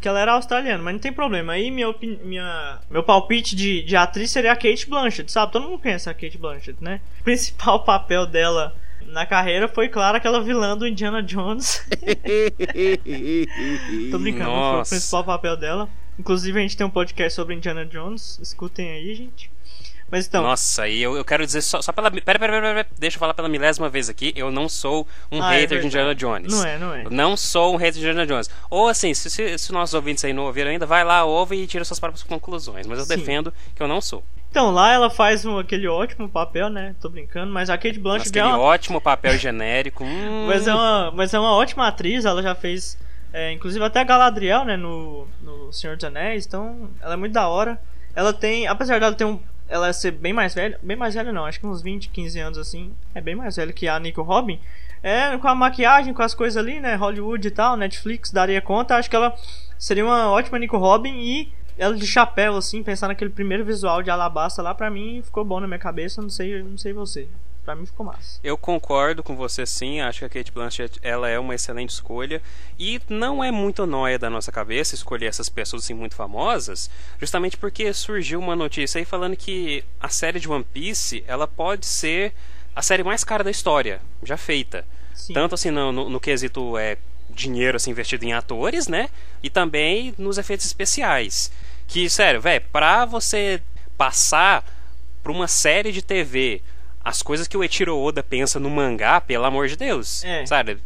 que 0.00 0.08
ela 0.08 0.18
era 0.18 0.32
australiana, 0.32 0.82
mas 0.82 0.94
não 0.94 1.00
tem 1.00 1.12
problema. 1.12 1.52
Aí 1.52 1.70
minha, 1.70 1.94
minha, 2.24 2.78
meu 2.90 3.02
palpite 3.02 3.54
de, 3.54 3.82
de 3.82 3.94
atriz 3.96 4.30
seria 4.30 4.52
a 4.52 4.56
Kate 4.56 4.88
Blanchett, 4.88 5.30
sabe? 5.30 5.52
Todo 5.52 5.68
mundo 5.68 5.78
conhece 5.80 6.08
a 6.08 6.14
Kate 6.14 6.38
Blanchett, 6.38 6.82
né? 6.82 7.00
O 7.20 7.22
principal 7.24 7.84
papel 7.84 8.26
dela 8.26 8.74
na 9.06 9.26
carreira 9.26 9.68
foi, 9.68 9.88
claro, 9.88 10.16
aquela 10.16 10.42
vilã 10.42 10.76
do 10.76 10.86
Indiana 10.86 11.22
Jones. 11.22 11.86
Tô 14.10 14.18
brincando, 14.18 14.50
Nossa. 14.50 14.88
foi 14.88 14.96
o 14.96 15.00
principal 15.00 15.24
papel 15.24 15.56
dela. 15.56 15.88
Inclusive, 16.18 16.58
a 16.58 16.62
gente 16.62 16.76
tem 16.76 16.86
um 16.86 16.90
podcast 16.90 17.34
sobre 17.34 17.54
Indiana 17.54 17.86
Jones. 17.86 18.38
Escutem 18.40 18.90
aí, 18.90 19.14
gente. 19.14 19.50
Mas 20.10 20.26
então. 20.26 20.42
Nossa, 20.42 20.88
e 20.88 21.00
eu, 21.00 21.16
eu 21.16 21.24
quero 21.24 21.46
dizer 21.46 21.62
só, 21.62 21.80
só 21.80 21.92
pela. 21.92 22.10
Pera, 22.10 22.38
pera, 22.38 22.52
pera, 22.52 22.74
pera, 22.74 22.86
deixa 22.98 23.16
eu 23.16 23.20
falar 23.20 23.32
pela 23.32 23.48
milésima 23.48 23.88
vez 23.88 24.08
aqui. 24.08 24.32
Eu 24.34 24.50
não 24.50 24.68
sou 24.68 25.06
um 25.30 25.40
ah, 25.40 25.54
é 25.54 25.60
hater 25.60 25.78
é 25.78 25.80
de 25.80 25.86
Indiana 25.86 26.14
Jones. 26.14 26.52
Não 26.52 26.66
é, 26.66 26.78
não 26.78 26.94
é. 26.94 27.04
não 27.10 27.36
sou 27.36 27.74
um 27.74 27.76
hater 27.76 27.92
de 27.92 28.00
Indiana 28.00 28.26
Jones. 28.26 28.50
Ou 28.68 28.88
assim, 28.88 29.14
se, 29.14 29.30
se, 29.30 29.56
se 29.56 29.72
nossos 29.72 29.94
ouvintes 29.94 30.24
aí 30.24 30.32
não 30.32 30.44
ouviram 30.44 30.70
ainda, 30.70 30.84
vai 30.84 31.04
lá, 31.04 31.24
ouve 31.24 31.56
e 31.56 31.66
tira 31.66 31.84
suas 31.84 32.00
próprias 32.00 32.24
conclusões. 32.24 32.86
Mas 32.86 32.98
eu 32.98 33.04
Sim. 33.04 33.16
defendo 33.16 33.54
que 33.74 33.82
eu 33.82 33.86
não 33.86 34.00
sou. 34.00 34.24
Então, 34.50 34.72
lá 34.72 34.92
ela 34.92 35.08
faz 35.08 35.44
um, 35.44 35.58
aquele 35.58 35.86
ótimo 35.86 36.28
papel, 36.28 36.68
né? 36.68 36.96
Tô 37.00 37.08
brincando, 37.08 37.52
mas 37.52 37.70
a 37.70 37.78
Kate 37.78 38.00
Blanchett 38.00 38.30
Aquele 38.30 38.44
é 38.44 38.48
uma... 38.48 38.58
ótimo 38.58 39.00
papel 39.00 39.38
genérico. 39.38 40.02
Hum. 40.02 40.46
mas, 40.48 40.66
é 40.66 40.74
uma, 40.74 41.10
mas 41.12 41.32
é 41.32 41.38
uma 41.38 41.52
ótima 41.52 41.86
atriz, 41.86 42.24
ela 42.24 42.42
já 42.42 42.54
fez. 42.54 42.98
É, 43.32 43.52
inclusive 43.52 43.84
até 43.84 44.00
a 44.00 44.04
Galadriel, 44.04 44.64
né? 44.64 44.76
No, 44.76 45.28
no 45.40 45.72
Senhor 45.72 45.94
dos 45.94 46.04
Anéis. 46.04 46.46
Então, 46.46 46.90
ela 47.00 47.14
é 47.14 47.16
muito 47.16 47.32
da 47.32 47.46
hora. 47.46 47.80
Ela 48.14 48.32
tem. 48.32 48.66
Apesar 48.66 48.98
dela 48.98 49.14
ter 49.14 49.24
um. 49.24 49.38
Ela 49.68 49.92
ser 49.92 50.10
bem 50.10 50.32
mais 50.32 50.52
velha. 50.52 50.80
Bem 50.82 50.96
mais 50.96 51.14
velha 51.14 51.32
não, 51.32 51.46
acho 51.46 51.60
que 51.60 51.66
uns 51.66 51.80
20, 51.80 52.08
15 52.08 52.40
anos 52.40 52.58
assim. 52.58 52.92
É 53.14 53.20
bem 53.20 53.36
mais 53.36 53.54
velha 53.54 53.72
que 53.72 53.86
a 53.86 54.00
Nico 54.00 54.22
Robin. 54.22 54.58
É, 55.00 55.38
com 55.38 55.46
a 55.46 55.54
maquiagem, 55.54 56.12
com 56.12 56.22
as 56.22 56.34
coisas 56.34 56.56
ali, 56.56 56.80
né? 56.80 56.96
Hollywood 56.96 57.46
e 57.46 57.50
tal, 57.52 57.76
Netflix 57.76 58.32
daria 58.32 58.60
conta. 58.60 58.96
Acho 58.96 59.08
que 59.08 59.14
ela 59.14 59.32
seria 59.78 60.04
uma 60.04 60.28
ótima 60.28 60.58
Nico 60.58 60.76
Robin 60.76 61.14
e 61.20 61.52
ela 61.80 61.96
de 61.96 62.06
chapéu, 62.06 62.56
assim, 62.56 62.82
pensar 62.82 63.08
naquele 63.08 63.30
primeiro 63.30 63.64
visual 63.64 64.02
de 64.02 64.10
alabasta 64.10 64.60
lá, 64.60 64.74
pra 64.74 64.90
mim 64.90 65.22
ficou 65.24 65.42
bom 65.42 65.58
na 65.60 65.66
minha 65.66 65.78
cabeça, 65.78 66.20
não 66.20 66.28
sei, 66.28 66.62
não 66.62 66.76
sei 66.76 66.92
você. 66.92 67.26
Pra 67.64 67.74
mim 67.74 67.86
ficou 67.86 68.04
massa. 68.04 68.38
Eu 68.44 68.58
concordo 68.58 69.22
com 69.22 69.34
você 69.34 69.64
sim, 69.64 69.98
acho 69.98 70.18
que 70.18 70.24
a 70.26 70.28
Kate 70.28 70.52
Blanchett 70.52 70.98
ela 71.02 71.26
é 71.26 71.38
uma 71.38 71.54
excelente 71.54 71.88
escolha. 71.88 72.42
E 72.78 73.00
não 73.08 73.42
é 73.42 73.50
muito 73.50 73.86
noia 73.86 74.18
da 74.18 74.28
nossa 74.28 74.52
cabeça 74.52 74.94
escolher 74.94 75.26
essas 75.26 75.48
pessoas 75.48 75.82
assim 75.82 75.94
muito 75.94 76.14
famosas, 76.14 76.90
justamente 77.18 77.56
porque 77.56 77.90
surgiu 77.94 78.38
uma 78.40 78.54
notícia 78.54 78.98
aí 78.98 79.06
falando 79.06 79.34
que 79.34 79.82
a 79.98 80.10
série 80.10 80.38
de 80.38 80.50
One 80.50 80.64
Piece 80.64 81.24
ela 81.26 81.48
pode 81.48 81.86
ser 81.86 82.34
a 82.76 82.82
série 82.82 83.02
mais 83.02 83.24
cara 83.24 83.42
da 83.42 83.50
história, 83.50 84.02
já 84.22 84.36
feita. 84.36 84.84
Sim. 85.14 85.32
Tanto 85.32 85.54
assim 85.54 85.70
no, 85.70 85.90
no, 85.92 86.10
no 86.10 86.20
quesito 86.20 86.76
é, 86.76 86.98
dinheiro 87.30 87.76
assim, 87.76 87.90
investido 87.90 88.24
em 88.24 88.34
atores, 88.34 88.86
né? 88.86 89.08
E 89.42 89.48
também 89.48 90.14
nos 90.18 90.36
efeitos 90.36 90.66
especiais. 90.66 91.50
Que, 91.90 92.08
sério, 92.08 92.40
velho, 92.40 92.64
pra 92.72 93.04
você 93.04 93.60
passar 93.98 94.64
pra 95.24 95.32
uma 95.32 95.48
série 95.48 95.90
de 95.90 96.00
TV 96.00 96.62
as 97.04 97.20
coisas 97.20 97.48
que 97.48 97.56
o 97.56 97.64
Eiichiro 97.64 97.98
Oda 97.98 98.22
pensa 98.22 98.60
no 98.60 98.70
mangá, 98.70 99.20
pelo 99.20 99.44
amor 99.44 99.66
de 99.66 99.76
Deus. 99.76 100.24
É. 100.24 100.46
Sabe? 100.46 100.78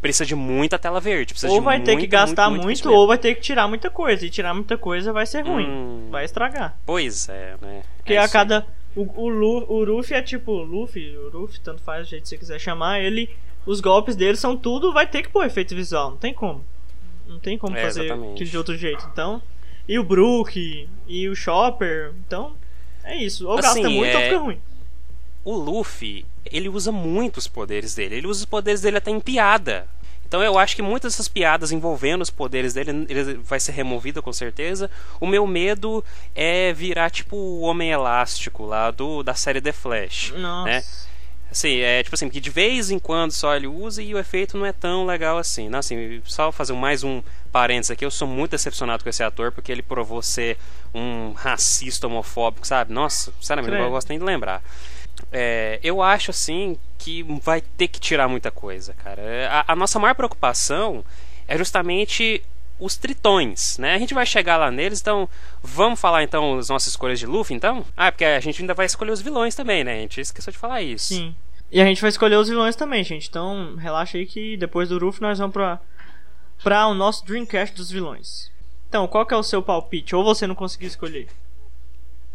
Precisa 0.00 0.26
de 0.26 0.34
muita 0.34 0.76
tela 0.76 0.98
verde. 0.98 1.34
ou 1.46 1.62
vai 1.62 1.80
ter 1.80 1.96
que 1.98 2.06
gastar 2.06 2.50
muito, 2.50 2.64
muito, 2.64 2.84
muito 2.84 2.98
ou 2.98 3.06
vai 3.06 3.16
ter 3.16 3.36
que 3.36 3.42
tirar 3.42 3.68
muita 3.68 3.90
coisa. 3.90 4.26
E 4.26 4.30
tirar 4.30 4.52
muita 4.52 4.76
coisa 4.76 5.12
vai 5.12 5.24
ser 5.24 5.46
ruim. 5.46 5.68
Hum, 5.68 6.08
vai 6.10 6.24
estragar. 6.24 6.76
Pois 6.84 7.28
é, 7.28 7.54
né? 7.60 7.82
Porque 7.98 8.14
é 8.14 8.18
a 8.18 8.28
cada. 8.28 8.66
O, 8.96 9.02
o, 9.22 9.28
Lu, 9.28 9.66
o 9.68 9.84
Luffy 9.84 10.16
é 10.16 10.22
tipo. 10.22 10.52
Luffy, 10.52 11.16
o 11.16 11.28
Luffy, 11.28 11.60
tanto 11.60 11.80
faz 11.82 12.06
do 12.06 12.10
jeito 12.10 12.22
que 12.24 12.28
você 12.28 12.38
quiser 12.38 12.58
chamar. 12.58 13.00
Ele. 13.00 13.30
Os 13.64 13.80
golpes 13.80 14.16
dele 14.16 14.36
são 14.36 14.56
tudo. 14.56 14.92
Vai 14.92 15.06
ter 15.06 15.22
que 15.22 15.28
pôr 15.28 15.44
efeito 15.44 15.76
visual. 15.76 16.10
Não 16.10 16.16
tem 16.16 16.34
como. 16.34 16.64
Não 17.28 17.38
tem 17.38 17.56
como 17.56 17.76
é, 17.76 17.82
fazer 17.82 18.10
aquilo 18.10 18.50
de 18.50 18.56
outro 18.56 18.76
jeito. 18.76 19.06
Então 19.12 19.40
e 19.90 19.98
o 19.98 20.04
Brook, 20.04 20.88
e 21.08 21.28
o 21.28 21.34
Chopper. 21.34 22.12
Então, 22.24 22.54
é 23.02 23.16
isso. 23.16 23.48
Ou 23.48 23.58
assim, 23.58 23.82
gasta 23.82 23.90
muito 23.90 24.06
é... 24.06 24.16
ou 24.16 24.22
fica 24.22 24.38
ruim. 24.38 24.60
O 25.44 25.56
Luffy, 25.56 26.24
ele 26.46 26.68
usa 26.68 26.92
muito 26.92 27.38
os 27.38 27.48
poderes 27.48 27.92
dele. 27.96 28.14
Ele 28.14 28.28
usa 28.28 28.38
os 28.38 28.44
poderes 28.44 28.80
dele 28.80 28.98
até 28.98 29.10
em 29.10 29.18
piada. 29.18 29.88
Então 30.24 30.44
eu 30.44 30.56
acho 30.56 30.76
que 30.76 30.82
muitas 30.82 31.12
dessas 31.12 31.26
piadas 31.26 31.72
envolvendo 31.72 32.22
os 32.22 32.30
poderes 32.30 32.72
dele 32.72 33.04
ele 33.08 33.34
vai 33.38 33.58
ser 33.58 33.72
removida 33.72 34.22
com 34.22 34.32
certeza. 34.32 34.88
O 35.18 35.26
meu 35.26 35.44
medo 35.44 36.04
é 36.36 36.72
virar 36.72 37.10
tipo 37.10 37.34
o 37.34 37.62
Homem 37.62 37.90
Elástico 37.90 38.64
lá 38.64 38.92
do 38.92 39.24
da 39.24 39.34
série 39.34 39.60
The 39.60 39.72
Flash, 39.72 40.32
Nossa. 40.36 40.70
né? 40.70 40.84
Assim, 41.50 41.80
é 41.80 42.00
tipo 42.04 42.14
assim, 42.14 42.28
que 42.28 42.38
de 42.38 42.48
vez 42.48 42.92
em 42.92 42.98
quando 43.00 43.32
só 43.32 43.56
ele 43.56 43.66
usa 43.66 44.00
e 44.00 44.14
o 44.14 44.18
efeito 44.20 44.56
não 44.56 44.64
é 44.64 44.72
tão 44.72 45.04
legal 45.04 45.36
assim. 45.36 45.68
Não, 45.68 45.80
assim, 45.80 46.22
só 46.24 46.52
fazer 46.52 46.74
mais 46.74 47.02
um 47.02 47.20
parênteses 47.50 47.90
aqui, 47.90 48.04
eu 48.04 48.10
sou 48.10 48.26
muito 48.26 48.52
decepcionado 48.52 49.02
com 49.02 49.10
esse 49.10 49.22
ator 49.22 49.52
porque 49.52 49.70
ele 49.70 49.82
provou 49.82 50.22
ser 50.22 50.56
um 50.94 51.32
racista 51.32 52.06
homofóbico, 52.06 52.66
sabe? 52.66 52.92
Nossa, 52.92 53.32
sinceramente, 53.40 53.76
não 53.76 53.90
gosto 53.90 54.08
nem 54.08 54.18
de 54.18 54.24
lembrar. 54.24 54.62
É, 55.32 55.78
eu 55.82 56.02
acho 56.02 56.30
assim 56.30 56.78
que 56.98 57.22
vai 57.42 57.60
ter 57.60 57.88
que 57.88 58.00
tirar 58.00 58.28
muita 58.28 58.50
coisa, 58.50 58.94
cara. 58.94 59.22
A, 59.50 59.72
a 59.72 59.76
nossa 59.76 59.98
maior 59.98 60.14
preocupação 60.14 61.04
é 61.46 61.56
justamente 61.56 62.42
os 62.78 62.96
tritões, 62.96 63.76
né? 63.78 63.94
A 63.94 63.98
gente 63.98 64.14
vai 64.14 64.24
chegar 64.24 64.56
lá 64.56 64.70
neles, 64.70 65.00
então 65.00 65.28
vamos 65.62 66.00
falar 66.00 66.22
então 66.22 66.58
as 66.58 66.68
nossas 66.70 66.88
escolhas 66.88 67.18
de 67.18 67.26
Luffy, 67.26 67.54
então? 67.54 67.84
Ah, 67.96 68.10
porque 68.10 68.24
a 68.24 68.40
gente 68.40 68.62
ainda 68.62 68.72
vai 68.72 68.86
escolher 68.86 69.10
os 69.12 69.20
vilões 69.20 69.54
também, 69.54 69.84
né? 69.84 69.94
A 69.94 70.00
gente 70.00 70.20
esqueceu 70.20 70.52
de 70.52 70.58
falar 70.58 70.80
isso. 70.82 71.14
Sim. 71.14 71.34
E 71.70 71.80
a 71.80 71.84
gente 71.84 72.00
vai 72.00 72.08
escolher 72.08 72.36
os 72.36 72.48
vilões 72.48 72.74
também, 72.74 73.04
gente. 73.04 73.28
Então 73.28 73.76
relaxa 73.76 74.18
aí 74.18 74.26
que 74.26 74.56
depois 74.56 74.88
do 74.88 74.98
Luffy 74.98 75.20
nós 75.20 75.38
vamos 75.38 75.52
pra, 75.52 75.78
pra 76.62 76.86
o 76.86 76.94
nosso 76.94 77.24
Dreamcast 77.24 77.74
dos 77.74 77.90
vilões. 77.90 78.50
Então, 78.88 79.06
qual 79.06 79.24
que 79.24 79.34
é 79.34 79.36
o 79.36 79.42
seu 79.42 79.62
palpite? 79.62 80.14
Ou 80.16 80.24
você 80.24 80.46
não 80.46 80.54
conseguiu 80.54 80.88
escolher? 80.88 81.28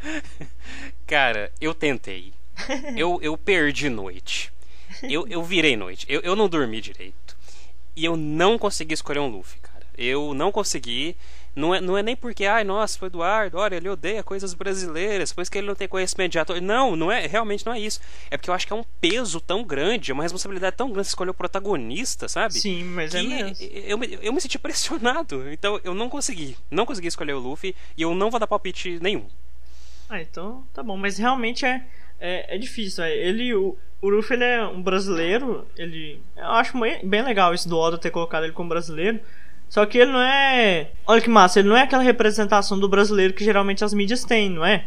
Cara, 1.06 1.52
eu 1.60 1.74
tentei. 1.74 2.34
eu, 2.96 3.20
eu 3.22 3.38
perdi 3.38 3.90
noite. 3.90 4.52
Eu, 5.04 5.28
eu 5.28 5.44
virei 5.44 5.76
noite. 5.76 6.06
Eu, 6.10 6.22
eu 6.22 6.36
não 6.36 6.48
dormi 6.48 6.80
direito. 6.80 7.36
E 7.96 8.06
eu 8.06 8.16
não 8.16 8.58
consegui 8.58 8.94
escolher 8.94 9.20
um 9.20 9.28
Luffy, 9.28 9.60
cara. 9.62 9.86
Eu 9.98 10.34
não 10.34 10.52
consegui. 10.52 11.16
Não 11.56 11.74
é, 11.74 11.80
não 11.80 11.98
é 11.98 12.04
nem 12.04 12.16
porque, 12.16 12.46
ai, 12.46 12.66
nossa, 12.66 13.00
foi 13.00 13.08
Eduardo, 13.08 13.58
olha, 13.58 13.76
ele 13.76 13.88
odeia 13.88 14.22
coisas 14.22 14.54
brasileiras, 14.54 15.32
pois 15.32 15.48
que 15.48 15.58
ele 15.58 15.68
não 15.68 15.76
tem 15.76 15.88
conhecimento 15.88 16.34
de 16.34 16.40
ator. 16.40 16.62
Não, 16.62 16.96
não 16.96 17.10
é, 17.10 17.26
realmente 17.28 17.66
não 17.66 17.74
é 17.74 17.80
isso. 17.80 18.02
É 18.30 18.36
porque 18.36 18.50
eu 18.50 18.54
acho 18.54 18.68
que 18.68 18.74
é 18.74 18.76
um 18.76 18.84
peso 19.00 19.40
tão 19.40 19.64
grande, 19.64 20.12
é 20.12 20.14
uma 20.14 20.24
responsabilidade 20.24 20.76
tão 20.76 20.92
grande 20.92 21.08
escolher 21.08 21.30
o 21.30 21.34
protagonista, 21.34 22.28
sabe? 22.28 22.56
Sim, 22.56 22.84
mas 22.84 23.16
é 23.16 23.24
mesmo. 23.24 23.56
Eu, 23.72 24.04
eu, 24.04 24.20
eu 24.22 24.34
me 24.34 24.42
senti 24.42 24.60
pressionado. 24.60 25.50
Então 25.50 25.80
eu 25.84 25.94
não 25.94 26.10
consegui. 26.10 26.58
Não 26.70 26.86
consegui 26.86 27.08
escolher 27.08 27.34
o 27.34 27.40
Luffy 27.40 27.76
e 27.96 28.02
eu 28.02 28.14
não 28.14 28.30
vou 28.30 28.40
dar 28.40 28.48
palpite 28.48 29.00
nenhum. 29.02 29.26
Ah, 30.10 30.22
então 30.22 30.64
tá 30.74 30.84
bom. 30.84 30.98
Mas 30.98 31.18
realmente 31.18 31.66
é, 31.66 31.86
é, 32.20 32.56
é 32.56 32.58
difícil. 32.58 33.04
É. 33.04 33.16
Ele, 33.16 33.54
o, 33.54 33.78
o 34.02 34.10
Luffy 34.10 34.36
ele 34.36 34.44
é 34.44 34.66
um 34.66 34.82
brasileiro. 34.82 35.66
Ele, 35.78 36.22
eu 36.36 36.52
acho 36.52 36.78
bem 36.78 37.24
legal 37.24 37.54
isso 37.54 37.70
do 37.70 37.78
Oda 37.78 37.98
ter 37.98 38.12
colocado 38.12 38.44
ele 38.44 38.54
como 38.54 38.70
brasileiro. 38.70 39.20
Só 39.70 39.86
que 39.86 39.98
ele 39.98 40.12
não 40.12 40.22
é. 40.22 40.90
Olha 41.06 41.22
que 41.22 41.30
massa, 41.30 41.60
ele 41.60 41.68
não 41.70 41.76
é 41.78 41.82
aquela 41.82 42.04
representação 42.04 42.80
do 42.80 42.88
brasileiro 42.88 43.34
que 43.34 43.44
geralmente 43.44 43.84
as 43.84 43.94
mídias 43.94 44.24
têm, 44.24 44.50
não 44.50 44.66
é? 44.66 44.86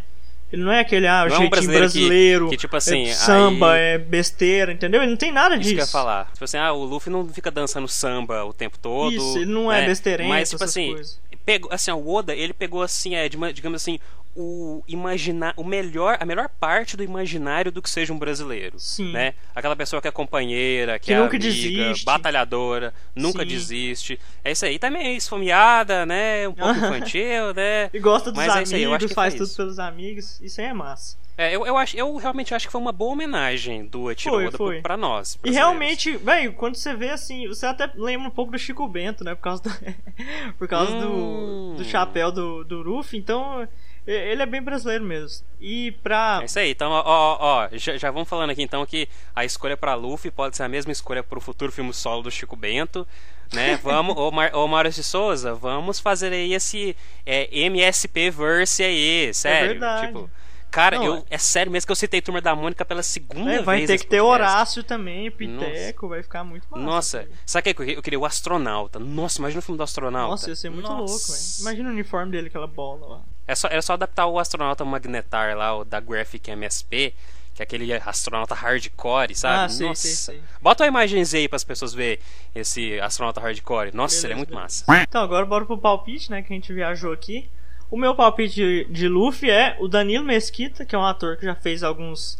Ele 0.50 0.62
não 0.62 0.72
é 0.72 0.80
aquele, 0.80 1.06
ah, 1.06 1.24
o 1.24 1.28
Não 1.28 1.34
é 1.34 1.38
um 1.38 1.40
jeitinho 1.42 1.50
brasileiro 1.50 1.84
que- 1.90 1.98
brasileiro, 1.98 2.48
que, 2.48 2.56
tipo 2.56 2.74
assim, 2.74 3.02
é 3.08 3.12
samba, 3.12 3.72
aí- 3.74 3.80
é 3.80 3.98
besteira, 3.98 4.72
entendeu? 4.72 5.02
Ele 5.02 5.10
não 5.10 5.16
tem 5.18 5.30
nada 5.30 5.56
Isso 5.56 5.62
disso. 5.64 5.74
que 5.74 5.80
eu 5.80 5.84
ia 5.84 5.90
falar. 5.90 6.30
Tipo 6.32 6.44
assim, 6.44 6.56
ah, 6.56 6.72
o 6.72 6.84
Luffy 6.84 7.12
não 7.12 7.28
fica 7.28 7.50
dançando 7.50 7.86
samba 7.86 8.44
o 8.46 8.52
tempo 8.54 8.78
todo. 8.78 9.12
Isso, 9.14 9.36
ele 9.36 9.52
não 9.52 9.70
é 9.70 9.82
né? 9.82 9.86
besteirento, 9.88 10.28
Mas, 10.30 10.48
tipo 10.48 10.62
essas 10.64 10.70
assim, 10.70 10.92
coisas. 10.94 11.20
Pegou, 11.48 11.72
assim, 11.72 11.90
ó, 11.90 11.96
o 11.96 12.14
Oda, 12.14 12.34
ele 12.34 12.52
pegou 12.52 12.82
assim, 12.82 13.14
é, 13.14 13.26
digamos 13.26 13.80
assim, 13.80 13.98
o 14.36 14.82
imaginar, 14.86 15.54
o 15.56 15.64
melhor, 15.64 16.18
a 16.20 16.26
melhor 16.26 16.46
parte 16.60 16.94
do 16.94 17.02
imaginário 17.02 17.72
do 17.72 17.80
que 17.80 17.88
seja 17.88 18.12
um 18.12 18.18
brasileiro, 18.18 18.78
Sim. 18.78 19.12
né? 19.12 19.32
Aquela 19.54 19.74
pessoa 19.74 20.02
que 20.02 20.06
é 20.06 20.10
companheira, 20.10 20.98
que, 20.98 21.06
Que 21.06 21.14
é 21.14 21.18
nunca 21.18 21.36
amiga, 21.38 21.50
desiste. 21.50 22.04
batalhadora, 22.04 22.92
nunca 23.16 23.44
Sim. 23.44 23.48
desiste. 23.48 24.20
É 24.44 24.52
isso 24.52 24.66
aí. 24.66 24.78
Também 24.78 25.06
é 25.06 25.12
esfomeada, 25.16 26.04
né? 26.04 26.46
Um 26.46 26.52
pouco 26.52 26.78
infantil, 26.78 27.54
né? 27.56 27.88
E 27.94 27.98
gosta 27.98 28.30
dos 28.30 28.36
Mas 28.36 28.70
é 28.70 28.76
aí, 28.76 28.84
amigos, 28.84 29.06
que 29.08 29.14
faz 29.14 29.32
foi 29.32 29.38
tudo 29.38 29.46
isso. 29.48 29.56
pelos 29.56 29.78
amigos. 29.78 30.38
Isso 30.42 30.60
aí 30.60 30.66
é 30.66 30.72
massa. 30.74 31.16
É, 31.38 31.54
eu, 31.54 31.64
eu, 31.64 31.76
acho, 31.76 31.96
eu 31.96 32.16
realmente 32.16 32.52
acho 32.52 32.66
que 32.66 32.72
foi 32.72 32.80
uma 32.80 32.90
boa 32.90 33.12
homenagem 33.12 33.86
do 33.86 34.10
Eiichiro 34.10 34.34
Foi, 34.34 34.46
Oda 34.48 34.56
foi. 34.58 34.82
pra 34.82 34.96
nós. 34.96 35.38
E 35.44 35.50
realmente, 35.52 36.16
velho, 36.16 36.52
quando 36.54 36.74
você 36.74 36.92
vê 36.94 37.10
assim, 37.10 37.46
você 37.46 37.64
até 37.64 37.88
lembra 37.94 38.26
um 38.26 38.30
pouco 38.32 38.50
do 38.50 38.58
Chico 38.58 38.88
Bento, 38.88 39.22
né? 39.22 39.36
Por 39.36 39.42
causa 39.42 39.62
do, 39.62 39.70
por 40.58 40.66
causa 40.68 40.92
Hum. 40.96 41.00
do, 41.00 41.74
do 41.76 41.84
chapéu 41.84 42.32
do, 42.32 42.64
do 42.64 42.82
Ruffy. 42.82 43.16
Então, 43.20 43.68
ele 44.04 44.42
é 44.42 44.46
bem 44.46 44.60
brasileiro 44.60 45.04
mesmo. 45.04 45.46
E 45.60 45.92
pra. 46.02 46.40
É 46.42 46.46
isso 46.46 46.58
aí, 46.58 46.70
então, 46.72 46.90
ó, 46.90 47.02
ó, 47.06 47.36
ó, 47.40 47.68
já, 47.72 47.96
já 47.96 48.10
vamos 48.10 48.28
falando 48.28 48.50
aqui 48.50 48.62
então 48.62 48.84
que 48.84 49.08
a 49.36 49.44
escolha 49.44 49.76
pra 49.76 49.94
Luffy 49.94 50.32
pode 50.32 50.56
ser 50.56 50.64
a 50.64 50.68
mesma 50.68 50.90
escolha 50.90 51.22
pro 51.22 51.40
futuro 51.40 51.70
filme 51.70 51.94
solo 51.94 52.22
do 52.22 52.30
Chico 52.32 52.56
Bento, 52.56 53.06
né? 53.52 53.76
Vamos, 53.84 54.16
ô, 54.16 54.30
Mar, 54.32 54.50
ô 54.56 54.66
Maurício 54.66 55.02
de 55.02 55.08
Souza, 55.08 55.54
vamos 55.54 56.00
fazer 56.00 56.32
aí 56.32 56.52
esse 56.52 56.96
é, 57.24 57.48
MSP 57.66 58.28
verse 58.30 58.82
aí, 58.82 59.32
sério. 59.32 59.68
verdade. 59.68 60.06
Tipo, 60.08 60.30
cara, 60.70 60.98
Não, 60.98 61.04
eu, 61.04 61.26
é 61.30 61.38
sério 61.38 61.70
mesmo 61.72 61.86
que 61.86 61.92
eu 61.92 61.96
citei 61.96 62.20
Turma 62.20 62.40
da 62.40 62.54
Mônica 62.54 62.84
pela 62.84 63.02
segunda 63.02 63.50
É, 63.50 63.54
vez. 63.54 63.64
vai 63.64 63.86
ter 63.86 63.98
que 63.98 64.06
ter. 64.06 64.20
Horácio 64.20 64.82
também, 64.84 65.30
Piteco, 65.30 66.08
vai 66.08 66.22
ficar 66.22 66.44
muito 66.44 66.66
massa. 66.70 66.82
Nossa, 66.84 67.28
sabe 67.46 67.60
o 67.60 67.62
que 67.64 67.70
eu 67.70 67.74
queria? 67.86 67.98
Eu 67.98 68.02
queria 68.02 68.18
o 68.20 68.24
astronauta. 68.26 68.98
Nossa, 68.98 69.38
imagina 69.40 69.58
o 69.60 69.62
filme 69.62 69.76
do 69.76 69.82
astronauta. 69.82 70.30
Nossa, 70.30 70.48
ia 70.50 70.56
ser 70.56 70.70
muito 70.70 70.86
louco, 70.88 71.06
velho. 71.06 71.12
Nossa. 71.18 71.60
Imagina 71.62 71.88
o 71.88 71.92
uniforme 71.92 72.32
dele, 72.32 72.48
aquela 72.48 72.66
bola 72.66 73.06
lá. 73.06 73.20
É 73.46 73.54
só, 73.54 73.68
era 73.68 73.80
só 73.82 73.94
adaptar 73.94 74.26
o 74.26 74.38
astronauta 74.38 74.84
magnetar 74.84 75.56
lá, 75.56 75.74
o 75.78 75.84
da 75.84 76.00
Graphic 76.00 76.50
MSP, 76.50 77.14
que 77.54 77.62
é 77.62 77.64
aquele 77.64 77.92
astronauta 77.94 78.54
hardcore, 78.54 79.34
sabe? 79.34 79.64
Ah, 79.64 79.68
sei, 79.70 79.88
Nossa. 79.88 80.02
sei, 80.02 80.12
sei. 80.12 80.42
Bota 80.60 80.84
uma 80.84 80.88
imagenzinha 80.88 81.40
aí 81.42 81.48
para 81.48 81.56
as 81.56 81.64
pessoas 81.64 81.94
verem 81.94 82.18
esse 82.54 83.00
astronauta 83.00 83.40
hardcore. 83.40 83.90
Nossa, 83.94 84.14
Beleza, 84.16 84.26
ele 84.26 84.32
é 84.34 84.36
muito 84.36 84.50
beleza. 84.50 84.84
massa. 84.86 85.02
Então, 85.02 85.22
agora 85.22 85.46
bora 85.46 85.64
pro 85.64 85.78
palpite, 85.78 86.30
né? 86.30 86.42
Que 86.42 86.52
a 86.52 86.56
gente 86.56 86.72
viajou 86.72 87.12
aqui. 87.12 87.48
O 87.90 87.96
meu 87.96 88.14
palpite 88.14 88.54
de, 88.54 88.84
de 88.90 89.08
Luffy 89.08 89.50
é 89.50 89.76
o 89.80 89.88
Danilo 89.88 90.24
Mesquita, 90.24 90.84
que 90.84 90.94
é 90.94 90.98
um 90.98 91.04
ator 91.04 91.36
que 91.36 91.46
já 91.46 91.54
fez 91.54 91.82
alguns 91.82 92.38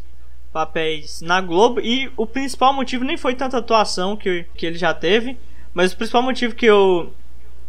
papéis 0.51 1.21
na 1.21 1.41
Globo. 1.41 1.79
E 1.79 2.11
o 2.15 2.27
principal 2.27 2.73
motivo 2.73 3.03
nem 3.03 3.17
foi 3.17 3.33
tanta 3.33 3.57
atuação 3.57 4.15
que, 4.15 4.45
que 4.55 4.65
ele 4.65 4.77
já 4.77 4.93
teve, 4.93 5.37
mas 5.73 5.91
o 5.91 5.97
principal 5.97 6.21
motivo 6.21 6.53
que 6.53 6.65
eu 6.65 7.13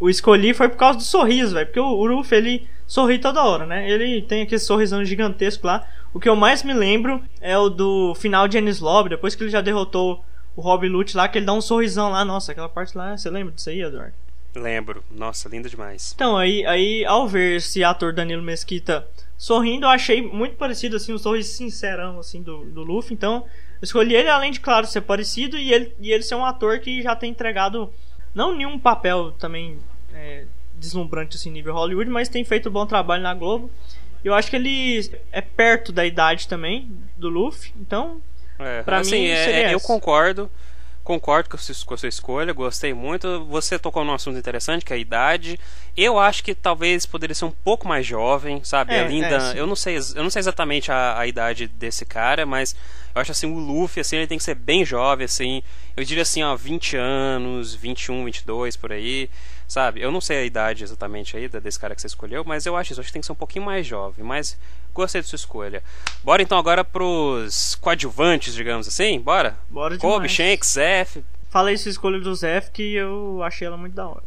o 0.00 0.08
escolhi 0.08 0.54
foi 0.54 0.68
por 0.68 0.78
causa 0.78 0.98
do 0.98 1.04
sorriso, 1.04 1.54
velho. 1.54 1.66
Porque 1.66 1.80
o, 1.80 1.86
o 1.86 2.06
Luffy, 2.06 2.38
ele 2.38 2.68
sorri 2.86 3.18
toda 3.18 3.44
hora, 3.44 3.66
né? 3.66 3.88
Ele 3.88 4.22
tem 4.22 4.42
aquele 4.42 4.58
sorrisão 4.58 5.04
gigantesco 5.04 5.66
lá. 5.66 5.86
O 6.12 6.18
que 6.18 6.28
eu 6.28 6.34
mais 6.34 6.62
me 6.62 6.72
lembro 6.72 7.22
é 7.40 7.56
o 7.56 7.68
do 7.68 8.14
final 8.14 8.48
de 8.48 8.58
Ennis 8.58 8.80
Lobby, 8.80 9.10
depois 9.10 9.34
que 9.34 9.42
ele 9.42 9.50
já 9.50 9.60
derrotou 9.60 10.24
o 10.56 10.60
Rob 10.60 10.88
Lute 10.88 11.16
lá, 11.16 11.28
que 11.28 11.38
ele 11.38 11.46
dá 11.46 11.52
um 11.52 11.60
sorrisão 11.60 12.10
lá. 12.10 12.24
Nossa, 12.24 12.52
aquela 12.52 12.68
parte 12.68 12.96
lá, 12.96 13.16
você 13.16 13.30
lembra 13.30 13.52
disso 13.52 13.70
aí, 13.70 13.82
Eduardo? 13.82 14.14
Lembro. 14.54 15.04
Nossa, 15.10 15.48
lindo 15.48 15.68
demais. 15.68 16.12
Então, 16.14 16.36
aí, 16.36 16.64
aí 16.66 17.04
ao 17.04 17.28
ver 17.28 17.56
esse 17.56 17.84
ator 17.84 18.12
Danilo 18.12 18.42
Mesquita 18.42 19.06
sorrindo, 19.38 19.86
eu 19.86 19.90
achei 19.90 20.20
muito 20.20 20.56
parecido, 20.56 20.96
assim, 20.96 21.12
um 21.12 21.18
sorriso 21.18 21.50
sincerão, 21.52 22.18
assim, 22.18 22.42
do, 22.42 22.64
do 22.66 22.82
Luffy. 22.82 23.14
Então, 23.14 23.44
eu 23.80 23.84
escolhi 23.84 24.14
ele, 24.14 24.28
além 24.28 24.50
de, 24.50 24.60
claro, 24.60 24.86
ser 24.86 25.00
parecido, 25.02 25.56
e 25.56 25.72
ele, 25.72 25.94
e 26.00 26.12
ele 26.12 26.22
ser 26.22 26.34
um 26.34 26.44
ator 26.44 26.78
que 26.80 27.00
já 27.00 27.14
tem 27.16 27.30
entregado, 27.30 27.92
não 28.34 28.54
nenhum 28.54 28.78
papel 28.78 29.32
também 29.32 29.78
é, 30.12 30.44
deslumbrante, 30.76 31.36
assim, 31.36 31.50
nível 31.50 31.72
Hollywood, 31.74 32.10
mas 32.10 32.28
tem 32.28 32.44
feito 32.44 32.68
um 32.68 32.72
bom 32.72 32.84
trabalho 32.86 33.22
na 33.22 33.32
Globo. 33.32 33.70
Eu 34.22 34.34
acho 34.34 34.50
que 34.50 34.56
ele 34.56 35.10
é 35.32 35.40
perto 35.40 35.92
da 35.92 36.04
idade 36.04 36.46
também 36.46 36.90
do 37.16 37.28
Luffy, 37.30 37.72
então, 37.80 38.20
É, 38.58 38.82
Pra 38.82 38.98
assim, 38.98 39.22
mim, 39.22 39.26
é- 39.28 39.62
é, 39.70 39.74
eu 39.74 39.80
concordo. 39.80 40.50
Concordo 41.10 41.48
com 41.50 41.56
a, 41.56 41.58
sua, 41.58 42.08
escolha, 42.08 42.52
gostei 42.52 42.94
muito. 42.94 43.44
Você 43.46 43.76
tocou 43.76 44.04
num 44.04 44.14
assunto 44.14 44.38
interessante, 44.38 44.84
que 44.84 44.92
é 44.92 44.96
a 44.96 44.98
idade. 45.00 45.58
Eu 45.96 46.20
acho 46.20 46.44
que 46.44 46.54
talvez 46.54 47.04
poderia 47.04 47.34
ser 47.34 47.46
um 47.46 47.50
pouco 47.50 47.88
mais 47.88 48.06
jovem, 48.06 48.62
sabe? 48.62 48.94
É, 48.94 49.00
a 49.00 49.08
Linda, 49.08 49.52
é, 49.52 49.58
eu 49.58 49.66
não 49.66 49.74
sei, 49.74 49.96
eu 49.96 50.22
não 50.22 50.30
sei 50.30 50.38
exatamente 50.38 50.92
a, 50.92 51.18
a 51.18 51.26
idade 51.26 51.66
desse 51.66 52.06
cara, 52.06 52.46
mas 52.46 52.76
eu 53.12 53.20
acho 53.20 53.32
assim, 53.32 53.52
o 53.52 53.58
Luffy, 53.58 54.00
assim, 54.00 54.18
ele 54.18 54.28
tem 54.28 54.38
que 54.38 54.44
ser 54.44 54.54
bem 54.54 54.84
jovem, 54.84 55.24
assim. 55.24 55.64
Eu 55.96 56.04
diria 56.04 56.22
assim, 56.22 56.44
ó, 56.44 56.54
20 56.54 56.96
anos, 56.96 57.74
21, 57.74 58.26
22 58.26 58.76
por 58.76 58.92
aí, 58.92 59.28
sabe? 59.70 60.00
Eu 60.00 60.10
não 60.10 60.20
sei 60.20 60.38
a 60.38 60.44
idade 60.44 60.82
exatamente 60.82 61.36
aí 61.36 61.48
desse 61.48 61.78
cara 61.78 61.94
que 61.94 62.00
você 62.00 62.08
escolheu, 62.08 62.42
mas 62.44 62.66
eu 62.66 62.76
acho 62.76 62.90
isso, 62.90 63.00
acho 63.00 63.06
que 63.06 63.12
tem 63.12 63.20
que 63.20 63.26
ser 63.26 63.32
um 63.32 63.36
pouquinho 63.36 63.64
mais 63.64 63.86
jovem, 63.86 64.24
mas 64.24 64.58
gostei 64.92 65.22
da 65.22 65.28
sua 65.28 65.36
escolha. 65.36 65.80
Bora 66.24 66.42
então 66.42 66.58
agora 66.58 66.82
pros 66.82 67.76
coadjuvantes, 67.76 68.52
digamos 68.52 68.88
assim, 68.88 69.20
bora? 69.20 69.56
bora 69.68 69.96
Kobe, 69.96 70.26
demais. 70.26 70.32
Shanks, 70.32 70.72
Zef. 70.72 71.22
Falei 71.50 71.74
essa 71.74 71.88
escolha 71.88 72.18
do 72.18 72.34
Zef 72.34 72.72
que 72.72 72.94
eu 72.94 73.40
achei 73.44 73.64
ela 73.64 73.76
muito 73.76 73.94
da 73.94 74.08
hora. 74.08 74.24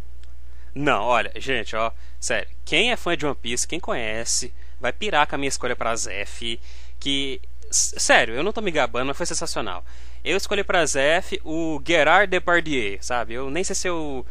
Não, 0.74 1.04
olha, 1.04 1.34
gente, 1.36 1.76
ó, 1.76 1.92
sério, 2.22 2.48
quem 2.64 2.94
é 2.94 2.96
fã 2.96 3.18
de 3.18 3.26
One 3.26 3.36
Piece, 3.36 3.68
quem 3.68 3.82
conhece, 3.82 4.54
vai 4.80 4.94
pirar 4.94 5.28
com 5.28 5.36
a 5.36 5.38
minha 5.38 5.50
escolha 5.50 5.76
pra 5.76 5.94
Zef, 5.94 6.58
que, 7.02 7.42
sério, 7.70 8.34
eu 8.34 8.44
não 8.44 8.54
tô 8.54 8.62
me 8.62 8.72
gabando, 8.72 9.08
mas 9.08 9.18
foi 9.18 9.26
sensacional. 9.26 9.84
Eu 10.24 10.38
escolhi 10.38 10.64
pra 10.64 10.86
Zef 10.86 11.38
o 11.44 11.82
Gerard 11.86 12.28
Depardieu, 12.28 12.98
sabe? 13.02 13.34
Eu 13.34 13.50
nem 13.50 13.62
sei 13.62 13.76
se 13.76 13.90
eu 13.90 14.26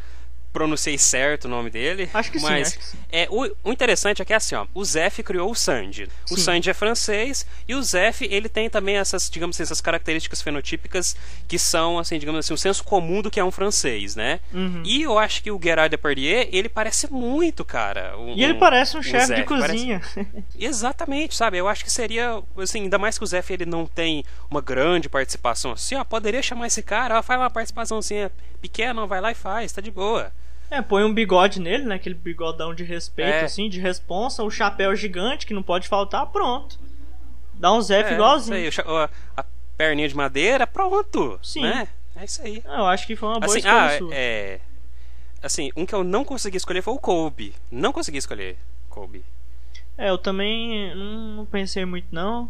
pronunciei 0.53 0.97
certo 0.99 1.45
o 1.45 1.47
nome 1.49 1.69
dele, 1.71 2.07
Acho 2.13 2.31
que 2.31 2.39
sim, 2.39 2.45
mas 2.45 2.67
acho 2.69 2.77
que 2.77 2.85
sim. 2.85 2.97
é 3.11 3.27
o, 3.29 3.49
o 3.63 3.71
interessante 3.73 4.21
é 4.21 4.25
que 4.25 4.31
é 4.31 4.35
assim, 4.35 4.53
ó, 4.55 4.65
o 4.73 4.85
Zef 4.85 5.23
criou 5.23 5.49
o 5.51 5.55
Sanji. 5.55 6.07
O 6.29 6.35
Sim. 6.35 6.41
Sanji 6.41 6.69
é 6.69 6.73
francês 6.73 7.45
e 7.67 7.73
o 7.75 7.81
Zef, 7.81 8.21
ele 8.29 8.47
tem 8.47 8.69
também 8.69 8.97
essas, 8.97 9.29
digamos 9.29 9.55
assim, 9.55 9.63
essas 9.63 9.81
características 9.81 10.41
fenotípicas 10.41 11.15
que 11.47 11.57
são, 11.57 11.97
assim, 11.99 12.17
digamos 12.19 12.39
assim, 12.39 12.53
um 12.53 12.57
senso 12.57 12.83
comum 12.83 13.21
do 13.21 13.31
que 13.31 13.39
é 13.39 13.43
um 13.43 13.51
francês, 13.51 14.15
né? 14.15 14.39
Uhum. 14.53 14.83
E 14.85 15.01
eu 15.01 15.17
acho 15.17 15.41
que 15.41 15.51
o 15.51 15.59
Gerard 15.61 15.89
Depardieu, 15.89 16.47
ele 16.51 16.69
parece 16.69 17.11
muito, 17.11 17.65
cara. 17.65 18.17
um- 18.17 18.33
E 18.35 18.43
ele 18.43 18.53
um- 18.53 18.59
parece 18.59 18.95
um 18.95 18.99
o 18.99 19.03
chefe 19.03 19.27
de 19.33 19.35
Zef, 19.37 19.43
parece- 19.49 19.73
cozinha. 19.73 20.01
Exatamente, 20.59 21.35
sabe? 21.35 21.57
Eu 21.57 21.67
acho 21.67 21.83
que 21.83 21.91
seria, 21.91 22.41
assim, 22.57 22.81
ainda 22.83 22.97
mais 22.97 23.17
que 23.17 23.23
o 23.23 23.27
Zef 23.27 23.51
ele 23.51 23.65
não 23.65 23.85
tem 23.85 24.23
uma 24.49 24.61
grande 24.61 25.09
participação 25.09 25.71
assim, 25.71 25.95
ó, 25.95 26.03
poderia 26.03 26.41
chamar 26.41 26.67
esse 26.67 26.81
cara, 26.81 27.17
ó, 27.17 27.23
faz 27.23 27.39
uma 27.39 27.49
participação 27.49 27.97
assim, 27.97 28.15
é 28.15 28.31
pequena, 28.61 29.05
vai 29.05 29.19
lá 29.19 29.31
e 29.31 29.35
faz, 29.35 29.71
tá 29.71 29.81
de 29.81 29.91
boa. 29.91 30.31
É, 30.73 30.81
põe 30.81 31.03
um 31.03 31.13
bigode 31.13 31.59
nele, 31.59 31.83
né? 31.83 31.95
Aquele 31.95 32.15
bigodão 32.15 32.73
de 32.73 32.83
respeito, 32.83 33.29
É. 33.29 33.41
assim, 33.43 33.69
de 33.69 33.79
responsa, 33.79 34.41
o 34.43 34.49
chapéu 34.49 34.95
gigante 34.95 35.45
que 35.45 35.53
não 35.53 35.61
pode 35.61 35.87
faltar, 35.87 36.25
pronto. 36.27 36.79
Dá 37.53 37.71
um 37.71 37.79
Zef 37.79 38.09
É, 38.09 38.13
igualzinho. 38.15 38.57
aí, 38.57 39.09
a, 39.37 39.45
perninha 39.77 40.07
de 40.07 40.15
madeira, 40.15 40.65
pronto. 40.65 41.39
Sim. 41.43 41.61
Né? 41.61 41.87
É 42.15 42.25
isso 42.25 42.41
aí. 42.41 42.63
Ah, 42.65 42.79
eu 42.79 42.85
acho 42.87 43.05
que 43.05 43.15
foi 43.15 43.29
uma 43.29 43.39
boa 43.39 43.45
Assim, 43.45 43.59
escolha 43.59 43.85
ah, 43.85 43.97
sua. 43.99 44.15
é. 44.15 44.59
Assim, 45.43 45.69
um 45.75 45.85
que 45.85 45.93
eu 45.93 46.03
não 46.03 46.25
consegui 46.25 46.57
escolher 46.57 46.81
foi 46.81 46.93
o 46.95 46.99
Kobe. 46.99 47.53
Não 47.69 47.93
consegui 47.93 48.17
escolher 48.17 48.57
Kobe. 48.89 49.23
É, 49.95 50.09
eu 50.09 50.17
também 50.17 50.95
não 50.95 51.45
pensei 51.45 51.85
muito, 51.85 52.07
não. 52.11 52.49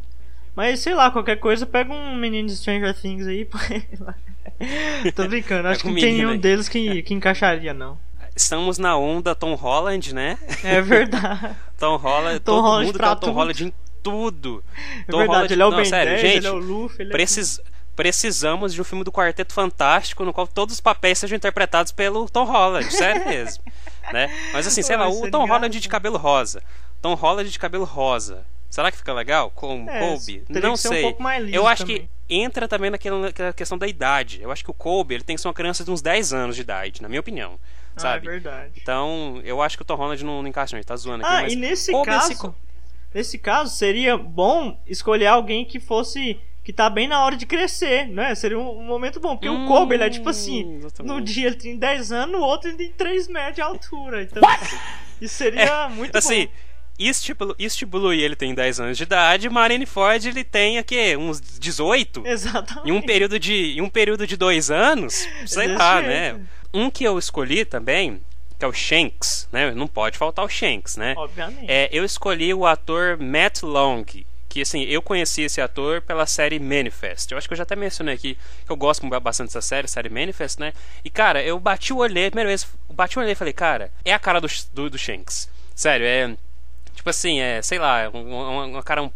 Mas 0.55 0.79
sei 0.79 0.93
lá, 0.95 1.11
qualquer 1.11 1.37
coisa, 1.41 1.65
pega 1.65 1.91
um 1.91 2.15
menino 2.15 2.47
de 2.47 2.55
Stranger 2.55 2.93
Things 2.93 3.27
aí. 3.27 3.43
põe 3.45 3.85
lá. 3.99 4.15
Tô 5.13 5.27
brincando, 5.27 5.67
acho 5.67 5.81
que 5.81 5.87
Pega 5.87 5.89
um 5.89 5.93
não 5.93 5.99
tem 6.01 6.13
nenhum 6.13 6.37
deles 6.37 6.69
que, 6.69 7.01
que 7.01 7.13
encaixaria, 7.13 7.73
não. 7.73 7.97
Estamos 8.35 8.77
na 8.77 8.97
onda 8.97 9.35
Tom 9.35 9.53
Holland, 9.55 10.13
né? 10.13 10.37
É 10.63 10.81
verdade. 10.81 11.55
Tom 11.77 11.97
Holland, 11.97 12.39
Tom 12.39 12.55
todo 12.55 12.61
Holland 12.63 12.85
mundo 12.87 12.99
quer 12.99 13.05
o 13.07 13.15
Tom 13.15 13.19
tudo. 13.27 13.33
Holland 13.33 13.63
em 13.65 13.73
tudo. 14.01 14.63
É 15.07 15.11
Tom 15.11 15.17
verdade, 15.19 15.27
Holland- 15.37 15.53
ele 15.53 15.61
é 15.61 15.65
o 15.65 15.69
não, 15.69 15.77
Ben 15.77 15.85
sério, 15.85 16.11
10, 16.13 16.21
gente, 16.21 16.37
ele 16.37 16.47
é 16.47 16.51
o 16.51 16.55
Luffy, 16.57 17.01
ele 17.01 17.09
é 17.09 17.11
precis- 17.11 17.59
precisamos 17.95 18.73
de 18.73 18.81
um 18.81 18.83
filme 18.83 19.03
do 19.03 19.11
Quarteto 19.11 19.53
Fantástico 19.53 20.25
no 20.25 20.33
qual 20.33 20.47
todos 20.47 20.73
os 20.75 20.81
papéis 20.81 21.19
sejam 21.19 21.35
interpretados 21.37 21.91
pelo 21.91 22.27
Tom 22.29 22.43
Holland, 22.45 22.91
sério 22.91 23.25
mesmo. 23.27 23.63
né? 24.11 24.29
Mas 24.51 24.65
assim, 24.67 24.81
sei 24.81 24.97
lá, 24.97 25.07
o 25.07 25.29
Tom 25.29 25.45
Holland 25.45 25.79
de 25.79 25.87
cabelo 25.89 26.17
rosa. 26.17 26.61
Tom 27.01 27.13
Holland 27.13 27.49
de 27.49 27.59
cabelo 27.59 27.85
rosa. 27.85 28.43
Será 28.69 28.89
que 28.91 28.97
fica 28.97 29.13
legal 29.13 29.51
com 29.51 29.85
É, 29.87 29.99
Kobe? 29.99 30.43
Não 30.49 30.71
que 30.73 30.77
ser 30.79 30.87
um 30.87 30.91
sei. 30.91 31.01
pouco 31.03 31.21
mais 31.21 31.43
liso 31.43 31.55
Eu 31.55 31.67
acho 31.67 31.83
também. 31.83 32.09
que 32.27 32.33
entra 32.33 32.67
também 32.67 32.89
naquela, 32.89 33.19
naquela 33.19 33.53
questão 33.53 33.77
da 33.77 33.85
idade. 33.87 34.41
Eu 34.41 34.51
acho 34.51 34.63
que 34.63 34.71
o 34.71 34.73
Kobe 34.73 35.13
ele 35.13 35.23
tem 35.23 35.35
que 35.35 35.41
ser 35.41 35.47
uma 35.47 35.53
criança 35.53 35.83
de 35.83 35.91
uns 35.91 36.01
10 36.01 36.33
anos 36.33 36.55
de 36.55 36.63
idade, 36.63 36.99
na 36.99 37.07
minha 37.07 37.19
opinião. 37.19 37.59
Ah, 37.95 37.99
é 37.99 38.01
Sabe? 38.01 38.27
verdade. 38.27 38.71
Então, 38.81 39.41
eu 39.43 39.61
acho 39.61 39.77
que 39.77 39.81
o 39.83 39.85
Tom 39.85 39.95
Holland 39.95 40.23
não, 40.23 40.41
não 40.41 40.49
encaixa, 40.49 40.75
não. 40.75 40.79
Ele 40.79 40.85
tá 40.85 40.95
zoando 40.95 41.23
aqui. 41.23 41.33
Ah, 41.33 41.41
mas 41.43 41.53
e 41.53 41.55
nesse 41.55 41.91
caso, 42.03 42.31
esse 42.31 42.41
co- 42.41 42.55
nesse 43.13 43.37
caso 43.37 43.75
seria 43.75 44.17
bom 44.17 44.79
escolher 44.87 45.27
alguém 45.27 45.63
que 45.65 45.79
fosse 45.79 46.39
que 46.63 46.71
tá 46.71 46.89
bem 46.89 47.09
na 47.09 47.23
hora 47.23 47.35
de 47.35 47.45
crescer, 47.45 48.07
né? 48.07 48.33
Seria 48.35 48.57
um, 48.57 48.79
um 48.79 48.83
momento 48.85 49.19
bom, 49.19 49.35
porque 49.35 49.49
o 49.49 49.53
Hum, 49.53 49.67
Kobe 49.67 49.95
ele 49.95 50.03
é 50.05 50.09
tipo 50.09 50.29
assim, 50.29 50.77
exatamente. 50.77 51.13
no 51.13 51.21
dia 51.21 51.47
ele 51.47 51.57
tem 51.57 51.75
10 51.77 52.11
anos, 52.13 52.31
no 52.31 52.39
outro 52.41 52.69
ele 52.69 52.77
tem 52.77 52.91
3 52.93 53.27
metros 53.27 53.55
de 53.55 53.61
altura, 53.61 54.23
então 54.23 54.41
isso 55.19 55.35
seria 55.35 55.89
muito 55.89 56.17
Assim, 56.17 56.45
bom. 56.45 56.51
Blue, 57.37 57.55
East 57.59 57.83
Blue 57.85 58.13
ele 58.13 58.35
tem 58.37 58.53
10 58.55 58.79
anos 58.79 58.97
de 58.97 59.03
idade, 59.03 59.49
Marineford 59.49 60.29
ele 60.29 60.43
tem 60.45 60.77
aqui 60.77 61.17
uns 61.17 61.41
18. 61.41 62.25
Exatamente. 62.25 62.87
Em 62.87 62.91
um 62.93 63.01
período 63.01 63.37
de, 63.37 63.77
em 63.77 63.81
um 63.81 63.89
período 63.89 64.25
de 64.25 64.37
dois 64.37 64.71
anos, 64.71 65.27
sei 65.45 65.67
Desse 65.67 65.77
lá, 65.77 66.01
jeito. 66.01 66.07
né? 66.07 66.45
Um 66.73 66.89
que 66.89 67.03
eu 67.03 67.19
escolhi 67.19 67.65
também, 67.65 68.21
que 68.57 68.65
é 68.65 68.67
o 68.67 68.73
Shanks, 68.73 69.47
né? 69.51 69.71
Não 69.71 69.87
pode 69.87 70.17
faltar 70.17 70.43
o 70.43 70.49
Shanks, 70.49 70.97
né? 70.97 71.13
Obviamente. 71.17 71.69
É, 71.69 71.89
eu 71.91 72.03
escolhi 72.03 72.53
o 72.53 72.65
ator 72.65 73.17
Matt 73.17 73.61
Long, 73.61 74.03
que 74.53 74.61
assim, 74.61 74.83
eu 74.83 75.01
conheci 75.01 75.41
esse 75.41 75.59
ator 75.59 76.01
pela 76.01 76.27
série 76.27 76.59
Manifest. 76.59 77.31
Eu 77.31 77.37
acho 77.37 77.47
que 77.47 77.53
eu 77.53 77.57
já 77.57 77.63
até 77.63 77.75
mencionei 77.75 78.13
aqui 78.13 78.37
que 78.65 78.71
eu 78.71 78.75
gosto 78.75 79.07
bastante 79.19 79.47
dessa 79.47 79.61
série, 79.61 79.87
série 79.87 80.09
Manifest, 80.09 80.59
né? 80.59 80.73
E 81.03 81.09
cara, 81.09 81.41
eu 81.41 81.59
bati 81.59 81.91
o 81.91 81.97
olho, 81.97 82.13
primeira 82.13 82.47
vez, 82.47 82.67
bati 82.89 83.17
o 83.17 83.21
olho 83.21 83.31
e 83.31 83.35
falei, 83.35 83.53
cara, 83.53 83.91
é 84.05 84.13
a 84.13 84.19
cara 84.19 84.39
do, 84.39 84.47
do, 84.71 84.91
do 84.91 84.97
Shanks. 84.97 85.49
Sério, 85.75 86.05
é. 86.05 86.35
Tipo 86.95 87.09
assim, 87.09 87.39
é, 87.39 87.61
sei 87.63 87.79
lá, 87.79 88.09
uma, 88.13 88.65
uma 88.65 88.83
cara 88.83 89.01
um, 89.01 89.11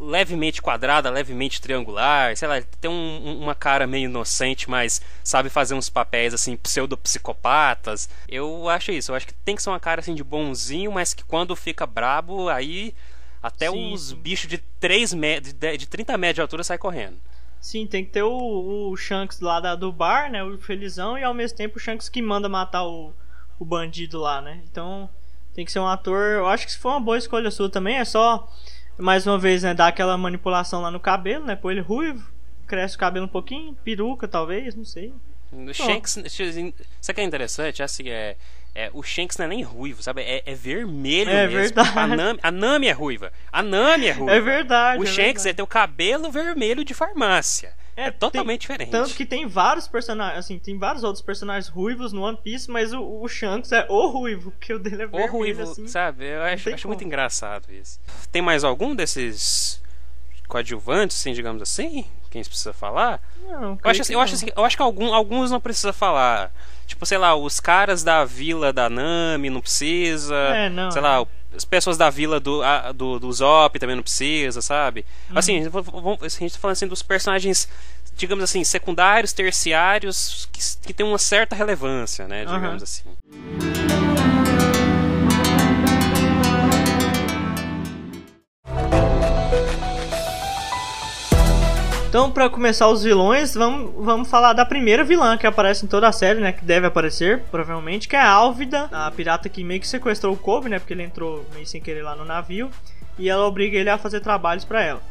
levemente 0.00 0.62
quadrada, 0.62 1.10
levemente 1.10 1.60
triangular, 1.60 2.36
sei 2.36 2.48
lá, 2.48 2.62
tem 2.80 2.90
um, 2.90 3.40
uma 3.42 3.54
cara 3.54 3.86
meio 3.86 4.04
inocente, 4.04 4.68
mas 4.68 5.00
sabe 5.22 5.48
fazer 5.48 5.74
uns 5.74 5.88
papéis 5.88 6.34
assim 6.34 6.56
pseudo-psicopatas. 6.56 8.08
Eu 8.28 8.68
acho 8.68 8.92
isso, 8.92 9.10
eu 9.10 9.16
acho 9.16 9.26
que 9.26 9.34
tem 9.34 9.56
que 9.56 9.62
ser 9.62 9.70
uma 9.70 9.80
cara 9.80 10.00
assim 10.00 10.14
de 10.14 10.24
bonzinho, 10.24 10.92
mas 10.92 11.14
que 11.14 11.24
quando 11.24 11.56
fica 11.56 11.86
brabo, 11.86 12.48
aí 12.48 12.94
até 13.42 13.70
Sim, 13.70 13.92
os 13.92 14.12
bichos 14.12 14.48
de 14.48 14.58
3 14.58 15.14
metros, 15.14 15.52
de, 15.52 15.76
de 15.76 15.86
30 15.86 16.18
metros 16.18 16.34
de 16.36 16.40
altura 16.40 16.64
sai 16.64 16.78
correndo. 16.78 17.16
Sim, 17.60 17.86
tem 17.86 18.04
que 18.04 18.10
ter 18.10 18.22
o, 18.22 18.90
o 18.90 18.96
Shanks 18.96 19.40
lá 19.40 19.60
da, 19.60 19.74
do 19.74 19.90
bar, 19.90 20.30
né? 20.30 20.42
O 20.44 20.58
felizão, 20.58 21.18
e 21.18 21.24
ao 21.24 21.34
mesmo 21.34 21.56
tempo 21.56 21.76
o 21.76 21.80
Shanks 21.80 22.08
que 22.08 22.22
manda 22.22 22.48
matar 22.48 22.84
o, 22.84 23.12
o 23.58 23.64
bandido 23.64 24.20
lá, 24.20 24.40
né? 24.40 24.62
Então 24.70 25.08
tem 25.54 25.64
que 25.64 25.72
ser 25.72 25.80
um 25.80 25.86
ator. 25.86 26.34
Eu 26.34 26.46
acho 26.46 26.66
que 26.66 26.72
se 26.72 26.78
for 26.78 26.90
uma 26.90 27.00
boa 27.00 27.18
escolha 27.18 27.50
sua 27.50 27.68
também, 27.70 27.96
é 27.96 28.04
só, 28.04 28.48
mais 28.98 29.26
uma 29.26 29.38
vez, 29.38 29.62
né? 29.62 29.74
Dar 29.74 29.88
aquela 29.88 30.16
manipulação 30.16 30.80
lá 30.82 30.90
no 30.90 31.00
cabelo, 31.00 31.44
né? 31.46 31.56
Pôr 31.56 31.72
ele 31.72 31.80
ruivo, 31.80 32.26
cresce 32.66 32.96
o 32.96 32.98
cabelo 32.98 33.26
um 33.26 33.28
pouquinho, 33.28 33.74
peruca 33.84 34.26
talvez, 34.26 34.74
não 34.74 34.84
sei. 34.84 35.12
O 35.52 35.72
Shanks, 35.72 36.16
isso 36.16 37.14
que 37.14 37.20
é 37.20 37.24
interessante, 37.24 37.82
assim, 37.82 38.08
é, 38.08 38.36
é, 38.74 38.90
o 38.92 39.02
Shanks 39.02 39.38
não 39.38 39.46
é 39.46 39.48
nem 39.48 39.62
ruivo, 39.62 40.02
sabe? 40.02 40.22
É, 40.22 40.42
é 40.44 40.54
vermelho 40.54 41.30
É 41.30 41.46
mesmo. 41.46 41.60
verdade. 41.60 41.98
A 41.98 42.06
Nami, 42.06 42.40
a 42.42 42.50
Nami 42.50 42.86
é 42.88 42.92
ruiva. 42.92 43.32
A 43.52 43.62
Nami 43.62 44.06
é 44.06 44.12
ruiva. 44.12 44.34
É 44.34 44.40
verdade. 44.40 45.00
O 45.00 45.04
é 45.04 45.06
Shanks 45.06 45.44
verdade. 45.44 45.48
é 45.48 45.52
ter 45.54 45.62
o 45.62 45.66
cabelo 45.66 46.30
vermelho 46.30 46.84
de 46.84 46.92
farmácia. 46.92 47.72
É, 47.96 48.10
totalmente 48.10 48.60
diferente. 48.62 48.90
Tanto 48.90 49.14
que 49.14 49.24
tem 49.24 49.46
vários 49.46 49.88
personagens, 49.88 50.38
assim, 50.38 50.58
tem 50.58 50.78
vários 50.78 51.02
outros 51.02 51.24
personagens 51.24 51.66
ruivos 51.68 52.12
no 52.12 52.22
One 52.22 52.38
Piece, 52.42 52.70
mas 52.70 52.92
o, 52.92 53.00
o 53.22 53.26
Shanks 53.26 53.72
é 53.72 53.86
o 53.88 54.08
ruivo, 54.08 54.50
porque 54.50 54.74
o 54.74 54.78
dele 54.78 55.02
é 55.02 55.06
O 55.06 55.10
vermelho, 55.10 55.32
ruivo, 55.32 55.62
assim. 55.62 55.88
sabe? 55.88 56.26
Eu 56.26 56.42
acho, 56.42 56.64
tem 56.64 56.74
acho 56.74 56.86
muito 56.86 57.02
engraçado 57.02 57.72
isso. 57.72 57.98
Tem 58.30 58.42
mais 58.42 58.64
algum 58.64 58.94
desses 58.94 59.82
coadjuvantes, 60.46 61.18
assim, 61.18 61.32
digamos 61.32 61.62
assim? 61.62 62.04
Quem 62.30 62.42
precisa 62.44 62.72
falar? 62.72 63.20
Não, 63.48 63.78
Eu 63.82 63.90
acho, 63.90 64.02
assim, 64.02 64.12
eu, 64.12 64.20
acho 64.20 64.34
assim, 64.34 64.46
eu 64.54 64.64
acho 64.64 64.76
que 64.76 64.82
algum, 64.82 65.14
alguns 65.14 65.50
não 65.50 65.60
precisa 65.60 65.92
falar. 65.92 66.52
Tipo, 66.86 67.06
sei 67.06 67.18
lá, 67.18 67.34
os 67.34 67.58
caras 67.60 68.02
da 68.04 68.24
vila 68.24 68.72
da 68.72 68.90
Nami 68.90 69.48
não 69.48 69.60
precisa. 69.60 70.34
É, 70.34 70.68
não, 70.68 70.90
Sei 70.90 71.00
é. 71.00 71.02
lá, 71.02 71.26
as 71.56 71.64
pessoas 71.64 71.96
da 71.96 72.10
vila 72.10 72.38
do, 72.38 72.62
a- 72.62 72.92
do, 72.92 73.18
do 73.18 73.32
Zop 73.32 73.78
também 73.78 73.96
não 73.96 74.02
precisa, 74.02 74.60
sabe? 74.60 75.04
Uhum. 75.30 75.38
Assim, 75.38 75.68
vamos- 75.68 76.18
a 76.22 76.28
gente 76.28 76.52
tá 76.52 76.58
falando 76.58 76.72
assim 76.74 76.86
dos 76.86 77.02
personagens, 77.02 77.68
digamos 78.16 78.44
assim, 78.44 78.62
secundários, 78.64 79.32
terciários, 79.32 80.48
que, 80.52 80.60
que 80.88 80.92
tem 80.94 81.04
uma 81.06 81.18
certa 81.18 81.54
relevância, 81.56 82.28
né? 82.28 82.44
Digamos 82.44 82.82
assim. 82.82 83.02
Então, 92.16 92.32
pra 92.32 92.48
começar 92.48 92.88
os 92.88 93.02
vilões, 93.02 93.52
vamos, 93.52 93.92
vamos 94.02 94.30
falar 94.30 94.54
da 94.54 94.64
primeira 94.64 95.04
vilã 95.04 95.36
que 95.36 95.46
aparece 95.46 95.84
em 95.84 95.86
toda 95.86 96.08
a 96.08 96.12
série, 96.12 96.40
né? 96.40 96.50
Que 96.50 96.64
deve 96.64 96.86
aparecer, 96.86 97.42
provavelmente, 97.50 98.08
que 98.08 98.16
é 98.16 98.18
a 98.18 98.30
Álvida, 98.30 98.88
a 98.90 99.10
pirata 99.10 99.50
que 99.50 99.62
meio 99.62 99.80
que 99.80 99.86
sequestrou 99.86 100.32
o 100.32 100.36
Kobe, 100.38 100.70
né? 100.70 100.78
Porque 100.78 100.94
ele 100.94 101.02
entrou 101.02 101.44
meio 101.52 101.66
sem 101.66 101.78
querer 101.78 102.02
lá 102.02 102.16
no 102.16 102.24
navio. 102.24 102.70
E 103.18 103.28
ela 103.28 103.44
obriga 103.46 103.76
ele 103.76 103.90
a 103.90 103.98
fazer 103.98 104.20
trabalhos 104.20 104.64
pra 104.64 104.82
ela. 104.82 105.02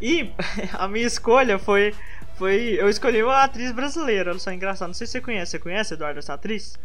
E 0.00 0.30
a 0.72 0.88
minha 0.88 1.06
escolha 1.06 1.58
foi. 1.58 1.94
foi 2.36 2.78
eu 2.80 2.88
escolhi 2.88 3.22
uma 3.22 3.44
atriz 3.44 3.70
brasileira, 3.70 4.30
olha 4.30 4.40
só 4.40 4.50
engraçado. 4.50 4.88
Não 4.88 4.94
sei 4.94 5.06
se 5.06 5.12
você 5.12 5.20
conhece. 5.20 5.50
Você 5.50 5.58
conhece, 5.58 5.92
Eduardo, 5.92 6.20
essa 6.20 6.32
atriz? 6.32 6.78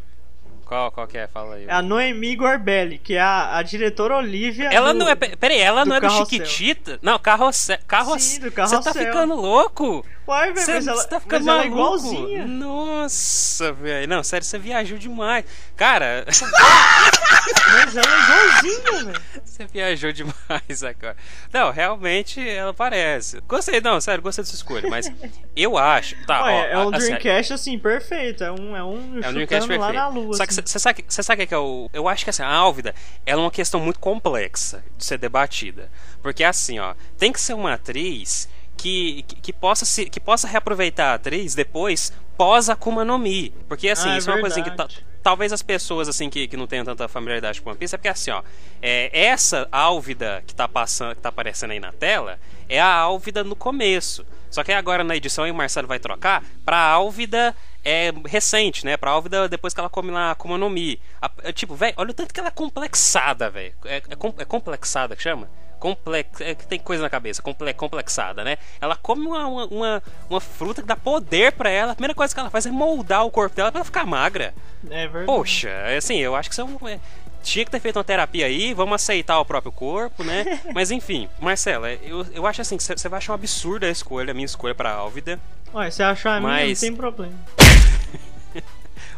Qual, 0.72 0.90
qual 0.90 1.06
que 1.06 1.18
é? 1.18 1.28
Fala 1.28 1.56
aí. 1.56 1.66
É 1.68 1.74
a 1.74 1.82
Noemi 1.82 2.34
Gorbelli, 2.34 2.98
que 2.98 3.16
é 3.16 3.20
a, 3.20 3.58
a 3.58 3.62
diretora 3.62 4.16
Olivia. 4.16 4.70
Ela 4.72 4.94
do- 4.94 5.00
não 5.00 5.10
é. 5.10 5.16
pe- 5.16 5.36
Peraí, 5.36 5.60
ela 5.60 5.84
não 5.84 5.98
é 5.98 6.00
do 6.00 6.08
Carrossel. 6.08 6.26
Chiquitita? 6.46 6.98
Não, 7.02 7.20
Carrossel. 7.20 7.78
Carrossel. 7.86 8.20
Sim, 8.20 8.40
do 8.40 8.44
Você 8.46 8.52
tá 8.52 8.66
Carrossel. 8.84 8.94
ficando 8.94 9.36
louco? 9.36 10.06
Uai, 10.26 10.54
velho, 10.54 10.66
Você 10.66 10.74
mas 10.76 10.88
ela, 10.88 11.04
tá 11.04 11.20
ficando 11.20 11.44
mas 11.46 11.54
ela 11.56 11.64
é 11.64 11.68
igualzinha. 11.68 12.48
Nossa, 12.48 13.74
velho. 13.74 14.08
Não, 14.08 14.24
sério, 14.24 14.46
você 14.48 14.58
viajou 14.58 14.98
demais. 14.98 15.44
Cara, 15.76 16.24
Mas 16.26 17.96
ela 17.98 18.08
é 18.08 18.20
igualzinha, 18.22 19.04
velho. 19.12 19.22
Você 19.62 19.68
viajou 19.68 20.12
demais 20.14 20.84
agora. 20.84 21.16
Não, 21.52 21.72
realmente 21.72 22.48
ela 22.48 22.74
parece. 22.74 23.40
Gostei, 23.42 23.82
não, 23.82 24.00
sério, 24.02 24.22
gostei 24.22 24.44
dessa 24.44 24.56
escolha, 24.56 24.90
mas 24.90 25.12
eu 25.56 25.78
acho. 25.78 26.16
Tá, 26.26 26.44
Ué, 26.46 26.54
ó, 26.54 26.82
é 26.82 26.86
um 26.86 26.96
assim, 26.96 27.08
Dreamcast 27.08 27.54
assim, 27.54 27.80
perfeito. 27.80 28.44
É 28.44 28.52
um, 28.52 28.76
é 28.76 28.84
um, 28.84 29.20
É 29.22 29.30
um 29.30 29.34
Dreamcast 29.34 29.70
lá 29.70 29.78
perfeito. 29.78 29.94
na 29.94 30.08
lua. 30.08 30.34
Só 30.34 30.46
que 30.46 30.52
assim. 30.52 30.62
você 30.66 30.80
sabe, 30.80 31.06
cê 31.08 31.24
sabe 31.24 31.44
o 31.44 31.48
que 31.48 31.54
é 31.54 31.58
o. 31.58 31.90
Eu 31.94 32.08
acho 32.08 32.24
que 32.24 32.30
assim, 32.30 32.44
a 32.44 32.50
Álvida 32.50 32.96
ela 33.26 33.42
é 33.42 33.46
uma 33.46 33.52
questão 33.52 33.80
muito 33.80 34.00
complexa 34.00 34.84
de 34.98 35.06
ser 35.06 35.18
debatida. 35.18 35.90
Porque 36.22 36.44
assim, 36.44 36.80
ó, 36.80 36.94
tem 37.18 37.32
que 37.32 37.42
ser 37.42 37.54
uma 37.54 37.74
atriz 37.74 38.50
que, 38.78 39.24
que, 39.24 39.36
que 39.36 39.54
possa, 39.54 39.86
se, 39.86 40.06
que 40.10 40.20
possa 40.20 40.48
reaproveitar 40.48 41.12
a 41.12 41.14
atriz 41.16 41.54
depois 41.54 42.12
pós 42.38 42.70
Akuma 42.70 43.06
no 43.06 43.20
Mi. 43.20 43.54
Porque 43.68 43.90
assim, 43.90 44.10
Ah, 44.10 44.16
é 44.16 44.18
isso 44.18 44.30
é 44.30 44.34
uma 44.34 44.42
coisa 44.42 44.56
assim, 44.56 44.64
que 44.64 44.70
verdade. 44.70 45.06
Talvez 45.24 45.54
as 45.54 45.62
pessoas 45.62 46.08
assim 46.08 46.30
que, 46.30 46.48
que 46.48 46.58
não 46.58 46.68
tenham 46.68 46.86
tanta 46.86 47.08
familiaridade 47.08 47.62
com 47.62 47.70
One 47.70 47.80
Piece 47.80 47.96
é 47.96 47.98
porque 47.98 48.08
assim, 48.08 48.32
ó, 48.32 48.42
é, 48.82 49.10
essa 49.14 49.68
Álvida 49.72 50.44
que 50.46 50.54
tá 50.56 50.68
passando, 50.68 51.16
que 51.16 51.22
tá 51.22 51.30
aparecendo 51.30 51.72
aí 51.72 51.80
na 51.80 51.92
tela, 51.92 52.40
é 52.68 52.80
a 52.80 52.94
Álvida 52.94 53.44
no 53.44 53.56
começo. 53.56 54.26
Só 54.50 54.64
que 54.64 54.72
agora 54.74 55.04
na 55.04 55.16
edição 55.16 55.46
aí 55.46 55.52
o 55.52 55.56
Marcelo 55.56 55.88
vai 55.88 55.98
trocar 56.00 56.44
pra 56.66 56.78
Álvida 56.78 57.56
é, 57.86 58.12
recente, 58.28 58.86
né? 58.86 58.98
Pra 58.98 59.12
Álvida 59.12 59.48
depois 59.48 59.74
que 59.74 59.80
ela 59.80 59.90
come 59.90 60.12
lá 60.12 60.32
Akuma 60.32 60.58
no 60.58 60.70
Mi. 60.70 61.00
A- 61.22 61.32
é, 61.44 61.54
tipo, 61.54 61.74
velho, 61.74 61.94
olha 61.98 62.12
o 62.12 62.14
tanto 62.14 62.34
que 62.34 62.40
ela 62.40 62.50
é 62.50 62.52
complexada, 62.52 63.50
velho. 63.50 63.74
É, 63.86 63.98
é, 63.98 64.02
é 64.40 64.46
complexada 64.46 65.16
que 65.16 65.24
chama? 65.24 65.50
Complex, 65.82 66.40
é 66.42 66.54
que 66.54 66.68
tem 66.68 66.80
coisa 66.80 67.02
na 67.02 67.10
cabeça, 67.10 67.42
comple, 67.42 67.74
complexada, 67.74 68.44
né? 68.44 68.60
Ela 68.80 68.96
come 68.96 69.26
uma, 69.26 69.48
uma, 69.48 70.04
uma, 70.30 70.40
fruta 70.40 70.84
que 70.84 70.88
dá 70.88 70.96
poder 70.96 71.54
pra 71.54 71.72
ela. 71.72 71.94
A 71.94 71.96
primeira 71.96 72.14
coisa 72.14 72.32
que 72.32 72.40
ela 72.40 72.52
faz 72.52 72.68
é 72.68 72.72
moldar 72.72 73.26
o 73.26 73.32
corpo 73.32 73.56
dela 73.56 73.72
pra 73.72 73.80
ela 73.80 73.86
ficar 73.86 74.06
magra. 74.06 74.54
É 74.90 75.08
verdade. 75.08 75.26
Poxa, 75.26 75.70
é 75.70 75.98
assim, 75.98 76.18
eu 76.20 76.36
acho 76.36 76.50
que 76.50 76.54
isso 76.54 76.62
é 76.88 76.92
é, 76.92 77.00
tinha 77.42 77.66
que 77.66 77.72
ter 77.72 77.80
feito 77.80 77.98
uma 77.98 78.04
terapia 78.04 78.46
aí, 78.46 78.76
vamos 78.76 78.94
aceitar 78.94 79.40
o 79.40 79.46
próprio 79.46 79.72
corpo, 79.72 80.24
né? 80.24 80.62
Mas 80.72 80.92
enfim, 80.92 81.28
Marcela, 81.40 81.92
eu, 81.92 82.28
eu 82.32 82.46
acho 82.46 82.62
assim, 82.62 82.78
que 82.78 82.84
você 82.84 83.10
vai 83.10 83.18
achar 83.18 83.34
um 83.34 83.36
absurdo 83.36 83.84
a 83.84 83.90
escolha, 83.90 84.30
a 84.30 84.34
minha 84.36 84.46
escolha 84.46 84.76
pra 84.76 84.92
Álvida. 84.92 85.40
Ué, 85.74 85.90
se 85.90 86.04
achar 86.04 86.38
a 86.38 86.40
minha, 86.40 86.52
não 86.52 86.60
Mas- 86.68 86.80
tem 86.80 86.96
problema. 86.96 87.34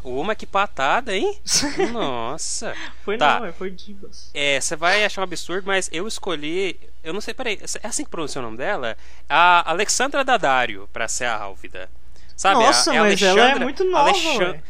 Uma 0.03 0.35
que 0.35 0.45
patada, 0.45 1.15
hein? 1.15 1.39
Nossa. 1.91 2.75
Foi 3.03 3.17
Tá. 3.17 3.35
não, 3.39 3.45
ué, 3.45 3.51
foi 3.51 3.69
Divas. 3.69 4.29
É, 4.33 4.59
você 4.59 4.75
vai 4.75 5.03
achar 5.05 5.21
um 5.21 5.23
absurdo, 5.23 5.65
mas 5.67 5.89
eu 5.91 6.07
escolhi. 6.07 6.79
Eu 7.03 7.13
não 7.13 7.21
sei, 7.21 7.33
peraí, 7.33 7.59
é 7.81 7.87
assim 7.87 8.03
que 8.03 8.09
pronuncia 8.09 8.39
o 8.39 8.43
nome 8.43 8.57
dela? 8.57 8.97
A 9.29 9.69
Alexandra 9.69 10.23
Daddario 10.23 10.89
pra 10.93 11.07
ser 11.07 11.25
a 11.25 11.35
Álvida. 11.35 11.89
Sabe? 12.35 12.61
Nossa, 12.63 12.91
a, 12.91 12.99
a 12.99 13.03
mas 13.03 13.21
ela 13.21 13.39
é 13.39 13.41
Alexandra- 13.43 13.63
muito 13.65 13.83
nova, 13.83 14.09
Alexan- 14.09 14.51
ué. 14.51 14.63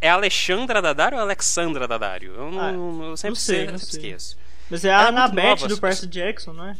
É 0.00 0.08
Alexandra 0.08 0.80
Daddario 0.80 1.18
ou 1.18 1.24
Alexandra 1.24 1.88
Daddario? 1.88 2.32
Eu, 2.34 2.50
não, 2.52 2.60
Ah, 2.60 2.72
eu 3.08 3.16
sempre, 3.16 3.30
não 3.30 3.34
sei, 3.36 3.56
sei, 3.56 3.66
não 3.66 3.72
eu 3.72 3.78
sempre 3.80 3.92
sei. 4.00 4.10
esqueço. 4.10 4.38
Mas 4.70 4.84
é 4.84 4.92
a 4.94 5.02
é 5.02 5.06
Annabeth 5.08 5.42
nova, 5.42 5.68
do 5.68 5.78
Percy 5.80 6.06
Jackson, 6.06 6.52
não 6.52 6.68
é? 6.68 6.76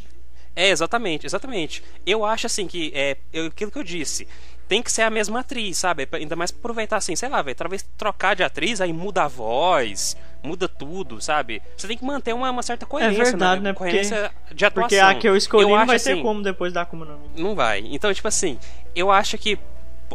É, 0.55 0.69
exatamente, 0.69 1.25
exatamente. 1.25 1.83
Eu 2.05 2.23
acho 2.25 2.45
assim 2.45 2.67
que 2.67 2.91
é 2.95 3.17
eu- 3.33 3.47
aquilo 3.47 3.71
que 3.71 3.77
eu 3.77 3.83
disse. 3.83 4.27
Tem 4.69 4.81
que 4.83 4.91
ser 4.91 5.01
a 5.01 5.09
mesma 5.09 5.39
atriz, 5.41 5.77
sabe? 5.79 6.07
Ainda 6.13 6.35
mais 6.35 6.51
aproveitar 6.51 6.95
assim, 6.97 7.15
sei 7.15 7.27
lá, 7.27 7.41
velho. 7.41 7.57
Talvez 7.57 7.83
trocar 7.97 8.35
de 8.35 8.43
atriz, 8.43 8.79
aí 8.79 8.93
muda 8.93 9.23
a 9.23 9.27
voz, 9.27 10.15
muda 10.43 10.67
tudo, 10.69 11.19
sabe? 11.19 11.61
Você 11.75 11.87
tem 11.87 11.97
que 11.97 12.05
manter 12.05 12.33
uma, 12.33 12.49
uma 12.51 12.61
certa 12.63 12.85
coerência, 12.85 13.23
verdade, 13.23 13.61
né? 13.61 13.69
né? 13.69 13.73
Porque- 13.73 13.89
Coerência 13.91 14.31
de 14.53 14.65
atuação. 14.65 14.87
Porque 14.87 14.99
a 14.99 15.15
que 15.15 15.27
eu 15.27 15.35
escolhi 15.35 15.65
não 15.65 15.75
acho, 15.75 15.87
vai 15.87 15.99
ter 15.99 16.11
assim, 16.13 16.21
como 16.21 16.41
depois 16.43 16.71
da 16.71 16.83
Akuma 16.83 17.03
no 17.03 17.17
Mi. 17.17 17.29
Não 17.35 17.55
vai. 17.55 17.79
Então, 17.89 18.13
tipo 18.13 18.27
assim, 18.27 18.57
eu 18.95 19.11
acho 19.11 19.37
que 19.39 19.57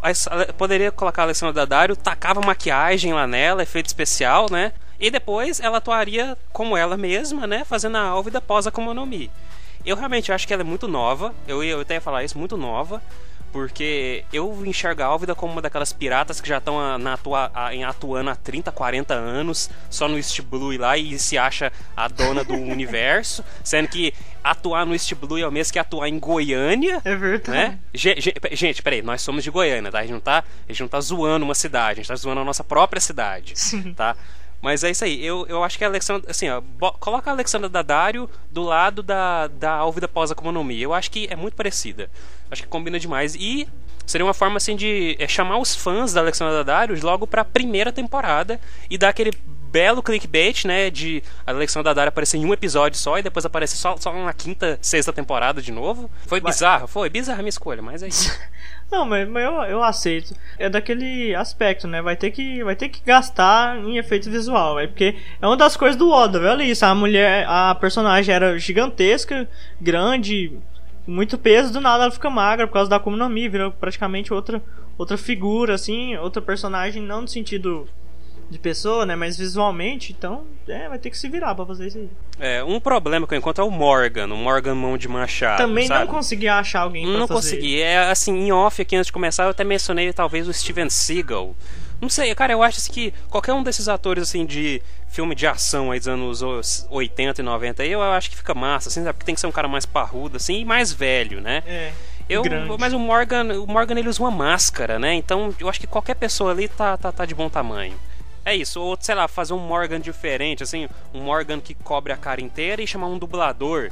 a- 0.03 0.53
poderia 0.53 0.93
colocar 0.93 1.23
a 1.23 1.25
Alessandra 1.27 1.53
Daddario, 1.53 1.97
tacava 1.97 2.41
maquiagem 2.41 3.13
lá 3.13 3.27
nela, 3.27 3.63
efeito 3.63 3.87
especial, 3.87 4.47
né? 4.51 4.73
E 5.01 5.11
depois 5.11 5.59
ela 5.59 5.79
atuaria 5.79 6.39
como 6.53 6.77
ela 6.77 6.97
mesma, 6.97 7.45
né? 7.47 7.65
Fazendo 7.65 7.97
a 7.97 8.03
Álvida 8.03 8.41
pós 8.41 8.69
Akuma 8.69 8.95
no 8.95 9.05
Mi. 9.05 9.29
Eu 9.85 9.97
realmente 9.97 10.33
acho 10.33 10.47
que 10.47 10.53
ela 10.55 10.63
é 10.63 10.65
muito 10.65 10.87
nova. 10.89 11.35
Eu, 11.47 11.63
ia- 11.63 11.73
eu 11.73 11.81
até 11.81 11.95
ia 11.95 12.01
falar 12.01 12.23
isso, 12.25 12.39
muito 12.39 12.57
nova. 12.57 13.03
Porque 13.55 14.25
eu 14.33 14.67
enxergo 14.67 15.01
a 15.01 15.07
Álvida 15.07 15.33
como 15.33 15.53
uma 15.53 15.63
daquelas 15.63 15.93
piratas 15.93 16.41
que 16.41 16.49
já 16.49 16.59
estão 16.59 16.77
atua, 17.07 17.53
atuando 17.89 18.29
há 18.29 18.35
30, 18.35 18.73
40 18.73 19.15
anos, 19.15 19.71
só 19.89 20.09
no 20.09 20.17
East 20.17 20.41
Blue 20.43 20.77
lá 20.77 20.99
e 20.99 21.17
se 21.21 21.39
acha 21.39 21.73
a 21.97 22.09
dona 22.09 22.43
do 22.43 22.53
universo, 22.59 23.45
sendo 23.63 23.87
que 23.87 24.13
atuar 24.43 24.85
no 24.85 24.93
East 24.93 25.15
Blue 25.15 25.39
é 25.39 25.47
o 25.47 25.53
mesmo 25.53 25.73
que 25.73 25.79
atuar 25.79 26.09
em 26.09 26.19
Goiânia. 26.19 27.01
É 27.05 27.15
verdade. 27.15 27.57
Né? 27.57 27.79
Gente, 27.95 28.83
peraí, 28.83 29.03
nós 29.03 29.23
somos 29.23 29.45
de 29.45 29.53
Goiânia, 29.53 29.89
tá? 29.89 30.01
A 30.01 30.03
gente 30.03 30.15
não 30.15 30.21
tá, 30.21 30.43
a 30.69 30.73
gente 30.73 30.81
não 30.81 30.89
tá 30.89 31.01
zoando 31.01 31.45
uma 31.45 31.55
cidade, 31.55 32.01
a 32.01 32.03
gente 32.03 32.09
tá 32.09 32.17
zoando 32.17 32.41
a 32.41 32.45
nossa 32.45 32.65
própria 32.65 33.01
cidade, 33.01 33.53
Sim. 33.55 33.95
tá? 33.95 34.17
Mas 34.65 34.83
é 34.83 34.91
isso 34.91 35.05
aí. 35.05 35.23
Eu, 35.23 35.45
eu 35.47 35.63
acho 35.63 35.77
que 35.77 35.85
a 35.85 35.89
Alexandra. 35.89 36.31
Assim, 36.31 36.49
ó, 36.49 36.63
coloca 36.93 37.31
a 37.31 37.35
Alexandra 37.35 37.69
Daddario 37.69 38.31
do 38.51 38.63
lado 38.63 39.03
da, 39.03 39.47
da 39.47 39.71
Álvida 39.73 40.09
pós-Akuma 40.09 40.51
no 40.51 40.65
Mi. 40.65 40.81
Eu 40.81 40.95
acho 40.95 41.11
que 41.11 41.29
é 41.31 41.37
muito 41.37 41.55
parecida. 41.55 42.09
Acho 42.51 42.63
que 42.63 42.69
combina 42.69 42.99
demais. 42.99 43.35
E 43.35 43.69
seria 44.07 44.25
uma 44.25 44.33
forma 44.33 44.57
assim 44.57 44.75
de 44.75 45.17
é, 45.19 45.29
chamar 45.29 45.59
os 45.59 45.77
fãs 45.77 46.15
da 46.15 46.23
Alexandra 46.23 46.65
Daddario 46.65 46.99
logo 47.03 47.27
pra 47.27 47.45
primeira 47.45 47.93
temporada 47.93 48.59
e 48.89 48.97
dar 48.97 49.11
aquele 49.11 49.33
belo 49.71 50.03
clickbait, 50.03 50.65
né? 50.65 50.89
De 50.89 51.23
a 51.47 51.51
Alexandra 51.51 51.91
Daddario 51.91 52.09
aparecer 52.09 52.39
em 52.39 52.47
um 52.47 52.55
episódio 52.55 52.99
só 52.99 53.19
e 53.19 53.23
depois 53.23 53.45
aparecer 53.45 53.77
só, 53.77 53.99
só 53.99 54.15
na 54.15 54.33
quinta, 54.33 54.79
sexta 54.81 55.13
temporada 55.13 55.61
de 55.61 55.73
novo. 55.73 56.11
Foi 56.27 56.41
bizarro, 56.41 56.87
foi 56.87 57.11
bizarra 57.11 57.41
a 57.41 57.43
minha 57.43 57.51
escolha, 57.51 57.83
mas 57.83 58.03
é 58.03 58.09
isso. 58.09 58.33
Não, 58.91 59.05
mas, 59.05 59.29
mas 59.29 59.45
eu, 59.45 59.53
eu 59.65 59.83
aceito. 59.83 60.35
É 60.59 60.69
daquele 60.69 61.35
aspecto, 61.35 61.89
né? 61.89 62.01
Vai 62.01 62.17
ter 62.17 62.31
que, 62.31 62.63
vai 62.63 62.77
ter 62.77 62.89
que 62.89 63.03
gastar 63.05 63.79
em 63.79 63.97
efeito 63.99 64.31
visual, 64.31 64.79
é 64.79 64.87
porque 64.87 65.17
é 65.41 65.47
uma 65.47 65.57
das 65.57 65.77
coisas 65.77 65.97
do 65.97 66.11
Oda, 66.11 66.39
olha 66.41 66.63
isso. 66.63 66.85
A 66.85 66.95
mulher, 66.95 67.47
a 67.49 67.75
personagem 67.75 68.35
era 68.35 68.59
gigantesca, 68.59 69.49
grande, 69.81 70.53
muito 71.07 71.37
peso, 71.37 71.73
do 71.73 71.81
nada 71.81 72.05
ela 72.05 72.13
fica 72.13 72.31
magra 72.31 72.67
por 72.67 72.75
causa 72.75 72.91
da 72.91 72.97
Akuma 72.97 73.17
no 73.17 73.29
Mi, 73.29 73.49
virou 73.49 73.71
praticamente 73.71 74.33
outra, 74.33 74.63
outra 74.97 75.17
figura, 75.19 75.75
assim, 75.75 76.17
outra 76.17 76.41
personagem, 76.41 77.03
não 77.03 77.23
no 77.23 77.29
sentido 77.29 77.89
de 78.55 78.59
pessoa, 78.61 79.05
né? 79.05 79.15
Mas 79.17 79.37
visualmente, 79.37 80.15
então, 80.17 80.45
é, 80.67 80.89
vai 80.89 80.99
ter 80.99 81.11
que 81.11 81.19
se 81.19 81.29
virar 81.29 81.55
pra 81.55 81.67
fazer 81.67 81.89
isso 81.89 81.99
aí. 81.99 82.09
É, 82.39 82.65
um 82.65 82.81
problema 82.81 83.27
que 83.27 83.35
eu 83.35 83.39
encontro 83.39 83.63
é 83.63 83.67
o 83.67 83.71
Morgan, 83.71 84.27
o 84.33 84.37
Morgan 84.37 84.75
Mão 84.75 84.97
de 84.97 85.09
Machado. 85.09 85.59
Também 85.59 85.87
sabe? 85.87 86.07
não 86.07 86.13
consegui 86.15 86.49
achar 86.49 86.81
alguém 86.81 87.05
pra 87.05 87.19
Não 87.19 87.29
fazer. 87.29 87.57
consegui. 87.57 87.83
É 87.83 88.11
assim, 88.11 88.33
em 88.33 88.53
off 88.53 88.81
aqui 88.81 88.97
antes 88.97 89.07
de 89.09 89.13
começar, 89.13 89.45
eu 89.45 89.51
até 89.51 89.65
mencionei 89.65 90.13
talvez 90.13 90.49
o 90.49 90.53
Steven 90.53 90.89
Seagal. 90.89 91.55
Não 92.01 92.09
sei, 92.09 92.35
cara, 92.35 92.53
eu 92.53 92.63
acho 92.63 92.79
assim, 92.79 92.93
que 92.93 93.15
qualquer 93.29 93.53
um 93.53 93.63
desses 93.63 93.89
atores 93.89 94.23
assim 94.23 94.47
de 94.47 94.81
filme 95.09 95.35
de 95.35 95.47
ação 95.47 95.91
aí 95.91 95.99
dos 95.99 96.09
anos 96.09 96.87
80 96.91 97.41
e 97.41 97.45
90 97.45 97.83
aí, 97.83 97.93
eu 97.93 98.03
acho 98.03 98.31
que 98.31 98.37
fica 98.37 98.55
massa, 98.55 98.89
assim, 98.89 99.03
sabe? 99.03 99.15
Porque 99.15 99.27
tem 99.27 99.35
que 99.35 99.41
ser 99.41 99.47
um 99.47 99.53
cara 99.53 99.69
mais 99.69 99.87
parrudo, 99.87 100.37
assim, 100.37 100.61
e 100.61 100.65
mais 100.65 100.93
velho, 100.93 101.41
né? 101.41 101.63
É. 101.67 101.93
Eu, 102.29 102.43
grande. 102.43 102.75
mas 102.79 102.93
o 102.93 102.99
Morgan, 102.99 103.61
o 103.61 103.67
Morgan 103.67 103.99
ele 103.99 104.09
usa 104.09 104.23
uma 104.23 104.31
máscara, 104.31 104.99
né? 104.99 105.15
Então 105.15 105.55
eu 105.61 105.69
acho 105.69 105.79
que 105.79 105.87
qualquer 105.87 106.15
pessoa 106.15 106.51
ali 106.53 106.69
tá, 106.69 106.97
tá, 106.97 107.13
tá 107.13 107.25
de 107.27 107.35
bom 107.35 107.49
tamanho. 107.49 107.95
É 108.45 108.55
isso, 108.55 108.81
ou 108.81 108.97
sei 109.01 109.15
lá, 109.15 109.27
fazer 109.27 109.55
um 109.55 109.59
Morgan 109.59 110.01
diferente, 110.01 110.63
assim, 110.63 110.89
um 111.15 111.21
Morgan 111.23 111.61
que 111.61 111.75
cobre 111.75 112.13
a 112.13 112.17
cara 112.17 112.41
inteira 112.41 112.83
e 112.83 112.87
chamar 112.87 113.07
um 113.07 113.19
dublador. 113.19 113.91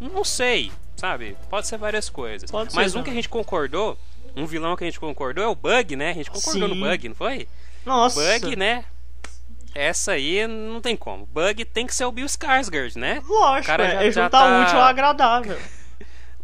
Não 0.00 0.24
sei, 0.24 0.72
sabe? 0.96 1.36
Pode 1.48 1.66
ser 1.68 1.78
várias 1.78 2.10
coisas. 2.10 2.50
Pode 2.50 2.74
Mas 2.74 2.90
ser, 2.92 2.98
um 2.98 3.00
não. 3.00 3.04
que 3.04 3.10
a 3.10 3.14
gente 3.14 3.28
concordou, 3.28 3.96
um 4.34 4.44
vilão 4.46 4.74
que 4.76 4.82
a 4.82 4.86
gente 4.86 4.98
concordou 4.98 5.44
é 5.44 5.46
o 5.46 5.54
Bug, 5.54 5.94
né? 5.94 6.10
A 6.10 6.14
gente 6.14 6.30
concordou 6.30 6.68
Sim. 6.68 6.74
no 6.74 6.84
Bug, 6.84 7.08
não 7.08 7.14
foi? 7.14 7.46
Nossa. 7.86 8.20
Bug, 8.40 8.56
né? 8.56 8.84
Essa 9.74 10.12
aí 10.12 10.46
não 10.46 10.80
tem 10.80 10.96
como. 10.96 11.24
Bug 11.26 11.64
tem 11.64 11.86
que 11.86 11.94
ser 11.94 12.04
o 12.04 12.12
Bill 12.12 12.26
Skarsgård, 12.26 12.96
né? 12.96 13.22
Lógico, 13.26 13.66
cara 13.66 13.84
é, 13.86 13.90
já- 13.92 14.02
é 14.04 14.10
juntar 14.10 14.30
tá- 14.30 14.62
útil 14.62 14.78
ao 14.78 14.84
agradável. 14.84 15.58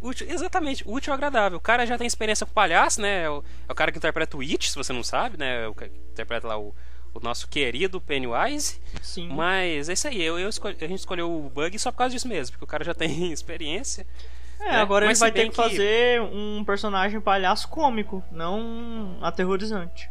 Útil, 0.01 0.27
exatamente, 0.29 0.81
útil 0.87 1.11
e 1.11 1.13
agradável. 1.13 1.57
O 1.57 1.61
cara 1.61 1.85
já 1.85 1.97
tem 1.97 2.07
experiência 2.07 2.45
com 2.45 2.53
palhaço, 2.53 3.01
né? 3.01 3.23
É 3.23 3.29
o, 3.29 3.43
é 3.67 3.71
o 3.73 3.75
cara 3.75 3.91
que 3.91 3.97
interpreta 3.97 4.37
o 4.37 4.39
It, 4.39 4.69
se 4.69 4.75
você 4.77 4.93
não 4.93 5.03
sabe, 5.03 5.37
né? 5.37 5.65
É 5.65 5.67
O 5.67 5.75
que 5.75 5.91
interpreta 6.13 6.47
lá 6.47 6.57
o, 6.57 6.73
o 7.13 7.19
nosso 7.19 7.47
querido 7.47 7.99
Pennywise. 7.99 8.79
Sim. 9.01 9.29
Mas 9.29 9.89
é 9.89 9.93
isso 9.93 10.07
aí, 10.07 10.21
eu, 10.21 10.37
eu 10.39 10.49
escolhi- 10.49 10.77
a 10.79 10.87
gente 10.87 10.99
escolheu 10.99 11.29
o 11.31 11.49
Bug 11.49 11.77
só 11.79 11.91
por 11.91 11.97
causa 11.99 12.13
disso 12.13 12.27
mesmo, 12.27 12.53
porque 12.53 12.63
o 12.63 12.67
cara 12.67 12.83
já 12.83 12.93
tem 12.93 13.31
experiência. 13.33 14.05
É, 14.59 14.71
né? 14.71 14.75
agora 14.81 15.05
Mas 15.05 15.21
ele 15.21 15.29
vai 15.29 15.31
ter 15.31 15.41
bem 15.43 15.49
que 15.51 15.55
fazer 15.55 16.21
um 16.21 16.63
personagem 16.65 17.21
palhaço 17.21 17.67
cômico, 17.69 18.23
não 18.31 19.17
aterrorizante. 19.21 20.09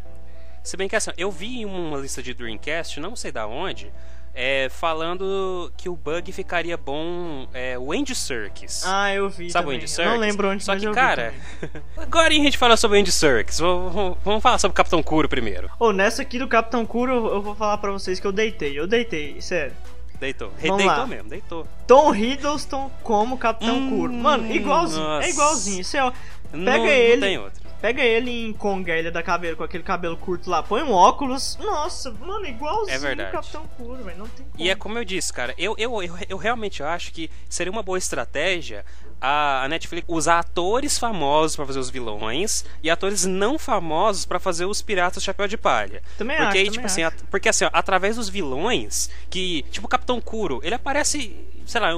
Se 0.65 0.77
bem 0.77 0.89
que 0.89 0.97
assim, 0.97 1.11
eu 1.17 1.31
vi 1.31 1.61
em 1.61 1.65
uma 1.65 1.99
lista 1.99 2.23
de 2.23 2.33
Dreamcast, 2.35 2.99
não 3.01 3.15
sei 3.15 3.31
da 3.33 3.47
onde, 3.47 3.93
é, 4.41 4.69
falando 4.69 5.73
que 5.77 5.89
o 5.89 5.97
Bug 5.97 6.31
ficaria 6.31 6.77
bom 6.77 7.49
é, 7.53 7.77
o 7.77 7.91
Andy 7.93 8.15
Serkis. 8.15 8.85
Ah, 8.87 9.13
eu 9.13 9.29
vi 9.29 9.51
Sabe 9.51 9.65
o 9.65 9.67
também. 9.67 9.77
Andy 9.79 9.85
Eu 9.85 9.89
Serkis? 9.89 10.13
Não 10.15 10.21
lembro 10.21 10.49
onde, 10.49 10.63
Só 10.63 10.77
que, 10.77 10.89
cara, 10.93 11.35
agora 11.99 12.29
a 12.29 12.37
gente 12.37 12.57
fala 12.57 12.77
sobre 12.77 12.99
o 12.99 13.01
Andy 13.01 13.11
Serkis. 13.11 13.59
Vamos, 13.59 14.41
falar 14.41 14.59
sobre 14.59 14.73
o 14.73 14.77
Capitão 14.77 15.03
Kuro 15.03 15.29
primeiro. 15.29 15.69
Ô, 15.81 15.91
nessa 15.93 16.23
aqui 16.23 16.39
do 16.39 16.47
Capitão 16.47 16.87
Kuro, 16.87 17.13
eu 17.35 17.43
vou 17.43 17.57
falar 17.57 17.79
pra 17.79 17.91
vocês 17.91 18.21
que 18.21 18.27
eu 18.29 18.33
deitei. 18.33 18.79
Eu 18.79 18.87
deitei, 18.87 19.41
sério. 19.41 19.73
Deitou. 20.21 20.53
Vamos 20.61 20.77
deitou 20.79 20.97
lá. 20.99 21.07
mesmo, 21.07 21.29
deitou. 21.29 21.67
Tom 21.87 22.15
Hiddleston 22.15 22.91
como 23.03 23.37
Capitão 23.39 23.77
Hum, 23.77 23.91
Kuro. 23.91 24.13
Mano, 24.13 24.53
igualzinho. 24.53 25.05
nossa. 25.05 25.27
É 25.27 25.31
igualzinho. 25.31 25.85
Você, 25.85 25.99
ó, 25.99 26.13
Não- 26.53 26.65
Pega 26.65 26.79
não 26.79 26.87
ele. 26.89 27.21
tem 27.21 27.39
outro. 27.39 27.58
Pega 27.81 28.03
ele 28.03 28.31
em 28.31 28.53
Kong, 28.53 28.91
a 28.91 28.99
Ilha 28.99 29.11
da 29.11 29.23
Caveira, 29.23 29.55
com 29.55 29.63
aquele 29.63 29.85
cabelo 29.85 30.17
curto 30.17 30.51
lá, 30.51 30.63
põe 30.63 30.83
um 30.83 30.93
óculos. 30.93 31.57
Nossa, 31.61 32.11
mano, 32.11 32.47
igualzinho 32.47 32.97
É 32.97 32.99
verdade. 32.99 33.31
o 33.31 33.33
Capitão 33.33 33.67
Kuro, 33.77 34.03
velho. 34.03 34.19
Não 34.19 34.29
tem 34.29 34.47
como. 34.47 34.65
E 34.65 34.69
é 34.69 34.75
como 34.75 34.99
eu 34.99 35.05
disse, 35.05 35.33
cara, 35.33 35.55
eu, 35.57 35.75
eu, 35.79 36.03
eu, 36.03 36.15
eu 36.29 36.37
realmente 36.37 36.83
acho 36.83 37.13
que 37.13 37.31
seria 37.49 37.71
uma 37.71 37.83
boa 37.83 37.99
estratégia 37.99 38.85
a, 39.21 39.67
Netflix 39.69 40.07
usar 40.09 40.39
atores 40.39 40.99
famosos 40.99 41.57
pra 41.57 41.67
fazer 41.67 41.79
os 41.79 41.91
vilões 41.91 42.65
e 42.83 42.91
atores 42.91 43.25
não 43.25 43.59
famosos 43.59 44.25
pra 44.25 44.39
fazer 44.39 44.65
os 44.65 44.81
piratas 44.81 45.23
Chapéu 45.23 45.49
de 45.49 45.57
Palha. 45.57 46.03
Também 46.17 46.37
porque 46.37 46.59
acho, 46.59 46.67
aí, 46.67 46.71
tipo 46.71 46.87
assim, 46.87 47.03
acho. 47.03 47.17
porque 47.31 47.49
assim, 47.49 47.65
ó, 47.65 47.71
através 47.73 48.17
dos 48.17 48.29
vilões, 48.29 49.11
que, 49.29 49.63
tipo 49.71 49.87
o 49.87 49.91
Capitão 49.91 50.21
Kuro, 50.21 50.61
ele 50.63 50.75
aparece, 50.75 51.35
sei 51.69 51.81
lá, 51.81 51.91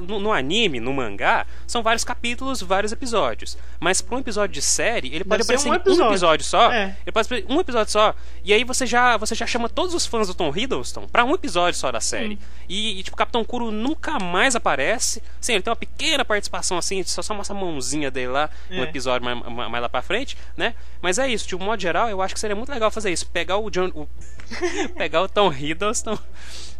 no, 0.00 0.32
anime, 0.32 0.80
no 0.80 0.92
mangá, 0.92 1.46
são 1.66 1.82
vários 1.82 2.02
capítulos, 2.02 2.60
vários 2.62 2.90
episódios. 2.92 3.56
Mas 3.78 4.00
pra 4.00 4.16
um 4.16 4.18
episódio 4.18 4.54
de 4.54 4.62
série, 4.62 5.14
ele 5.14 5.22
pode 5.24 5.42
aparecer 5.42 5.68
um 5.68 5.70
em 5.70 5.72
um 5.72 5.76
episódio. 5.76 6.10
episódio 6.12 6.44
só. 6.46 6.72
É. 6.72 6.96
Ele 7.04 7.12
pode 7.12 7.26
aparecer 7.26 7.46
um 7.52 7.60
episódio 7.60 7.92
só. 7.92 8.14
E 8.44 8.52
aí 8.52 8.64
você 8.64 8.86
já, 8.86 9.16
você 9.16 9.34
já 9.34 9.46
chama 9.46 9.68
todos 9.68 9.94
os 9.94 10.06
fãs 10.06 10.26
do 10.26 10.34
Tom 10.34 10.52
Hiddleston 10.56 11.06
pra 11.06 11.24
um 11.24 11.34
episódio 11.34 11.78
só 11.78 11.92
da 11.92 12.00
série. 12.00 12.38
E, 12.68 12.98
e, 12.98 13.02
tipo, 13.02 13.16
Capitão 13.16 13.44
Kuro 13.44 13.70
nunca 13.70 14.18
mais 14.18 14.56
aparece. 14.56 15.22
Sim, 15.40 15.52
ele 15.54 15.62
tem 15.62 15.70
uma 15.70 15.76
pequena 15.76 16.24
participação 16.24 16.78
assim, 16.78 17.02
só, 17.02 17.20
só 17.22 17.34
mostra 17.34 17.54
a 17.54 17.60
mãozinha 17.60 18.10
dele 18.10 18.28
lá 18.32 18.48
É. 18.70 18.80
episódio 18.80 19.24
mais, 19.24 19.38
mais, 19.42 19.70
mais 19.70 19.82
lá 19.82 19.88
pra 19.88 20.00
frente, 20.02 20.36
né? 20.56 20.74
Mas 21.02 21.18
é 21.18 21.28
isso, 21.28 21.46
de 21.46 21.54
um 21.54 21.58
modo 21.58 21.80
geral, 21.80 22.08
eu 22.08 22.22
acho 22.22 22.32
que 22.32 22.40
seria 22.40 22.56
muito 22.56 22.70
legal 22.72 22.90
fazer 22.90 23.12
isso. 23.12 23.26
Pegar 23.28 23.58
o 23.58 23.68
John. 23.70 23.90
o- 23.94 24.08
pegar 24.96 25.22
o 25.22 25.28
Tom 25.28 25.52
Hiddleston, 25.52 26.18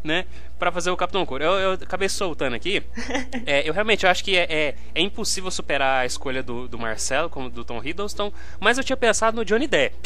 né? 0.03 0.25
Pra 0.59 0.71
fazer 0.73 0.91
o 0.91 0.97
Capitão 0.97 1.25
Kuro. 1.27 1.43
Eu, 1.45 1.53
eu 1.53 1.73
acabei 1.73 2.09
soltando 2.09 2.55
aqui. 2.55 2.83
É, 3.47 3.69
eu 3.69 3.73
realmente 3.73 4.07
acho 4.07 4.23
que 4.23 4.37
é, 4.37 4.47
é, 4.49 4.75
é 4.95 5.01
impossível 5.01 5.51
superar 5.51 6.03
a 6.03 6.07
escolha 6.07 6.43
do, 6.43 6.69
do 6.69 6.79
Marcelo, 6.79 7.29
como 7.29 7.51
do 7.51 7.65
Tom 7.65 7.83
Hiddleston, 7.83 8.33
mas 8.61 8.79
eu 8.79 8.85
tinha 8.85 8.97
pensado 8.97 9.37
no 9.37 9.45
Johnny 9.45 9.67
Depp. 9.67 9.97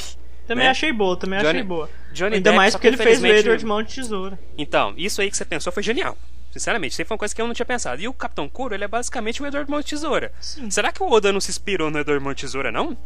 Também 0.46 0.64
né? 0.64 0.70
achei 0.70 0.92
boa, 0.92 1.16
também 1.16 1.38
Johnny- 1.40 1.50
achei 1.50 1.62
boa. 1.62 1.90
Johnny 2.12 2.36
Ainda 2.36 2.50
Depp, 2.50 2.56
mais 2.56 2.72
só 2.72 2.78
porque 2.78 2.88
que 2.88 2.94
ele 2.94 3.02
fez 3.02 3.22
o 3.22 3.26
Edward 3.26 3.66
Mão 3.66 3.82
de 3.82 3.94
Tesoura. 3.94 4.38
Então, 4.56 4.94
isso 4.96 5.20
aí 5.20 5.30
que 5.30 5.36
você 5.36 5.44
pensou 5.44 5.72
foi 5.72 5.82
genial. 5.82 6.16
Sinceramente, 6.52 6.92
isso 6.92 7.02
aí 7.02 7.06
foi 7.06 7.14
uma 7.14 7.18
coisa 7.18 7.34
que 7.34 7.42
eu 7.42 7.46
não 7.46 7.52
tinha 7.52 7.66
pensado. 7.66 8.00
E 8.00 8.08
o 8.08 8.14
Capitão 8.14 8.48
Kuro, 8.48 8.74
ele 8.74 8.84
é 8.84 8.88
basicamente 8.88 9.42
o 9.42 9.46
Edward 9.46 9.70
Mão 9.70 9.80
de 9.80 9.86
Tesoura. 9.88 10.32
Sim. 10.40 10.70
Será 10.70 10.90
que 10.90 11.02
o 11.02 11.10
Oda 11.10 11.30
não 11.32 11.40
se 11.40 11.50
inspirou 11.50 11.90
no 11.90 11.98
Edward 11.98 12.22
Mão 12.24 12.32
de 12.32 12.40
Tesoura, 12.42 12.72
não? 12.72 12.96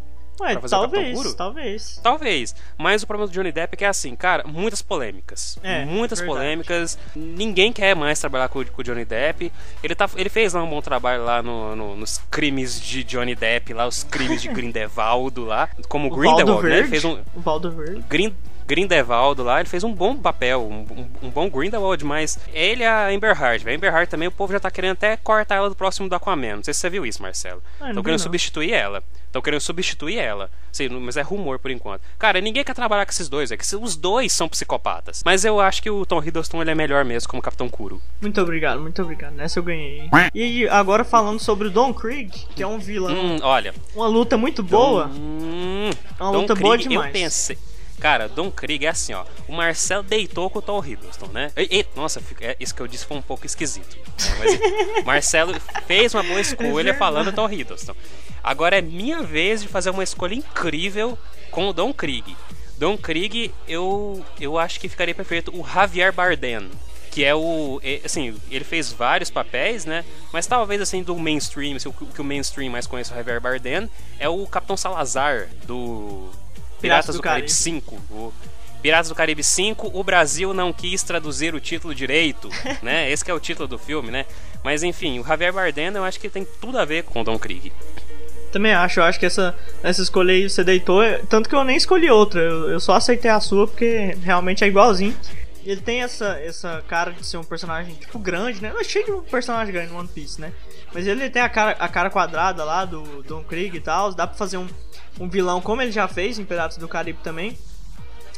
Ué, 0.40 0.52
Pra 0.52 0.62
fazer 0.62 0.74
o 0.74 0.80
Capitão 0.80 1.00
talvez, 1.00 1.16
Kuro? 1.16 1.34
talvez. 1.34 2.00
Talvez. 2.02 2.54
Mas 2.78 3.02
o 3.02 3.06
problema 3.06 3.30
do 3.30 3.34
Johnny 3.34 3.52
Depp 3.52 3.74
é 3.74 3.76
que 3.76 3.84
é 3.84 3.88
assim, 3.88 4.16
cara, 4.16 4.44
muitas 4.46 4.80
polêmicas. 4.82 5.58
É, 5.62 5.84
muitas 5.84 6.18
verdade. 6.20 6.38
polêmicas. 6.40 6.98
Ninguém 7.14 7.72
quer 7.72 7.94
mais 7.94 8.18
trabalhar 8.18 8.48
com, 8.48 8.64
com 8.64 8.80
o 8.80 8.84
Johnny 8.84 9.04
Depp. 9.04 9.52
Ele, 9.82 9.94
tá, 9.94 10.08
ele 10.16 10.28
fez 10.30 10.54
lá 10.54 10.62
um 10.62 10.70
bom 10.70 10.80
trabalho 10.80 11.24
lá 11.24 11.42
no- 11.42 11.76
no- 11.76 11.96
nos 11.96 12.18
crimes 12.30 12.80
de 12.80 13.04
Johnny 13.04 13.34
Depp, 13.34 13.72
lá, 13.74 13.86
os 13.86 14.02
crimes 14.02 14.40
de 14.42 14.48
Grindelwaldo 14.52 15.44
lá. 15.44 15.68
Como 15.88 16.06
O 16.08 16.16
Grindelwald, 16.16 16.46
Valdo 16.52 16.62
né? 16.68 16.74
Verde. 16.76 16.88
fez 16.90 17.04
um. 17.04 17.18
O 17.34 17.40
Valdo 17.40 17.70
Verde. 17.70 18.04
Grin, 18.08 18.34
Grindelwald 18.74 19.42
lá, 19.42 19.58
ele 19.58 19.68
fez 19.68 19.82
um 19.82 19.92
bom 19.92 20.14
papel, 20.16 20.62
um, 20.62 20.86
um- 21.22 21.26
um 21.26 21.30
bom 21.30 21.50
Grindelwald, 21.50 22.04
mas 22.04 22.38
ele 22.54 22.84
e 22.84 22.86
a 22.86 23.08
Amber 23.08 23.30
Heard, 23.30 23.64
velho. 23.64 23.74
A 23.74 23.76
Amber 23.76 23.92
Heard 23.94 24.08
também, 24.08 24.28
o 24.28 24.32
povo 24.32 24.52
já 24.52 24.60
tá 24.60 24.70
querendo 24.70 24.92
até 24.92 25.16
cortar 25.16 25.56
ela 25.56 25.68
do 25.68 25.74
próximo 25.74 26.08
do 26.08 26.14
Aquaman. 26.14 26.56
Não 26.56 26.62
sei 26.64 26.72
se 26.72 26.78
você 26.80 26.88
viu 26.88 27.04
isso, 27.04 27.20
Marcelo. 27.20 27.60
Ah, 27.80 27.88
Estão 27.88 28.02
querendo 28.02 28.18
não. 28.20 28.24
substituir 28.24 28.72
ela. 28.72 29.02
Estão 29.26 29.42
querendo 29.42 29.60
substituir 29.60 30.18
ela. 30.18 30.50
Sei, 30.72 30.88
não- 30.88 31.00
mas 31.00 31.16
é 31.16 31.22
rumor 31.22 31.58
por 31.58 31.70
enquanto. 31.70 32.02
Cara, 32.18 32.40
ninguém 32.40 32.62
quer 32.64 32.74
trabalhar 32.74 33.04
com 33.04 33.10
esses 33.12 33.28
dois, 33.28 33.50
é 33.50 33.56
que 33.56 33.64
os 33.76 33.96
dois 33.96 34.32
são 34.32 34.48
psicopatas. 34.48 35.22
Mas 35.24 35.44
eu 35.44 35.58
acho 35.60 35.82
que 35.82 35.90
o 35.90 36.06
Tom 36.06 36.22
Hiddleston 36.22 36.60
ele 36.62 36.70
é 36.70 36.74
melhor 36.74 37.04
mesmo 37.04 37.28
como 37.28 37.42
Capitão 37.42 37.68
Kuro. 37.68 38.00
Muito 38.20 38.40
obrigado, 38.40 38.80
muito 38.80 39.02
obrigado. 39.02 39.34
Nessa 39.34 39.58
eu 39.58 39.62
ganhei. 39.64 40.08
E 40.34 40.68
agora 40.68 41.04
falando 41.04 41.40
sobre 41.40 41.66
o 41.68 41.70
Don 41.70 41.92
Krieg, 41.92 42.30
que 42.54 42.62
é 42.62 42.66
um 42.66 42.78
vilão. 42.78 43.12
Hum, 43.14 43.38
olha. 43.42 43.74
Uma 43.94 44.06
luta 44.06 44.36
muito 44.36 44.62
boa. 44.62 45.06
Hum, 45.06 45.90
É 46.18 46.22
uma 46.22 46.32
Don 46.32 46.40
luta 46.42 46.54
boa 46.54 46.74
Krieg, 46.76 46.88
demais. 46.88 47.06
Eu 47.08 47.12
pensei. 47.12 47.58
Cara, 48.00 48.28
Don 48.28 48.50
Krieg 48.50 48.86
é 48.86 48.88
assim, 48.88 49.12
ó. 49.12 49.24
O 49.46 49.52
Marcel 49.52 50.02
deitou 50.02 50.48
com 50.48 50.58
o 50.58 50.62
Tom 50.62 50.82
Hiddleston, 50.82 51.26
né? 51.26 51.52
E, 51.56 51.80
e, 51.80 51.86
nossa, 51.94 52.22
é, 52.40 52.56
isso 52.58 52.74
que 52.74 52.80
eu 52.80 52.88
disse 52.88 53.04
foi 53.04 53.16
um 53.16 53.22
pouco 53.22 53.44
esquisito. 53.44 53.96
Né? 53.96 54.36
Mas 54.38 55.04
Marcelo 55.04 55.54
fez 55.86 56.14
uma 56.14 56.22
boa 56.22 56.40
escolha 56.40 56.90
é 56.90 56.94
falando 56.94 57.32
Tom 57.32 57.48
Hiddleston. 57.48 57.94
Agora 58.42 58.78
é 58.78 58.82
minha 58.82 59.22
vez 59.22 59.60
de 59.60 59.68
fazer 59.68 59.90
uma 59.90 60.02
escolha 60.02 60.34
incrível 60.34 61.18
com 61.50 61.68
o 61.68 61.72
Don 61.74 61.92
Krieg. 61.92 62.34
Don 62.78 62.96
Krieg, 62.96 63.52
eu, 63.68 64.24
eu 64.40 64.58
acho 64.58 64.80
que 64.80 64.88
ficaria 64.88 65.14
perfeito 65.14 65.54
o 65.54 65.66
Javier 65.66 66.12
Bardem 66.12 66.70
que 67.10 67.24
é 67.24 67.34
o 67.34 67.80
assim 68.04 68.36
ele 68.50 68.64
fez 68.64 68.92
vários 68.92 69.30
papéis 69.30 69.84
né 69.84 70.04
mas 70.32 70.46
talvez 70.46 70.80
assim 70.80 71.02
do 71.02 71.18
mainstream 71.18 71.74
assim, 71.74 71.88
o 71.88 71.92
que 71.92 72.20
o 72.20 72.24
mainstream 72.24 72.70
mais 72.70 72.86
conhece 72.86 73.12
o 73.12 73.16
Javier 73.16 73.40
Bardem 73.40 73.90
é 74.18 74.28
o 74.28 74.46
Capitão 74.46 74.76
Salazar 74.76 75.48
do 75.66 76.30
Piratas, 76.80 77.14
do, 77.14 77.18
do, 77.18 77.22
Caribe 77.22 77.50
5 77.50 77.94
o 78.10 78.32
Piratas 78.82 79.08
do 79.08 79.14
Caribe 79.14 79.44
5 79.44 79.90
o 79.92 80.04
Brasil 80.04 80.54
não 80.54 80.72
quis 80.72 81.02
traduzir 81.02 81.54
o 81.54 81.60
título 81.60 81.94
direito 81.94 82.48
né 82.82 83.10
esse 83.10 83.28
é 83.30 83.34
o 83.34 83.40
título 83.40 83.68
do 83.68 83.78
filme 83.78 84.10
né 84.10 84.26
mas 84.64 84.82
enfim 84.82 85.18
o 85.18 85.24
Javier 85.24 85.52
Bardem 85.52 85.86
eu 85.86 86.04
acho 86.04 86.18
que 86.18 86.28
tem 86.28 86.46
tudo 86.60 86.78
a 86.78 86.84
ver 86.84 87.04
com 87.04 87.20
o 87.20 87.24
Don 87.24 87.38
Krieg 87.38 87.72
também 88.50 88.72
acho, 88.72 89.00
eu 89.00 89.04
acho 89.04 89.18
que 89.18 89.26
essa, 89.26 89.56
essa 89.82 90.02
escolha 90.02 90.32
aí 90.34 90.48
você 90.48 90.64
deitou, 90.64 91.02
tanto 91.28 91.48
que 91.48 91.54
eu 91.54 91.62
nem 91.62 91.76
escolhi 91.76 92.10
outra, 92.10 92.40
eu, 92.40 92.70
eu 92.70 92.80
só 92.80 92.94
aceitei 92.94 93.30
a 93.30 93.38
sua 93.38 93.66
porque 93.66 94.16
realmente 94.22 94.64
é 94.64 94.66
igualzinho. 94.66 95.16
Ele 95.64 95.80
tem 95.80 96.02
essa, 96.02 96.38
essa 96.40 96.82
cara 96.88 97.12
de 97.12 97.24
ser 97.24 97.36
um 97.36 97.44
personagem, 97.44 97.94
tipo, 97.94 98.18
grande, 98.18 98.62
né? 98.62 98.72
Não 98.72 98.80
é 98.80 98.84
cheio 98.84 99.04
de 99.04 99.12
um 99.12 99.22
personagem 99.22 99.72
grande 99.72 99.92
no 99.92 99.98
One 99.98 100.08
Piece, 100.08 100.40
né? 100.40 100.52
Mas 100.92 101.06
ele 101.06 101.30
tem 101.30 101.42
a 101.42 101.48
cara, 101.48 101.76
a 101.78 101.88
cara 101.88 102.10
quadrada 102.10 102.64
lá 102.64 102.84
do 102.84 103.22
Don 103.22 103.44
Krieg 103.44 103.76
e 103.76 103.80
tal. 103.80 104.12
Dá 104.12 104.26
pra 104.26 104.36
fazer 104.36 104.56
um, 104.56 104.68
um 105.18 105.28
vilão 105.28 105.60
como 105.60 105.82
ele 105.82 105.92
já 105.92 106.08
fez 106.08 106.38
em 106.38 106.44
Piratas 106.44 106.76
do 106.76 106.88
Caribe 106.88 107.20
também. 107.22 107.56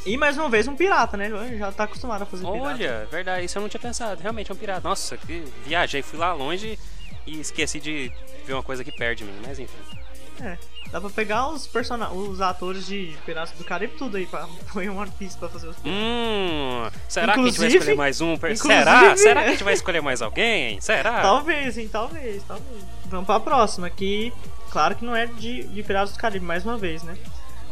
E 0.05 0.17
mais 0.17 0.37
uma 0.37 0.49
vez 0.49 0.67
um 0.67 0.75
pirata, 0.75 1.15
né? 1.15 1.27
Ele 1.27 1.57
já 1.57 1.71
tá 1.71 1.85
acostumado 1.85 2.23
a 2.23 2.25
fazer 2.25 2.45
Olha, 2.45 2.59
pirata. 2.59 2.75
Olha, 2.75 3.07
verdade, 3.09 3.45
isso 3.45 3.57
eu 3.57 3.61
não 3.61 3.69
tinha 3.69 3.79
pensado. 3.79 4.21
Realmente 4.21 4.51
é 4.51 4.53
um 4.53 4.57
pirata. 4.57 4.87
Nossa, 4.87 5.15
que 5.15 5.43
viajei, 5.65 6.01
fui 6.01 6.19
lá 6.19 6.33
longe 6.33 6.77
e 7.25 7.39
esqueci 7.39 7.79
de 7.79 8.11
ver 8.45 8.53
uma 8.53 8.63
coisa 8.63 8.83
que 8.83 8.91
perde 8.91 9.23
mim, 9.23 9.33
mas 9.45 9.59
enfim. 9.59 9.77
É. 10.41 10.57
Dá 10.93 11.01
pra 11.01 11.09
pegar 11.09 11.49
os, 11.49 11.65
person... 11.65 11.97
os 12.13 12.39
atores 12.39 12.85
de 12.85 13.17
Piratas 13.25 13.57
do 13.57 13.63
Caribe 13.63 13.95
tudo 13.97 14.15
aí 14.15 14.27
pra 14.27 14.47
pôr 14.71 14.83
em 14.83 14.89
One 14.89 15.09
Piece 15.17 15.35
pra 15.35 15.49
fazer 15.49 15.67
os 15.67 15.75
Hum, 15.83 16.87
será 17.09 17.33
inclusive, 17.33 17.57
que 17.57 17.65
a 17.65 17.69
gente 17.69 17.95
vai 17.95 18.11
escolher 18.11 18.21
mais 18.21 18.21
um? 18.21 18.37
Será? 18.55 19.17
Será 19.17 19.41
que 19.41 19.47
a 19.47 19.51
gente 19.51 19.63
vai 19.63 19.73
escolher 19.73 20.01
mais 20.03 20.21
alguém? 20.21 20.79
Será? 20.79 21.19
Talvez, 21.23 21.79
hein? 21.79 21.89
Talvez, 21.91 22.43
talvez. 22.43 22.85
Vamos 23.07 23.25
pra 23.25 23.39
próxima, 23.39 23.89
que 23.89 24.31
claro 24.69 24.95
que 24.95 25.03
não 25.03 25.15
é 25.15 25.25
de, 25.25 25.63
de 25.63 25.81
Piratas 25.81 26.13
do 26.13 26.19
Caribe, 26.19 26.45
mais 26.45 26.63
uma 26.63 26.77
vez, 26.77 27.01
né? 27.01 27.17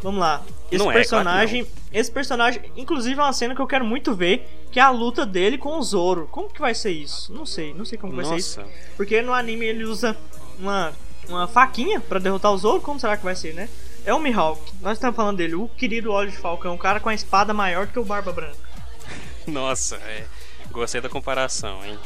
Vamos 0.02 0.18
lá. 0.18 0.42
Esse 0.68 0.84
não 0.84 0.92
personagem. 0.92 1.60
É, 1.60 1.64
claro 1.64 1.82
esse 1.92 2.10
personagem, 2.10 2.72
inclusive, 2.76 3.20
é 3.20 3.22
uma 3.22 3.32
cena 3.32 3.54
que 3.54 3.60
eu 3.60 3.66
quero 3.66 3.84
muito 3.84 4.14
ver, 4.14 4.48
que 4.72 4.80
é 4.80 4.82
a 4.82 4.90
luta 4.90 5.24
dele 5.24 5.58
com 5.58 5.78
o 5.78 5.82
Zoro. 5.82 6.26
Como 6.32 6.48
que 6.48 6.60
vai 6.60 6.74
ser 6.74 6.90
isso? 6.90 7.32
Não 7.32 7.46
sei, 7.46 7.72
não 7.72 7.84
sei 7.84 7.98
como 7.98 8.14
Nossa. 8.14 8.30
vai 8.30 8.40
ser 8.40 8.46
isso. 8.46 8.64
Porque 8.96 9.22
no 9.22 9.32
anime 9.32 9.66
ele 9.66 9.84
usa 9.84 10.16
uma 10.58 10.92
uma 11.28 11.46
faquinha 11.46 12.00
para 12.00 12.18
derrotar 12.18 12.52
o 12.52 12.58
Zoro, 12.58 12.80
como 12.80 12.98
será 12.98 13.16
que 13.16 13.24
vai 13.24 13.34
ser, 13.34 13.54
né? 13.54 13.68
É 14.04 14.12
o 14.12 14.18
Mihawk, 14.18 14.60
nós 14.80 14.94
estamos 14.94 15.14
falando 15.14 15.36
dele, 15.36 15.54
o 15.54 15.68
querido 15.68 16.10
Olho 16.10 16.30
de 16.30 16.36
Falcão, 16.36 16.74
um 16.74 16.78
cara 16.78 16.98
com 16.98 17.08
a 17.08 17.14
espada 17.14 17.54
maior 17.54 17.86
que 17.86 17.98
o 17.98 18.04
Barba 18.04 18.32
Branca. 18.32 18.56
Nossa, 19.46 19.96
é, 19.96 20.24
gostei 20.70 21.00
da 21.00 21.08
comparação, 21.08 21.84
hein? 21.84 21.98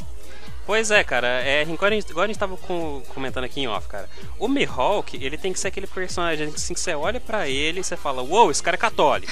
Pois 0.67 0.91
é, 0.91 1.01
cara, 1.01 1.27
é, 1.27 1.63
igual, 1.63 1.89
a 1.89 1.89
gente, 1.91 2.09
igual 2.09 2.25
a 2.25 2.27
gente 2.27 2.37
tava 2.37 2.57
com, 2.57 3.01
comentando 3.13 3.45
aqui 3.45 3.61
em 3.61 3.67
off, 3.69 3.87
cara. 3.87 4.09
O 4.37 4.49
Mihawk, 4.49 5.15
ele 5.15 5.37
tem 5.37 5.53
que 5.53 5.59
ser 5.59 5.69
aquele 5.69 5.87
personagem 5.87 6.47
assim, 6.47 6.73
que 6.73 6.79
você 6.79 6.93
olha 6.93 7.21
para 7.21 7.47
ele 7.47 7.79
e 7.79 7.83
você 7.83 7.95
fala, 7.95 8.21
uou, 8.21 8.41
wow, 8.41 8.51
esse 8.51 8.61
cara 8.61 8.75
é 8.75 8.77
católico. 8.77 9.31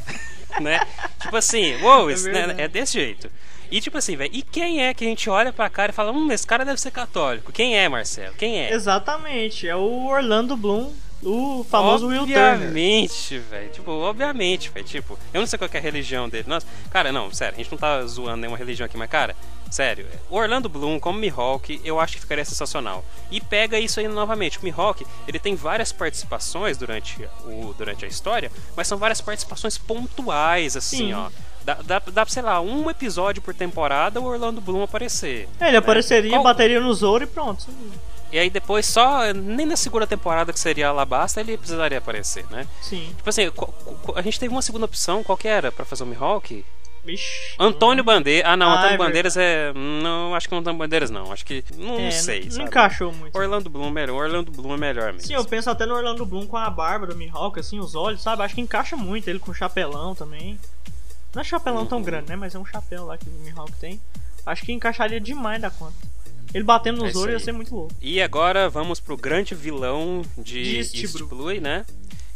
né? 0.58 0.80
Tipo 1.20 1.36
assim, 1.36 1.74
uou, 1.82 2.06
wow, 2.06 2.10
é, 2.10 2.46
né, 2.46 2.54
é 2.56 2.66
desse 2.66 2.94
jeito. 2.94 3.30
E 3.70 3.80
tipo 3.80 3.96
assim, 3.98 4.16
velho, 4.16 4.30
e 4.32 4.42
quem 4.42 4.82
é 4.84 4.92
que 4.92 5.04
a 5.04 5.08
gente 5.08 5.30
olha 5.30 5.52
pra 5.52 5.70
cara 5.70 5.92
e 5.92 5.94
fala, 5.94 6.12
hum, 6.12 6.30
esse 6.32 6.46
cara 6.46 6.64
deve 6.64 6.80
ser 6.80 6.90
católico? 6.90 7.52
Quem 7.52 7.78
é, 7.78 7.88
Marcelo? 7.88 8.34
Quem 8.34 8.58
é? 8.60 8.72
Exatamente, 8.72 9.68
é 9.68 9.76
o 9.76 10.06
Orlando 10.06 10.56
Bloom, 10.56 10.92
o 11.22 11.64
famoso 11.68 12.06
Will 12.06 12.26
Turner. 12.26 12.54
Obviamente, 12.54 13.38
velho. 13.38 13.70
Tipo, 13.70 13.90
obviamente, 13.92 14.70
velho. 14.70 14.86
Tipo, 14.86 15.18
eu 15.32 15.40
não 15.40 15.46
sei 15.46 15.58
qual 15.58 15.70
é 15.72 15.78
a 15.78 15.80
religião 15.80 16.28
dele. 16.28 16.48
Nossa, 16.48 16.66
cara, 16.90 17.12
não, 17.12 17.32
sério, 17.32 17.54
a 17.54 17.62
gente 17.62 17.70
não 17.70 17.78
tá 17.78 18.04
zoando 18.06 18.38
nenhuma 18.38 18.56
religião 18.56 18.86
aqui, 18.86 18.96
mas, 18.96 19.10
cara, 19.10 19.36
sério, 19.70 20.06
o 20.28 20.36
Orlando 20.36 20.68
Bloom 20.68 20.98
como 20.98 21.18
Mihawk, 21.18 21.80
eu 21.84 22.00
acho 22.00 22.14
que 22.14 22.20
ficaria 22.20 22.44
sensacional. 22.44 23.04
E 23.30 23.40
pega 23.40 23.78
isso 23.78 24.00
aí 24.00 24.08
novamente. 24.08 24.58
O 24.58 24.64
Mihawk, 24.64 25.06
ele 25.28 25.38
tem 25.38 25.54
várias 25.54 25.92
participações 25.92 26.76
durante, 26.78 27.28
o, 27.44 27.74
durante 27.76 28.04
a 28.04 28.08
história, 28.08 28.50
mas 28.74 28.88
são 28.88 28.98
várias 28.98 29.20
participações 29.20 29.76
pontuais, 29.76 30.76
assim, 30.76 31.08
Sim. 31.08 31.12
ó. 31.12 31.30
Dá, 31.64 31.74
dá, 31.84 32.02
dá, 32.12 32.26
sei 32.26 32.42
lá, 32.42 32.60
um 32.60 32.88
episódio 32.88 33.42
por 33.42 33.54
temporada 33.54 34.20
o 34.20 34.24
Orlando 34.24 34.60
Bloom 34.60 34.82
aparecer. 34.82 35.48
É, 35.60 35.64
ele 35.64 35.72
né? 35.72 35.78
apareceria, 35.78 36.30
Qual... 36.30 36.42
bateria 36.42 36.80
no 36.80 36.92
Zoro 36.94 37.24
e 37.24 37.26
pronto. 37.26 37.66
E 38.32 38.38
aí 38.38 38.48
depois 38.48 38.86
só, 38.86 39.32
nem 39.32 39.66
na 39.66 39.76
segunda 39.76 40.06
temporada 40.06 40.52
que 40.52 40.60
seria 40.60 40.88
Alabasta, 40.88 41.40
ele 41.40 41.58
precisaria 41.58 41.98
aparecer, 41.98 42.46
né? 42.50 42.66
Sim. 42.80 43.12
Tipo 43.16 43.28
assim, 43.28 43.50
a 44.14 44.22
gente 44.22 44.38
teve 44.38 44.54
uma 44.54 44.62
segunda 44.62 44.84
opção, 44.84 45.22
qual 45.24 45.36
que 45.36 45.48
era 45.48 45.72
pra 45.72 45.84
fazer 45.84 46.04
o 46.04 46.06
Mihawk? 46.06 46.64
Vixe, 47.04 47.54
Antônio 47.58 48.04
Bandeiras. 48.04 48.50
Ah, 48.50 48.56
não, 48.56 48.68
ah, 48.68 48.78
Antônio 48.78 48.94
é 48.94 48.98
Bandeiras 48.98 49.36
é. 49.36 49.72
Não, 49.72 50.34
acho 50.34 50.48
que 50.48 50.52
não 50.52 50.60
Antônio 50.60 50.78
Bandeiras, 50.78 51.10
não. 51.10 51.32
Acho 51.32 51.44
que. 51.44 51.64
Não 51.76 51.98
é, 51.98 52.10
sei. 52.10 52.46
Não, 52.50 52.58
não 52.58 52.64
encaixou 52.66 53.12
muito. 53.12 53.36
Orlando 53.36 53.70
Bloom 53.70 53.88
é 53.88 53.90
melhor. 53.90 54.24
Orlando 54.24 54.52
Bloom 54.52 54.74
é 54.74 54.76
melhor 54.76 55.12
mesmo. 55.12 55.26
Sim, 55.26 55.34
eu 55.34 55.44
penso 55.44 55.70
até 55.70 55.86
no 55.86 55.94
Orlando 55.94 56.26
Bloom 56.26 56.46
com 56.46 56.56
a 56.56 56.68
barba 56.68 57.06
do 57.06 57.16
Mihawk, 57.16 57.58
assim, 57.58 57.78
os 57.78 57.94
olhos, 57.94 58.22
sabe? 58.22 58.42
Acho 58.42 58.54
que 58.54 58.60
encaixa 58.60 58.96
muito. 58.96 59.28
Ele 59.28 59.38
com 59.38 59.50
o 59.50 59.54
chapelão 59.54 60.14
também. 60.14 60.58
Não 61.34 61.42
é 61.42 61.44
chapelão 61.44 61.86
tão 61.86 62.02
grande, 62.02 62.28
né? 62.28 62.36
Mas 62.36 62.54
é 62.54 62.58
um 62.58 62.64
chapéu 62.64 63.06
lá 63.06 63.16
que 63.16 63.28
o 63.28 63.32
Mihawk 63.44 63.72
tem. 63.74 64.00
Acho 64.44 64.64
que 64.64 64.72
encaixaria 64.72 65.20
demais 65.20 65.60
da 65.60 65.70
conta. 65.70 65.94
Ele 66.52 66.64
batendo 66.64 67.04
nos 67.04 67.14
é 67.26 67.32
ia 67.32 67.38
ser 67.38 67.52
muito 67.52 67.74
louco. 67.74 67.94
E 68.00 68.20
agora 68.20 68.68
vamos 68.68 68.98
pro 68.98 69.16
grande 69.16 69.54
vilão 69.54 70.22
de, 70.36 70.90
de 70.90 71.04
East 71.04 71.24
Blue, 71.28 71.60
né? 71.60 71.86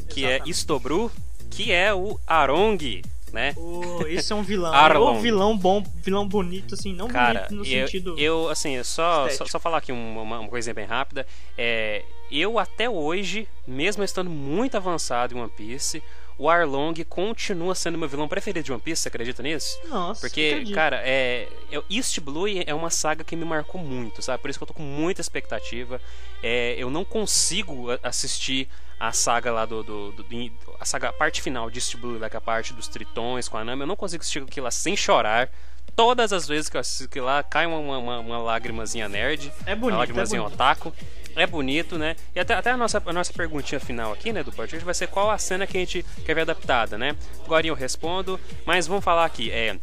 Que 0.09 0.25
é 0.25 0.37
Exatamente. 0.37 0.49
é 0.49 0.51
Istobru, 0.51 1.13
que 1.51 1.73
é 1.73 1.93
o 1.93 2.21
Arong, 2.27 3.03
né? 3.35 3.53
Oh, 3.57 4.07
esse 4.07 4.33
é 4.33 4.37
um 4.37 4.43
vilão. 4.43 4.73
Arlong. 4.73 5.19
Um 5.19 5.21
vilão 5.21 5.59
bom, 5.59 5.85
vilão 6.03 6.27
bonito, 6.27 6.75
assim, 6.75 6.95
não 6.95 7.09
Cara, 7.09 7.49
bonito 7.49 7.55
no 7.55 7.65
eu, 7.65 7.87
sentido. 7.87 8.19
Eu, 8.19 8.49
assim, 8.49 8.83
só, 8.85 9.29
só, 9.29 9.45
só, 9.45 9.59
falar 9.59 9.79
aqui 9.79 9.91
uma, 9.91 10.23
uma 10.23 10.49
coisinha 10.49 10.73
bem 10.73 10.87
rápida. 10.87 11.27
É, 11.59 12.05
eu 12.31 12.59
até 12.59 12.89
hoje, 12.89 13.49
mesmo 13.67 14.05
estando 14.05 14.31
muito 14.31 14.77
avançado 14.77 15.35
em 15.35 15.41
One 15.41 15.51
Piece, 15.51 16.03
o 16.39 16.49
Arlong 16.49 16.95
continua 17.09 17.75
sendo 17.75 17.97
meu 17.97 18.09
vilão 18.09 18.27
preferido 18.27 18.65
de 18.65 18.73
One 18.73 18.81
Piece, 18.81 19.03
você 19.03 19.09
acredita 19.09 19.43
nisso? 19.43 19.79
Nossa, 19.89 20.21
Porque, 20.21 20.51
acredito. 20.53 20.75
cara, 20.75 21.01
é, 21.05 21.49
é, 21.71 21.83
East 21.91 22.19
Blue 22.21 22.47
é 22.49 22.75
uma 22.75 22.91
saga 22.91 23.23
que 23.23 23.37
me 23.37 23.45
marcou 23.45 23.81
muito, 23.81 24.23
sabe? 24.23 24.41
Por 24.43 24.51
isso 24.51 24.59
que 24.59 24.63
eu 24.63 24.69
tô 24.69 24.75
com 24.75 24.83
muita 24.83 25.21
expectativa. 25.21 26.01
É, 26.43 26.75
eu 26.77 26.91
não 26.91 27.05
consigo 27.05 27.87
assistir 28.03 28.69
a 28.99 29.13
saga 29.13 29.53
lá 29.53 29.67
do, 29.67 29.83
do, 29.83 30.13
do, 30.13 30.23
do, 30.23 30.53
a 30.81 30.85
saga 30.85 31.09
a 31.09 31.13
parte 31.13 31.43
final 31.43 31.71
de 31.71 31.79
East 31.79 31.97
Blue, 31.97 32.19
lá 32.19 32.29
que 32.29 32.37
é 32.37 32.39
a 32.39 32.41
parte 32.41 32.73
dos 32.73 32.89
tritões 32.89 33.49
com 33.49 33.57
a 33.57 33.65
Nami, 33.65 33.83
eu 33.83 33.87
não 33.87 33.97
consigo 33.97 34.21
assistir 34.23 34.43
aquilo 34.43 34.65
lá 34.65 34.71
sem 34.71 34.97
chorar. 34.97 35.51
Todas 35.95 36.33
as 36.33 36.49
vezes 36.49 36.69
que 36.69 36.77
eu 36.77 36.81
assisto 36.81 37.05
aquilo 37.05 37.27
lá, 37.27 37.43
cai 37.43 37.67
uma, 37.67 37.79
uma, 37.79 38.19
uma 38.19 38.39
lágrimazinha 38.39 39.09
nerd, 39.09 39.53
é 39.65 39.75
bonito, 39.75 39.93
uma 39.93 39.99
lágrimazinha 39.99 40.41
é 40.41 40.43
bonito. 40.43 40.55
otaku. 40.55 40.93
É 41.37 41.47
bonito, 41.47 41.99
né? 41.99 42.17
E 42.35 42.41
até, 42.41 42.55
até 42.55 42.71
a, 42.71 42.77
nossa, 42.77 43.03
a 43.05 43.13
nossa 43.13 43.33
perguntinha 43.33 43.81
final 43.81 44.13
aqui, 44.13 44.33
né, 44.33 44.43
do 44.43 44.53
podcast 44.53 44.85
vai 44.85 44.95
ser 44.95 45.09
qual 45.09 45.31
a 45.31 45.39
cena 45.39 45.67
que 45.67 45.77
a 45.77 45.81
gente 45.81 46.05
quer 46.25 46.35
ver 46.35 46.43
adaptada, 46.43 46.97
né? 46.97 47.17
Agora 47.45 47.67
eu 47.67 47.75
respondo, 47.75 48.39
mas 48.65 48.87
vamos 48.87 49.05
falar 49.05 49.25
aqui, 49.25 49.51
é... 49.51 49.77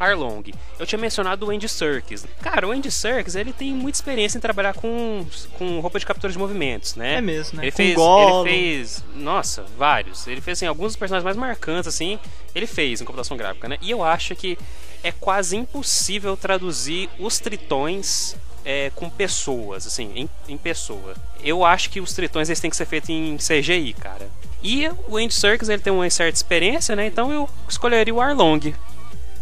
Arlong. 0.00 0.42
Eu 0.80 0.86
tinha 0.86 0.98
mencionado 0.98 1.46
o 1.46 1.50
Andy 1.50 1.68
Serkis. 1.68 2.26
Cara, 2.40 2.66
o 2.66 2.72
Andy 2.72 2.90
Serkis, 2.90 3.36
ele 3.36 3.52
tem 3.52 3.72
muita 3.72 3.98
experiência 3.98 4.36
em 4.36 4.40
trabalhar 4.40 4.74
com, 4.74 5.24
com 5.56 5.78
roupa 5.78 5.98
de 5.98 6.06
captura 6.06 6.32
de 6.32 6.38
movimentos, 6.38 6.96
né? 6.96 7.18
É 7.18 7.20
mesmo, 7.20 7.58
né? 7.58 7.64
Ele 7.64 7.70
com 7.70 7.76
fez, 7.76 7.96
ele 7.96 8.44
fez, 8.44 9.04
nossa, 9.14 9.64
vários. 9.78 10.26
Ele 10.26 10.40
fez 10.40 10.58
assim 10.58 10.66
alguns 10.66 10.88
dos 10.88 10.96
personagens 10.96 11.24
mais 11.24 11.36
marcantes 11.36 11.86
assim, 11.86 12.18
ele 12.52 12.66
fez 12.66 13.00
em 13.00 13.04
computação 13.04 13.36
gráfica, 13.36 13.68
né? 13.68 13.78
E 13.80 13.90
eu 13.90 14.02
acho 14.02 14.34
que 14.34 14.58
é 15.04 15.12
quase 15.12 15.56
impossível 15.56 16.36
traduzir 16.36 17.08
os 17.18 17.38
tritões 17.38 18.36
é, 18.64 18.90
com 18.94 19.08
pessoas, 19.08 19.86
assim, 19.86 20.10
em, 20.14 20.30
em, 20.48 20.56
pessoa. 20.56 21.14
Eu 21.42 21.64
acho 21.64 21.90
que 21.90 22.00
os 22.00 22.12
tritões 22.12 22.48
eles 22.48 22.60
têm 22.60 22.70
que 22.70 22.76
ser 22.76 22.86
feitos 22.86 23.10
em 23.10 23.36
CGI, 23.36 23.92
cara. 23.94 24.28
E 24.62 24.88
o 25.08 25.16
Andy 25.16 25.34
Serkis 25.34 25.68
ele 25.68 25.82
tem 25.82 25.92
uma 25.92 26.08
certa 26.08 26.36
experiência, 26.36 26.94
né? 26.94 27.06
Então 27.06 27.32
eu 27.32 27.48
escolheria 27.68 28.14
o 28.14 28.20
Arlong. 28.20 28.74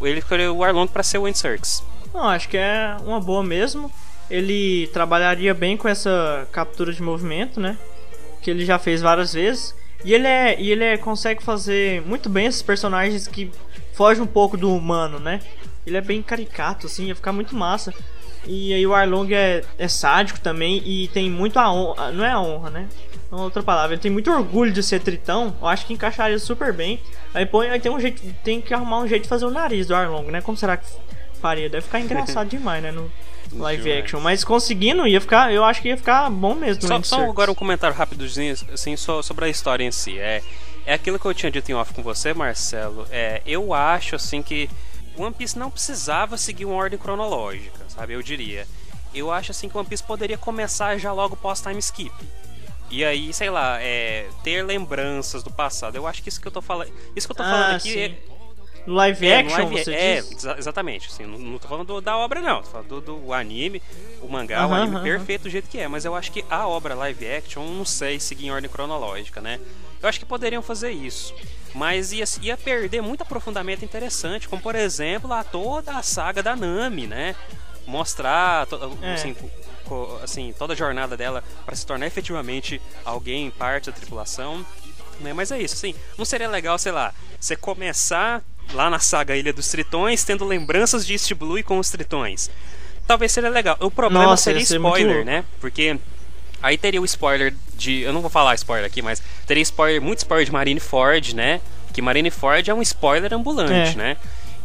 Ele 0.00 0.18
escolheu 0.18 0.56
o 0.56 0.64
Arlong 0.64 0.88
para 0.88 1.02
ser 1.02 1.18
o 1.18 1.26
Andy 1.26 1.38
Serkis. 1.38 1.82
Não, 2.14 2.28
acho 2.28 2.48
que 2.48 2.56
é 2.56 2.96
uma 3.04 3.20
boa 3.20 3.42
mesmo. 3.42 3.92
Ele 4.30 4.88
trabalharia 4.92 5.52
bem 5.52 5.76
com 5.76 5.88
essa 5.88 6.48
captura 6.50 6.92
de 6.92 7.02
movimento, 7.02 7.60
né? 7.60 7.76
Que 8.40 8.50
ele 8.50 8.64
já 8.64 8.78
fez 8.78 9.02
várias 9.02 9.34
vezes. 9.34 9.74
E 10.04 10.14
ele 10.14 10.26
é, 10.26 10.58
e 10.58 10.70
ele 10.70 10.84
é, 10.84 10.96
consegue 10.96 11.42
fazer 11.42 12.00
muito 12.02 12.30
bem 12.30 12.46
esses 12.46 12.62
personagens 12.62 13.28
que 13.28 13.50
fogem 13.92 14.22
um 14.22 14.26
pouco 14.26 14.56
do 14.56 14.74
humano, 14.74 15.18
né? 15.18 15.40
Ele 15.86 15.96
é 15.96 16.00
bem 16.00 16.22
caricato, 16.22 16.86
assim, 16.86 17.06
ia 17.06 17.14
ficar 17.14 17.32
muito 17.32 17.54
massa. 17.54 17.92
E 18.46 18.72
aí 18.72 18.86
o 18.86 18.94
Arlong 18.94 19.32
é, 19.34 19.62
é 19.78 19.88
sádico 19.88 20.40
também 20.40 20.82
e 20.84 21.08
tem 21.08 21.30
muito 21.30 21.58
a 21.58 21.70
honra. 21.72 22.06
Ah, 22.06 22.10
não 22.12 22.24
é 22.24 22.30
a 22.30 22.40
honra, 22.40 22.70
né? 22.70 22.88
É 23.30 23.34
outra 23.34 23.62
palavra. 23.62 23.94
Ele 23.94 24.00
tem 24.02 24.10
muito 24.10 24.30
orgulho 24.30 24.72
de 24.72 24.82
ser 24.82 25.00
tritão. 25.00 25.54
Eu 25.60 25.68
acho 25.68 25.86
que 25.86 25.92
encaixaria 25.92 26.38
super 26.38 26.72
bem. 26.72 27.00
Aí 27.34 27.44
põe, 27.46 27.68
aí 27.70 27.78
tem 27.78 27.92
um 27.92 28.00
jeito, 28.00 28.22
tem 28.42 28.60
que 28.60 28.72
arrumar 28.74 28.98
um 29.00 29.06
jeito 29.06 29.24
de 29.24 29.28
fazer 29.28 29.44
o 29.44 29.50
nariz 29.50 29.86
do 29.86 29.94
Arlong, 29.94 30.30
né? 30.30 30.40
Como 30.40 30.56
será 30.56 30.76
que 30.76 30.86
faria? 31.40 31.68
Deve 31.68 31.82
ficar 31.84 32.00
engraçado 32.00 32.48
demais, 32.50 32.82
né? 32.82 32.90
No 32.90 33.10
live 33.52 33.82
Demais. 33.82 34.04
action. 34.04 34.20
Mas 34.20 34.42
conseguindo, 34.44 35.06
ia 35.06 35.20
ficar, 35.20 35.52
eu 35.52 35.64
acho 35.64 35.82
que 35.82 35.88
ia 35.88 35.96
ficar 35.96 36.28
bom 36.30 36.54
mesmo. 36.54 36.82
Só, 36.86 37.02
só 37.02 37.24
agora 37.28 37.50
um 37.50 37.54
comentário 37.54 37.96
rápidozinho 37.96 38.54
assim, 38.72 38.96
so- 38.96 39.22
sobre 39.22 39.44
a 39.44 39.48
história 39.48 39.84
em 39.84 39.90
si. 39.92 40.18
É, 40.18 40.42
é 40.86 40.94
aquilo 40.94 41.18
que 41.18 41.26
eu 41.26 41.34
tinha 41.34 41.50
dito 41.52 41.70
em 41.70 41.74
off 41.74 41.92
com 41.92 42.02
você, 42.02 42.32
Marcelo. 42.32 43.06
É, 43.10 43.42
eu 43.44 43.74
acho 43.74 44.16
assim 44.16 44.40
que 44.42 44.68
One 45.16 45.34
Piece 45.34 45.58
não 45.58 45.70
precisava 45.70 46.36
seguir 46.36 46.64
uma 46.64 46.74
ordem 46.76 46.98
cronológica, 46.98 47.80
sabe? 48.00 48.14
Eu 48.14 48.22
diria. 48.22 48.66
Eu 49.14 49.30
acho 49.30 49.50
assim 49.50 49.68
que 49.68 49.76
One 49.76 49.86
Piece 49.86 50.02
poderia 50.02 50.38
começar 50.38 50.96
já 50.98 51.12
logo 51.12 51.36
pós-time 51.36 51.78
skip. 51.80 52.12
E 52.90 53.04
aí, 53.04 53.32
sei 53.32 53.50
lá, 53.50 53.78
é, 53.80 54.28
ter 54.42 54.64
lembranças 54.64 55.42
do 55.42 55.50
passado. 55.50 55.96
Eu 55.96 56.06
acho 56.06 56.22
que 56.22 56.28
isso 56.28 56.40
que 56.40 56.48
eu 56.48 56.52
tô 56.52 56.62
falando. 56.62 56.90
Isso 57.14 57.26
que 57.28 57.32
eu 57.32 57.36
tô 57.36 57.42
Ah, 57.42 57.50
falando 57.50 57.76
aqui 57.76 57.92
sim. 57.92 58.00
é, 58.00 58.18
No 58.86 58.94
live 58.94 59.26
é, 59.28 59.42
no 59.42 59.48
action, 59.48 59.62
live- 59.68 59.78
você 59.84 59.94
é, 59.94 60.16
diz? 60.22 60.32
exa- 60.38 60.56
exatamente. 60.58 61.08
Assim, 61.08 61.24
não, 61.24 61.38
não 61.38 61.58
tô 61.58 61.68
falando 61.68 61.86
do- 61.86 62.00
da 62.00 62.16
obra, 62.16 62.40
não. 62.40 62.62
Tô 62.62 62.68
falando 62.70 63.00
do, 63.00 63.00
do 63.20 63.32
anime, 63.32 63.82
o 64.22 64.28
mangá, 64.28 64.66
o 64.66 64.70
Aham, 64.72 64.76
anime 64.76 64.94
aham. 64.96 65.02
perfeito 65.04 65.42
do 65.42 65.50
jeito 65.50 65.68
que 65.68 65.78
é. 65.78 65.86
Mas 65.86 66.04
eu 66.04 66.14
acho 66.16 66.32
que 66.32 66.44
a 66.50 66.66
obra 66.66 66.94
live 66.94 67.26
action, 67.30 67.64
não 67.64 67.84
sei 67.84 68.18
seguir 68.18 68.46
em 68.46 68.50
ordem 68.50 68.70
cronológica, 68.70 69.40
né? 69.40 69.60
Eu 70.02 70.08
acho 70.08 70.18
que 70.18 70.24
poderiam 70.24 70.62
fazer 70.62 70.90
isso. 70.90 71.34
Mas 71.74 72.10
ia, 72.12 72.24
ia 72.42 72.56
perder 72.56 73.02
muito 73.02 73.20
aprofundamento 73.22 73.84
interessante, 73.84 74.48
como 74.48 74.60
por 74.60 74.74
exemplo 74.74 75.32
a 75.32 75.44
toda 75.44 75.96
a 75.96 76.02
saga 76.02 76.42
da 76.42 76.56
Nami, 76.56 77.06
né? 77.06 77.36
Mostrar 77.86 78.66
É. 79.02 79.14
assim, 79.14 79.34
assim, 80.22 80.54
toda 80.58 80.72
a 80.72 80.76
jornada 80.76 81.16
dela 81.16 81.42
para 81.64 81.74
se 81.74 81.84
tornar 81.84 82.06
efetivamente 82.06 82.80
alguém, 83.04 83.50
parte 83.50 83.86
da 83.90 83.92
tripulação. 83.96 84.64
Né? 85.20 85.32
Mas 85.32 85.50
é 85.50 85.60
isso, 85.60 85.74
assim, 85.74 85.94
não 86.16 86.24
seria 86.24 86.48
legal, 86.48 86.78
sei 86.78 86.92
lá, 86.92 87.12
você 87.38 87.54
começar 87.54 88.42
lá 88.72 88.88
na 88.88 88.98
saga 88.98 89.36
Ilha 89.36 89.52
dos 89.52 89.68
Tritões 89.68 90.24
tendo 90.24 90.44
lembranças 90.44 91.04
de 91.06 91.12
East 91.12 91.32
Blue 91.34 91.58
e 91.58 91.62
com 91.62 91.78
os 91.78 91.90
Tritões. 91.90 92.50
Talvez 93.06 93.32
seria 93.32 93.50
legal. 93.50 93.76
O 93.80 93.90
problema 93.90 94.24
Nossa, 94.26 94.44
seria 94.44 94.60
muito 94.60 94.72
spoiler, 94.74 95.24
né? 95.24 95.44
Porque 95.60 95.98
aí 96.62 96.78
teria 96.78 97.02
o 97.02 97.04
spoiler 97.04 97.52
de. 97.74 98.02
Eu 98.02 98.12
não 98.12 98.20
vou 98.20 98.30
falar 98.30 98.54
spoiler 98.54 98.86
aqui, 98.86 99.02
mas 99.02 99.20
teria 99.46 99.62
spoiler, 99.62 100.00
muito 100.00 100.18
spoiler 100.18 100.46
de 100.46 100.52
Marineford, 100.52 101.34
né? 101.34 101.60
Que 101.92 102.00
Marineford 102.00 102.70
é 102.70 102.74
um 102.74 102.80
spoiler 102.80 103.34
ambulante, 103.34 103.72
É. 103.72 103.94
né? 103.96 104.16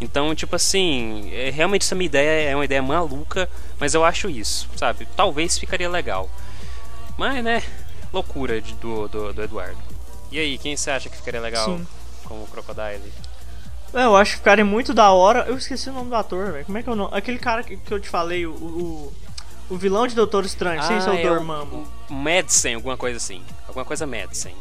Então, 0.01 0.33
tipo 0.35 0.55
assim, 0.55 1.29
é, 1.33 1.49
realmente 1.49 1.83
essa 1.83 1.95
minha 1.95 2.05
ideia 2.05 2.49
é 2.51 2.55
uma 2.55 2.65
ideia 2.65 2.81
maluca, 2.81 3.49
mas 3.79 3.93
eu 3.93 4.03
acho 4.03 4.29
isso, 4.29 4.67
sabe? 4.75 5.07
Talvez 5.15 5.57
ficaria 5.57 5.89
legal. 5.89 6.29
Mas, 7.17 7.43
né, 7.43 7.63
loucura 8.11 8.59
de- 8.61 8.73
do, 8.75 9.07
do, 9.07 9.33
do 9.33 9.43
Eduardo. 9.43 9.77
E 10.31 10.37
aí, 10.39 10.57
quem 10.57 10.75
você 10.75 10.91
acha 10.91 11.09
que 11.09 11.15
ficaria 11.15 11.39
legal 11.39 11.65
Sim. 11.65 11.87
com 12.25 12.35
o 12.43 12.47
Crocodile? 12.47 13.13
É, 13.93 14.03
Eu 14.03 14.17
acho 14.17 14.31
que 14.31 14.37
ficaria 14.39 14.65
muito 14.65 14.93
da 14.93 15.11
hora. 15.11 15.45
Eu 15.47 15.55
esqueci 15.57 15.89
o 15.89 15.93
nome 15.93 16.09
do 16.09 16.15
ator, 16.15 16.51
velho. 16.51 16.65
Como 16.65 16.77
é 16.77 16.83
que 16.83 16.89
é 16.89 16.91
o 16.91 16.95
nome? 16.95 17.15
Aquele 17.17 17.39
cara 17.39 17.63
que, 17.63 17.77
que 17.77 17.93
eu 17.93 17.99
te 17.99 18.09
falei, 18.09 18.45
o, 18.45 18.51
o, 18.51 19.13
o 19.69 19.77
vilão 19.77 20.05
de 20.05 20.13
Doutor 20.13 20.43
Estranho, 20.43 20.83
sem 20.83 20.99
ser 20.99 21.09
o 21.09 21.13
é 21.13 21.21
Dormammu. 21.23 21.87
o 22.09 22.13
Madsen, 22.13 22.75
alguma 22.75 22.97
coisa 22.97 23.15
assim. 23.15 23.41
Alguma 23.65 23.85
coisa 23.85 24.05
Madsen. 24.05 24.53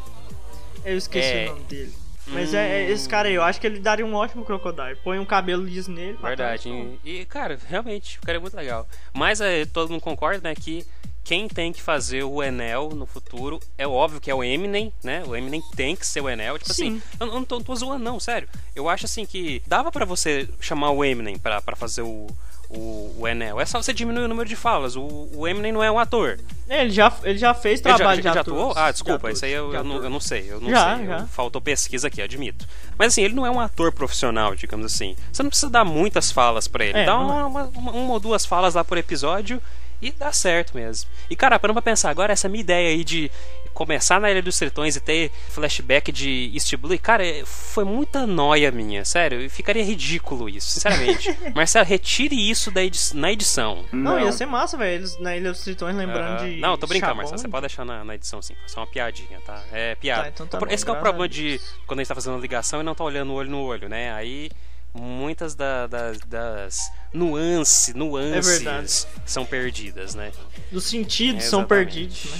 Eu 0.85 0.97
esqueci 0.97 1.27
É. 1.27 1.45
o 1.47 1.49
nome 1.55 1.63
dele. 1.65 1.93
Mas 2.27 2.53
é, 2.53 2.81
é 2.81 2.91
esse 2.91 3.07
cara 3.07 3.27
aí, 3.27 3.35
eu 3.35 3.43
acho 3.43 3.59
que 3.59 3.67
ele 3.67 3.79
daria 3.79 4.05
um 4.05 4.13
ótimo 4.13 4.43
Crocodile. 4.43 4.95
Põe 5.03 5.19
um 5.19 5.25
cabelo 5.25 5.63
liso 5.63 5.91
nele. 5.91 6.17
Verdade. 6.21 6.63
trás, 6.63 6.99
E, 7.03 7.21
e, 7.21 7.25
cara, 7.25 7.57
realmente, 7.67 8.17
ficaria 8.19 8.41
muito 8.41 8.55
legal. 8.55 8.87
Mas 9.13 9.41
é, 9.41 9.65
todo 9.65 9.91
mundo 9.91 10.01
concorda, 10.01 10.49
né, 10.49 10.55
que 10.55 10.85
quem 11.23 11.47
tem 11.47 11.73
que 11.73 11.81
fazer 11.81 12.23
o 12.23 12.41
Enel 12.41 12.89
no 12.89 13.05
futuro 13.05 13.59
é 13.77 13.87
óbvio 13.87 14.21
que 14.21 14.29
é 14.29 14.35
o 14.35 14.43
Eminem, 14.43 14.93
né? 15.03 15.23
O 15.25 15.35
Eminem 15.35 15.61
tem 15.75 15.95
que 15.95 16.05
ser 16.05 16.21
o 16.21 16.29
Enel. 16.29 16.59
Tipo 16.59 16.71
Sim. 16.71 16.97
assim, 16.97 17.01
eu 17.19 17.27
não 17.27 17.43
tô, 17.43 17.59
tô 17.59 17.75
zoando, 17.75 18.03
não, 18.03 18.19
sério. 18.19 18.47
Eu 18.75 18.87
acho 18.87 19.05
assim 19.05 19.25
que 19.25 19.61
dava 19.65 19.91
pra 19.91 20.05
você 20.05 20.47
chamar 20.59 20.91
o 20.91 21.03
Eminem 21.03 21.39
pra 21.39 21.61
fazer 21.75 22.03
o, 22.03 22.27
o, 22.75 23.15
o 23.19 23.27
Enel. 23.27 23.59
É 23.59 23.65
só 23.65 23.81
você 23.81 23.93
diminuir 23.93 24.23
o 24.25 24.27
número 24.27 24.47
de 24.47 24.55
falas. 24.55 24.95
O, 24.95 25.29
o 25.33 25.47
Eminem 25.47 25.71
não 25.71 25.83
é 25.83 25.91
um 25.91 25.97
ator. 25.99 26.39
Ele 26.69 26.89
já, 26.89 27.11
ele 27.23 27.37
já 27.37 27.53
fez 27.53 27.79
Ele 27.79 27.89
já, 27.89 27.95
trabalho 27.95 28.21
já, 28.21 28.29
de 28.29 28.35
já 28.35 28.41
ator. 28.41 28.53
atuou? 28.53 28.73
Ah, 28.75 28.91
desculpa, 28.91 29.31
isso 29.31 29.45
aí 29.45 29.51
eu, 29.51 29.73
eu, 29.73 29.83
não, 29.83 30.03
eu 30.03 30.09
não 30.09 30.19
sei. 30.19 30.47
Eu 30.51 30.59
não 30.59 30.69
Já, 30.69 30.97
sei. 30.97 31.05
já. 31.05 31.17
Eu- 31.19 31.27
faltou 31.27 31.61
pesquisa 31.61 32.07
aqui, 32.07 32.21
admito. 32.21 32.67
Mas 32.97 33.07
assim, 33.13 33.21
ele 33.21 33.33
não 33.35 33.45
é 33.45 33.51
um 33.51 33.59
ator 33.59 33.91
profissional, 33.91 34.55
digamos 34.55 34.85
assim. 34.85 35.15
Você 35.31 35.43
não 35.43 35.49
precisa 35.49 35.69
dar 35.71 35.85
muitas 35.85 36.31
falas 36.31 36.67
pra 36.67 36.83
ele. 36.85 36.97
É, 36.99 37.05
Dá 37.05 37.17
uma, 37.19 37.45
uma- 37.45 37.63
uma- 37.75 37.91
uma 37.91 38.13
ou 38.13 38.19
duas 38.19 38.45
falas 38.45 38.73
lá 38.75 38.83
por 38.83 38.97
episódio 38.97 39.61
e 40.01 40.11
dá 40.11 40.31
certo 40.33 40.75
mesmo. 40.75 41.09
E 41.29 41.35
cara, 41.35 41.57
parando 41.59 41.75
pra 41.81 41.91
pensar, 41.91 42.09
agora 42.09 42.33
essa 42.33 42.49
minha 42.49 42.61
ideia 42.61 42.89
aí 42.89 43.03
de 43.03 43.31
começar 43.75 44.19
na 44.19 44.31
Ilha 44.31 44.41
dos 44.41 44.57
Tritões 44.57 44.95
e 44.95 44.99
ter 44.99 45.29
flashback 45.49 46.11
de 46.11 46.49
East 46.53 46.73
Blue, 46.77 46.97
cara, 46.97 47.23
é- 47.23 47.43
foi 47.45 47.83
muita 47.83 48.25
noia 48.25 48.71
minha, 48.71 49.05
sério. 49.05 49.47
Ficaria 49.49 49.83
ridículo 49.83 50.49
isso, 50.49 50.71
sinceramente. 50.71 51.37
Marcelo, 51.53 51.85
retire 51.85 52.49
isso 52.49 52.71
da 52.71 52.83
edi- 52.83 53.13
na 53.13 53.31
edição. 53.31 53.85
Não, 53.91 54.19
ia 54.19 54.31
ser 54.31 54.47
massa, 54.47 54.75
velho. 54.77 54.95
Eles 54.95 55.19
na 55.19 55.35
Ilha 55.37 55.51
dos 55.51 55.61
Tritões 55.61 55.95
lembrando 55.95 56.39
Aham. 56.39 56.49
de. 56.49 56.55
Não, 56.59 56.77
tô 56.77 56.87
brincando. 56.87 57.15
Marcelo. 57.17 57.37
Você 57.37 57.47
pode 57.47 57.67
deixar 57.67 57.85
na, 57.85 58.03
na 58.03 58.15
edição 58.15 58.41
sim. 58.41 58.55
Só 58.65 58.79
uma 58.79 58.87
piadinha, 58.87 59.39
tá? 59.45 59.61
É 59.71 59.93
piada. 59.95 60.23
Tá, 60.23 60.29
então 60.29 60.47
tá 60.47 60.57
O- 60.57 60.61
bom, 60.61 60.67
Esse 60.71 60.83
que 60.83 60.89
é 60.89 60.93
o 60.93 60.97
problema 60.99 61.27
de 61.29 61.59
quando 61.85 61.99
a 61.99 62.03
gente 62.03 62.07
tá 62.09 62.15
fazendo 62.15 62.39
ligação 62.39 62.79
e 62.79 62.83
não 62.83 62.95
tá 62.95 63.03
olhando 63.03 63.33
olho 63.33 63.49
no 63.51 63.61
olho, 63.61 63.87
né? 63.89 64.13
Aí 64.13 64.49
muitas 64.93 65.53
da- 65.55 65.87
das, 65.87 66.19
das 66.21 66.91
nuance, 67.13 67.93
nuances 67.93 68.65
É 68.65 69.07
são 69.25 69.45
perdidas, 69.45 70.15
né? 70.15 70.31
Dos 70.71 70.85
sentidos 70.85 71.43
são 71.43 71.59
Exatamente. 71.61 71.93
perdidos, 71.93 72.25
né? 72.31 72.39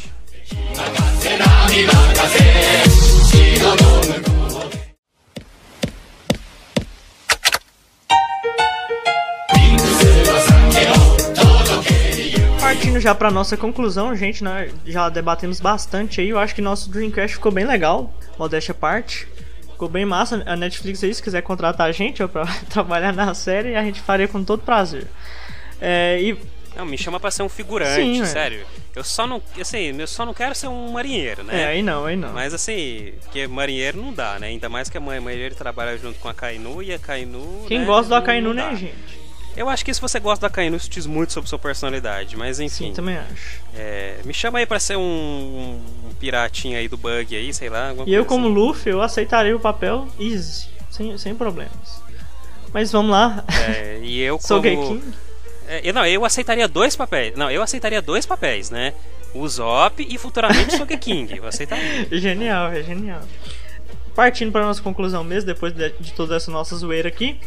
Partindo 12.60 13.00
já 13.00 13.16
pra 13.16 13.32
nossa 13.32 13.56
conclusão, 13.56 14.16
gente, 14.16 14.43
né? 14.43 14.70
Já 14.86 15.10
debatemos 15.10 15.60
bastante 15.60 16.22
aí. 16.22 16.30
Eu 16.30 16.39
acho 16.39 16.54
que 16.54 16.62
nosso 16.62 16.89
Dreamcast 16.89 17.36
ficou 17.36 17.52
bem 17.52 17.66
legal, 17.66 18.14
modéstia 18.38 18.74
parte. 18.74 19.28
Ficou 19.72 19.89
bem 19.89 20.06
massa. 20.06 20.41
A 20.46 20.56
Netflix 20.56 21.04
aí, 21.04 21.14
se 21.14 21.22
quiser 21.22 21.41
contratar 21.41 21.88
a 21.88 21.91
gente 21.91 22.24
ó, 22.24 22.28
pra 22.28 22.46
trabalhar 22.70 23.14
na 23.14 23.34
série, 23.34 23.76
a 23.76 23.84
gente 23.84 24.02
faria 24.02 24.28
com 24.28 24.43
todo 24.43 24.64
prazer. 24.64 25.08
É, 25.82 26.20
e 26.22 26.38
Não, 26.76 26.86
me 26.86 26.98
chama 26.98 27.20
pra 27.20 27.32
ser 27.32 27.44
um 27.44 27.50
figurante, 27.50 28.02
Sim, 28.02 28.22
é. 28.22 28.26
sério. 28.26 28.66
Eu 28.96 29.04
só 29.04 29.26
não, 29.26 29.42
assim, 29.60 29.96
eu 30.00 30.08
só 30.08 30.26
não 30.26 30.34
quero 30.34 30.54
ser 30.56 30.68
um 30.68 30.92
marinheiro, 30.92 31.44
né? 31.44 31.62
é, 31.62 31.66
aí 31.68 31.82
não, 31.84 32.06
aí 32.06 32.16
não. 32.16 32.34
Mas 32.34 32.54
assim, 32.54 33.14
porque 33.24 33.48
marinheiro 33.48 34.02
não 34.02 34.14
dá, 34.14 34.38
né? 34.40 34.48
Ainda 34.48 34.68
mais 34.70 34.90
que 34.90 34.98
a 34.98 35.02
mãe 35.02 35.20
marinheiro 35.20 35.56
trabalha 35.56 35.98
junto 35.98 36.20
com 36.20 36.28
a 36.30 36.34
Kainu 36.34 36.82
e 36.84 36.94
a 36.94 37.00
Kainu. 37.00 37.66
Quem 37.68 37.80
né, 37.80 37.86
gosta 37.86 38.04
do 38.06 38.10
não- 38.12 38.18
Akainu, 38.18 38.54
dá. 38.54 38.72
né, 38.72 38.76
gente? 38.76 39.26
Eu 39.56 39.70
acho 39.70 39.86
que 39.86 39.94
se 39.94 40.02
você 40.02 40.20
gosta 40.20 40.48
da 40.48 40.54
Kainu, 40.54 40.76
isso 40.76 40.90
diz 40.90 41.06
muito 41.06 41.32
sobre 41.32 41.50
sua 41.50 41.58
personalidade, 41.58 42.36
mas 42.36 42.60
enfim. 42.60 42.88
Sim, 42.88 42.94
também 42.94 43.16
acho. 43.18 43.62
é, 43.74 44.18
me 44.26 44.34
chama 44.34 44.60
aí 44.60 44.66
pra 44.66 44.80
ser 44.82 44.98
um, 44.98 45.02
um 46.10 46.14
piratinho 46.20 46.78
aí 46.78 46.90
do 46.90 46.98
bug 46.98 47.34
aí, 47.34 47.54
sei 47.54 47.70
lá. 47.70 47.94
E 48.06 48.14
eu, 48.14 48.26
como 48.26 48.48
assim. 48.48 48.54
Luffy, 48.56 48.92
eu 48.92 49.02
aceitaria 49.02 49.56
o 49.56 49.60
papel 49.62 50.10
easy, 50.20 50.68
sem, 50.90 51.18
sem 51.18 51.34
problemas. 51.34 52.04
Mas 52.74 52.92
vamos 52.92 53.12
lá. 53.12 53.46
É, 53.70 54.02
e 54.04 54.20
eu 54.20 54.38
Sou 54.44 54.62
como. 54.62 54.62
Gay 54.62 54.76
King. 55.00 55.14
É, 55.68 55.82
eu, 55.84 55.93
não, 55.93 56.05
eu 56.05 56.24
aceitaria 56.26 56.68
dois 56.68 56.95
papéis. 56.95 57.36
Não, 57.36 57.49
eu 57.49 57.61
aceitaria 57.61 58.01
dois 58.01 58.26
papéis, 58.26 58.70
né? 58.70 58.93
O 59.34 59.47
Zop 59.47 60.05
e 60.07 60.18
futuramente 60.18 60.76
o 60.76 60.78
Soge 60.78 60.97
King. 60.97 61.38
Eu 61.38 61.47
aceitaria. 61.47 62.07
Genial, 62.11 62.72
é 62.72 62.84
genial. 62.84 63.22
Partindo 64.13 64.51
para 64.51 64.66
nossa 64.66 64.82
conclusão 64.82 65.24
mesmo, 65.24 65.47
depois 65.47 65.74
de, 65.74 65.89
de 65.99 66.13
toda 66.13 66.36
essa 66.36 66.49
nossa 66.49 66.76
zoeira 66.76 67.09
aqui. 67.09 67.38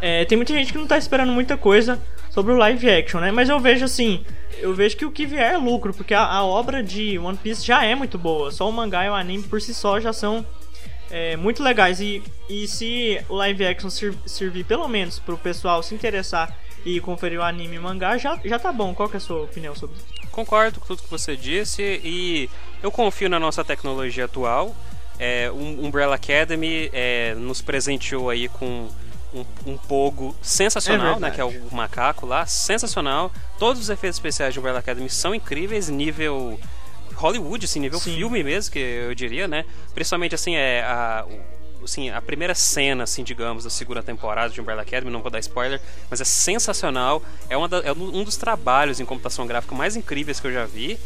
é, 0.00 0.24
tem 0.24 0.36
muita 0.36 0.54
gente 0.54 0.72
que 0.72 0.78
não 0.78 0.86
tá 0.86 0.96
esperando 0.96 1.32
muita 1.32 1.56
coisa 1.56 2.00
sobre 2.30 2.52
o 2.52 2.56
live 2.56 2.88
action, 2.88 3.20
né? 3.20 3.30
Mas 3.30 3.48
eu 3.48 3.60
vejo 3.60 3.84
assim, 3.84 4.24
eu 4.58 4.72
vejo 4.72 4.96
que 4.96 5.04
o 5.04 5.10
que 5.10 5.26
vier 5.26 5.54
é 5.54 5.56
lucro, 5.56 5.92
porque 5.92 6.14
a, 6.14 6.24
a 6.24 6.44
obra 6.44 6.82
de 6.82 7.18
One 7.18 7.36
Piece 7.36 7.66
já 7.66 7.84
é 7.84 7.94
muito 7.94 8.16
boa. 8.16 8.50
Só 8.50 8.68
o 8.68 8.72
mangá 8.72 9.04
e 9.04 9.10
o 9.10 9.14
anime 9.14 9.42
por 9.42 9.60
si 9.60 9.74
só 9.74 10.00
já 10.00 10.12
são 10.12 10.46
é, 11.10 11.36
muito 11.36 11.62
legais. 11.62 12.00
E, 12.00 12.22
e 12.48 12.66
se 12.66 13.20
o 13.28 13.34
live 13.34 13.66
action 13.66 13.90
servir 13.90 14.64
pelo 14.64 14.88
menos 14.88 15.18
pro 15.18 15.36
pessoal 15.36 15.82
se 15.82 15.94
interessar 15.94 16.56
e 16.96 17.00
conferir 17.00 17.38
o 17.38 17.42
anime 17.42 17.76
e 17.76 17.78
o 17.78 17.82
mangá, 17.82 18.16
já, 18.16 18.38
já 18.44 18.58
tá 18.58 18.72
bom. 18.72 18.94
Qual 18.94 19.08
que 19.08 19.16
é 19.16 19.18
a 19.18 19.20
sua 19.20 19.42
opinião 19.42 19.74
sobre 19.74 19.96
isso? 19.96 20.06
Concordo 20.30 20.80
com 20.80 20.86
tudo 20.86 21.02
que 21.02 21.10
você 21.10 21.36
disse 21.36 21.82
e 22.04 22.48
eu 22.82 22.90
confio 22.90 23.28
na 23.28 23.38
nossa 23.38 23.64
tecnologia 23.64 24.24
atual. 24.24 24.74
É, 25.18 25.50
um 25.50 25.84
Umbrella 25.86 26.14
Academy 26.14 26.88
é, 26.92 27.34
nos 27.34 27.60
presenteou 27.60 28.30
aí 28.30 28.48
com 28.48 28.88
um, 29.34 29.44
um 29.66 29.76
pogo 29.76 30.34
sensacional, 30.40 31.16
É 31.16 31.20
né? 31.20 31.30
Que 31.32 31.40
é 31.40 31.44
o 31.44 31.74
macaco 31.74 32.24
lá, 32.24 32.46
sensacional. 32.46 33.32
Todos 33.58 33.82
os 33.82 33.90
efeitos 33.90 34.16
especiais 34.16 34.54
de 34.54 34.60
Umbrella 34.60 34.78
Academy 34.78 35.10
são 35.10 35.34
incríveis, 35.34 35.88
nível 35.88 36.58
Hollywood, 37.16 37.64
assim, 37.64 37.80
nível 37.80 37.98
Sim. 37.98 38.14
filme 38.14 38.44
mesmo, 38.44 38.72
que 38.72 38.78
eu 38.78 39.14
diria, 39.14 39.48
né? 39.48 39.64
Principalmente 39.92 40.34
assim, 40.36 40.54
é 40.54 40.82
a, 40.84 41.26
o- 41.28 41.57
assim, 41.84 42.10
a 42.10 42.20
primeira 42.20 42.54
cena, 42.54 43.04
assim, 43.04 43.22
digamos, 43.22 43.64
da 43.64 43.70
segunda 43.70 44.02
temporada 44.02 44.52
de 44.52 44.60
Umbrella 44.60 44.82
Academy, 44.82 45.10
não 45.10 45.20
vou 45.22 45.30
dar 45.30 45.38
spoiler, 45.40 45.80
mas 46.10 46.20
é 46.20 46.24
sensacional. 46.24 47.22
É, 47.48 47.56
uma 47.56 47.68
da- 47.68 47.78
é 47.80 47.92
um 47.92 48.24
dos 48.24 48.36
trabalhos 48.36 49.00
em 49.00 49.04
computação 49.04 49.46
gráfica 49.46 49.74
mais 49.74 49.96
incríveis 49.96 50.40
que 50.40 50.46
eu 50.46 50.52
já 50.52 50.64
vi. 50.66 50.98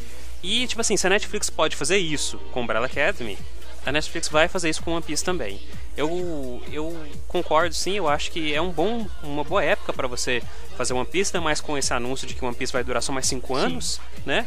E, 0.43 0.67
tipo 0.67 0.81
assim, 0.81 0.97
se 0.97 1.07
a 1.07 1.11
Netflix 1.11 1.49
pode 1.51 1.77
fazer 1.77 1.99
isso 1.99 2.39
com 2.53 2.63
Umbrella 2.63 2.87
Academy, 2.87 3.39
a 3.87 3.93
Netflix 3.93 4.29
vai 4.29 4.49
fazer 4.49 4.71
isso 4.71 4.83
com 4.83 4.93
One 4.93 5.03
Piece 5.03 5.25
também. 5.25 5.61
eu, 5.97 6.63
eu 6.73 6.97
concordo 7.29 7.75
sim, 7.75 7.93
eu 7.97 8.09
acho 8.09 8.31
que 8.31 8.53
é 8.55 8.61
um 8.61 8.71
bom, 8.71 9.07
uma 9.23 9.45
boa 9.45 9.63
época 9.63 9.93
para 9.93 10.07
você 10.09 10.43
fazer 10.77 10.95
One 10.95 11.05
Piece, 11.07 11.31
ainda 11.37 11.45
mais 11.45 11.61
com 11.61 11.77
esse 11.77 11.93
anúncio 11.93 12.27
de 12.27 12.35
que 12.35 12.45
One 12.45 12.55
Piece 12.57 12.73
vai 12.73 12.83
durar 12.83 13.03
só 13.03 13.13
mais 13.13 13.27
5 13.27 13.55
anos, 13.55 14.01
né? 14.25 14.47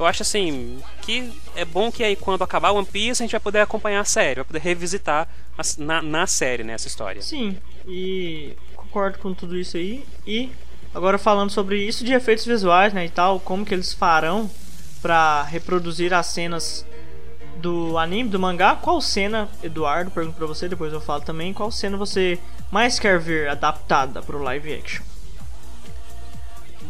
Eu 0.00 0.06
acho 0.06 0.22
assim 0.22 0.82
que 1.02 1.30
é 1.54 1.62
bom 1.62 1.92
que 1.92 2.02
aí 2.02 2.16
quando 2.16 2.42
acabar 2.42 2.70
One 2.70 2.86
Piece 2.86 3.22
a 3.22 3.24
gente 3.26 3.32
vai 3.32 3.40
poder 3.40 3.60
acompanhar 3.60 4.00
a 4.00 4.04
série, 4.04 4.36
vai 4.36 4.44
poder 4.44 4.60
revisitar 4.60 5.28
a, 5.58 5.62
na, 5.76 6.00
na 6.00 6.26
série 6.26 6.64
né, 6.64 6.72
essa 6.72 6.88
história. 6.88 7.20
Sim, 7.20 7.58
e 7.86 8.56
concordo 8.74 9.18
com 9.18 9.34
tudo 9.34 9.58
isso 9.58 9.76
aí. 9.76 10.02
E 10.26 10.50
agora 10.94 11.18
falando 11.18 11.50
sobre 11.50 11.86
isso 11.86 12.02
de 12.02 12.14
efeitos 12.14 12.46
visuais, 12.46 12.94
né, 12.94 13.04
e 13.04 13.10
tal, 13.10 13.40
como 13.40 13.62
que 13.62 13.74
eles 13.74 13.92
farão 13.92 14.50
para 15.02 15.42
reproduzir 15.42 16.14
as 16.14 16.28
cenas 16.28 16.86
do 17.56 17.98
anime, 17.98 18.30
do 18.30 18.40
mangá, 18.40 18.76
qual 18.76 19.02
cena, 19.02 19.50
Eduardo, 19.62 20.10
pergunto 20.10 20.38
pra 20.38 20.46
você, 20.46 20.66
depois 20.66 20.94
eu 20.94 21.00
falo 21.02 21.20
também, 21.20 21.52
qual 21.52 21.70
cena 21.70 21.98
você 21.98 22.38
mais 22.70 22.98
quer 22.98 23.18
ver 23.18 23.50
adaptada 23.50 24.22
pro 24.22 24.42
live 24.42 24.72
action? 24.72 25.09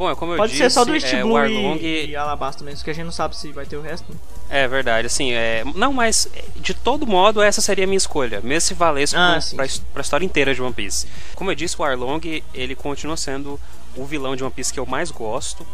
Bom, 0.00 0.10
é 0.10 0.14
como 0.14 0.32
eu 0.32 0.38
Pode 0.38 0.52
disse, 0.52 0.64
ser 0.64 0.70
só 0.70 0.82
do 0.82 0.94
East 0.94 1.12
é, 1.12 1.20
Blue 1.20 1.32
o 1.32 1.36
Arlong... 1.36 1.78
e, 1.78 2.06
e 2.06 2.16
Alabasta 2.16 2.64
mesmo, 2.64 2.82
que 2.82 2.88
a 2.88 2.94
gente 2.94 3.04
não 3.04 3.12
sabe 3.12 3.36
se 3.36 3.52
vai 3.52 3.66
ter 3.66 3.76
o 3.76 3.82
resto. 3.82 4.10
Né? 4.10 4.18
É 4.48 4.66
verdade, 4.66 5.06
assim, 5.06 5.34
é... 5.34 5.62
não, 5.74 5.92
mas 5.92 6.26
de 6.56 6.72
todo 6.72 7.06
modo 7.06 7.42
essa 7.42 7.60
seria 7.60 7.84
a 7.84 7.86
minha 7.86 7.98
escolha, 7.98 8.40
mesmo 8.40 8.62
se 8.62 8.72
valesse 8.72 9.14
Ah, 9.14 9.32
pro, 9.32 9.42
sim, 9.42 9.56
pra, 9.56 9.68
sim. 9.68 9.82
pra 9.92 10.00
história 10.00 10.24
inteira 10.24 10.54
de 10.54 10.62
One 10.62 10.72
Piece. 10.72 11.06
Como 11.34 11.50
eu 11.50 11.54
disse, 11.54 11.76
o 11.78 11.84
Arlong, 11.84 12.42
ele 12.54 12.74
continua 12.74 13.14
sendo 13.14 13.60
o 13.94 14.06
vilão 14.06 14.34
de 14.34 14.42
One 14.42 14.50
Piece 14.50 14.72
que 14.72 14.80
eu 14.80 14.86
mais 14.86 15.10
gosto, 15.10 15.66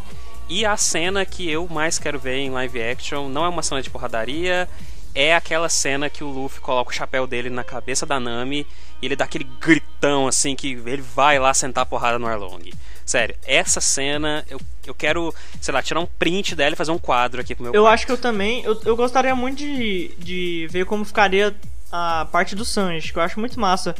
e 0.49 0.65
a 0.65 0.75
cena 0.75 1.25
que 1.25 1.49
eu 1.49 1.65
mais 1.65 1.97
quero 1.97 2.19
ver 2.19 2.35
em 2.35 2.49
live 2.49 2.83
action 2.83 3.29
não 3.29 3.45
é 3.45 3.47
uma 3.47 3.63
cena 3.63 3.81
de 3.81 3.89
porradaria, 3.89 4.67
é 5.15 5.33
aquela 5.35 5.69
cena 5.69 6.09
que 6.09 6.25
o 6.25 6.27
Luffy 6.27 6.59
coloca 6.59 6.91
o 6.91 6.93
chapéu 6.93 7.25
dele 7.25 7.49
na 7.49 7.63
cabeça 7.63 8.05
da 8.05 8.19
Nami 8.19 8.67
e 9.01 9.05
ele 9.05 9.15
dá 9.15 9.23
aquele 9.23 9.47
gritão 9.61 10.27
assim 10.27 10.53
que 10.53 10.73
ele 10.85 11.01
vai 11.01 11.39
lá 11.39 11.53
sentar 11.53 11.83
a 11.83 11.85
porrada 11.85 12.19
no 12.19 12.27
Arlong. 12.27 12.71
Sério, 13.07 13.37
essa 13.45 13.79
cena 13.79 14.43
eu, 14.49 14.59
eu 14.85 14.93
quero, 14.93 15.33
sei 15.61 15.73
lá, 15.73 15.81
tirar 15.81 16.01
um 16.01 16.05
print 16.05 16.53
dela 16.55 16.73
e 16.73 16.75
fazer 16.75 16.91
um 16.91 16.97
quadro 16.97 17.39
aqui 17.39 17.55
pro 17.55 17.63
meu 17.63 17.73
Eu 17.73 17.83
quarto. 17.83 17.93
acho 17.93 18.05
que 18.05 18.11
eu 18.11 18.17
também. 18.17 18.61
Eu, 18.65 18.77
eu 18.83 18.97
gostaria 18.97 19.33
muito 19.33 19.59
de, 19.59 20.11
de 20.19 20.67
ver 20.69 20.85
como 20.85 21.05
ficaria 21.05 21.55
a 21.89 22.27
parte 22.29 22.53
do 22.53 22.65
Sanji, 22.65 23.13
que 23.13 23.17
eu 23.17 23.23
acho 23.23 23.39
muito 23.39 23.57
massa. 23.57 23.95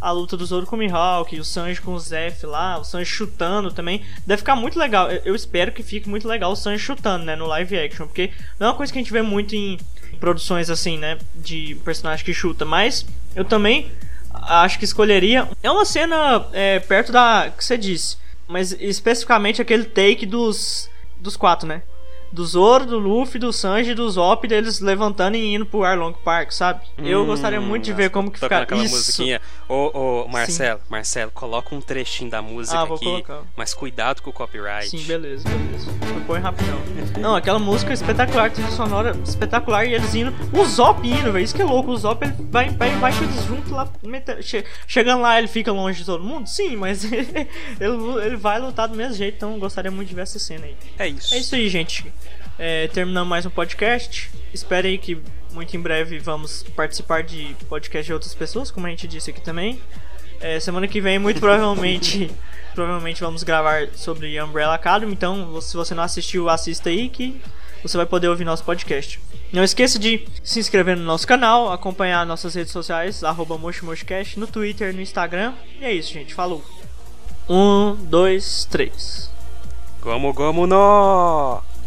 A 0.00 0.10
luta 0.10 0.36
do 0.36 0.44
Zoro 0.44 0.66
com 0.66 0.74
o 0.74 0.78
Mihawk, 0.78 1.38
o 1.38 1.44
Sanji 1.44 1.80
com 1.80 1.92
o 1.92 2.00
Zef 2.00 2.44
lá, 2.46 2.78
o 2.78 2.84
Sanji 2.84 3.08
chutando 3.10 3.72
também. 3.72 4.04
Deve 4.26 4.38
ficar 4.38 4.56
muito 4.56 4.76
legal. 4.76 5.08
Eu, 5.08 5.22
eu 5.26 5.34
espero 5.36 5.70
que 5.70 5.82
fique 5.84 6.08
muito 6.08 6.26
legal 6.26 6.50
o 6.50 6.56
Sanji 6.56 6.80
chutando, 6.82 7.24
né, 7.24 7.36
no 7.36 7.46
live 7.46 7.78
action. 7.78 8.06
Porque 8.08 8.32
não 8.58 8.66
é 8.66 8.70
uma 8.70 8.76
coisa 8.76 8.92
que 8.92 8.98
a 8.98 9.02
gente 9.02 9.12
vê 9.12 9.22
muito 9.22 9.54
em 9.54 9.78
produções 10.18 10.68
assim, 10.68 10.98
né, 10.98 11.16
de 11.34 11.76
personagem 11.84 12.24
que 12.24 12.34
chuta. 12.34 12.64
Mas 12.64 13.06
eu 13.36 13.44
também 13.44 13.90
acho 14.32 14.80
que 14.80 14.84
escolheria. 14.84 15.48
É 15.62 15.70
uma 15.70 15.84
cena 15.84 16.44
é, 16.52 16.80
perto 16.80 17.12
da 17.12 17.52
que 17.56 17.64
você 17.64 17.78
disse. 17.78 18.16
Mas 18.48 18.72
especificamente 18.72 19.60
aquele 19.60 19.84
take 19.84 20.24
dos, 20.24 20.90
dos 21.20 21.36
quatro, 21.36 21.68
né? 21.68 21.82
Do 22.30 22.44
Zoro, 22.44 22.84
do 22.84 22.98
Luffy, 22.98 23.38
do 23.40 23.52
Sanji 23.52 23.92
e 23.92 23.94
do 23.94 24.08
Zop, 24.10 24.46
deles 24.46 24.80
levantando 24.80 25.36
e 25.36 25.54
indo 25.54 25.64
pro 25.64 25.82
Arlong 25.82 26.12
Park, 26.24 26.52
sabe? 26.52 26.80
eu 26.98 27.22
Hum, 27.22 27.26
gostaria 27.26 27.60
muito 27.60 27.84
de 27.84 27.92
ver 27.92 28.10
como 28.10 28.30
que 28.30 28.38
fica 28.38 28.58
aquela 28.58 28.84
isso. 28.84 28.94
musiquinha. 28.96 29.40
Ô, 29.68 30.24
ô, 30.24 30.28
Marcelo, 30.28 30.80
Marcelo, 30.90 31.30
coloca 31.30 31.74
um 31.74 31.80
trechinho 31.80 32.30
da 32.30 32.42
música 32.42 32.78
Ah, 32.80 32.84
vou 32.84 32.96
aqui, 32.96 33.04
colocar. 33.06 33.40
mas 33.56 33.72
cuidado 33.74 34.22
com 34.22 34.30
o 34.30 34.32
copyright. 34.32 34.88
Sim, 34.90 35.02
beleza, 35.04 35.48
beleza. 35.48 35.90
Eu 36.14 36.20
põe 36.26 36.38
rapidão. 36.40 36.78
Não, 37.18 37.34
aquela 37.34 37.58
música 37.58 37.92
espetacular, 37.92 38.50
trilha 38.50 38.70
sonora 38.70 39.16
espetacular 39.24 39.84
e 39.86 39.94
eles 39.94 40.14
indo. 40.14 40.32
O 40.52 40.64
Zop 40.66 41.06
indo, 41.06 41.32
velho. 41.32 41.44
Isso 41.44 41.54
que 41.54 41.62
é 41.62 41.64
louco. 41.64 41.90
O 41.90 41.96
Zop 41.96 42.22
ele 42.24 42.34
vai, 42.50 42.68
vai, 42.70 42.90
vai 42.96 43.12
com 43.16 43.24
eles 43.24 43.44
junto 43.44 43.74
lá. 43.74 43.88
che- 44.42 44.64
chegando 44.86 45.22
lá, 45.22 45.38
ele 45.38 45.48
fica 45.48 45.72
longe 45.72 45.98
de 46.00 46.04
todo 46.06 46.22
mundo? 46.22 46.46
Sim, 46.46 46.76
mas 46.76 47.04
ele, 47.10 47.48
ele 47.80 48.36
vai 48.36 48.60
lutar 48.60 48.86
do 48.88 48.94
mesmo 48.94 49.14
jeito. 49.14 49.36
Então 49.36 49.54
eu 49.54 49.58
gostaria 49.58 49.90
muito 49.90 50.08
de 50.08 50.14
ver 50.14 50.22
essa 50.22 50.38
cena 50.38 50.66
aí. 50.66 50.76
É 50.98 51.08
isso. 51.08 51.34
É 51.34 51.38
isso 51.38 51.54
aí, 51.54 51.68
gente. 51.68 52.12
É, 52.58 52.88
terminamos 52.88 53.28
mais 53.28 53.46
um 53.46 53.50
podcast. 53.50 54.30
Espere 54.52 54.88
aí 54.88 54.98
que 54.98 55.22
muito 55.52 55.76
em 55.76 55.80
breve 55.80 56.18
vamos 56.18 56.64
participar 56.74 57.22
de 57.22 57.56
podcast 57.68 58.04
de 58.04 58.12
outras 58.12 58.34
pessoas, 58.34 58.68
como 58.68 58.86
a 58.86 58.90
gente 58.90 59.06
disse 59.06 59.30
aqui 59.30 59.40
também. 59.40 59.80
É, 60.40 60.58
semana 60.58 60.88
que 60.88 61.00
vem, 61.00 61.20
muito 61.20 61.38
provavelmente, 61.40 62.28
provavelmente 62.74 63.20
vamos 63.20 63.44
gravar 63.44 63.86
sobre 63.94 64.42
Umbrella 64.42 64.74
Academy. 64.74 65.12
Então, 65.12 65.60
se 65.60 65.76
você 65.76 65.94
não 65.94 66.02
assistiu, 66.02 66.48
assista 66.48 66.90
aí 66.90 67.08
que 67.08 67.40
você 67.80 67.96
vai 67.96 68.06
poder 68.06 68.28
ouvir 68.28 68.44
nosso 68.44 68.64
podcast. 68.64 69.20
Não 69.52 69.62
esqueça 69.62 69.96
de 69.96 70.26
se 70.42 70.58
inscrever 70.58 70.96
no 70.96 71.04
nosso 71.04 71.28
canal, 71.28 71.72
acompanhar 71.72 72.26
nossas 72.26 72.56
redes 72.56 72.72
sociais, 72.72 73.22
arroba 73.22 73.56
no 74.36 74.46
Twitter, 74.48 74.92
no 74.92 75.00
Instagram. 75.00 75.54
E 75.80 75.84
é 75.84 75.92
isso, 75.92 76.12
gente. 76.12 76.34
Falou. 76.34 76.64
Um, 77.48 77.94
dois, 77.94 78.64
três. 78.64 79.30
Gomu 80.02 80.32
Gomu 80.32 80.66
no! 80.66 81.77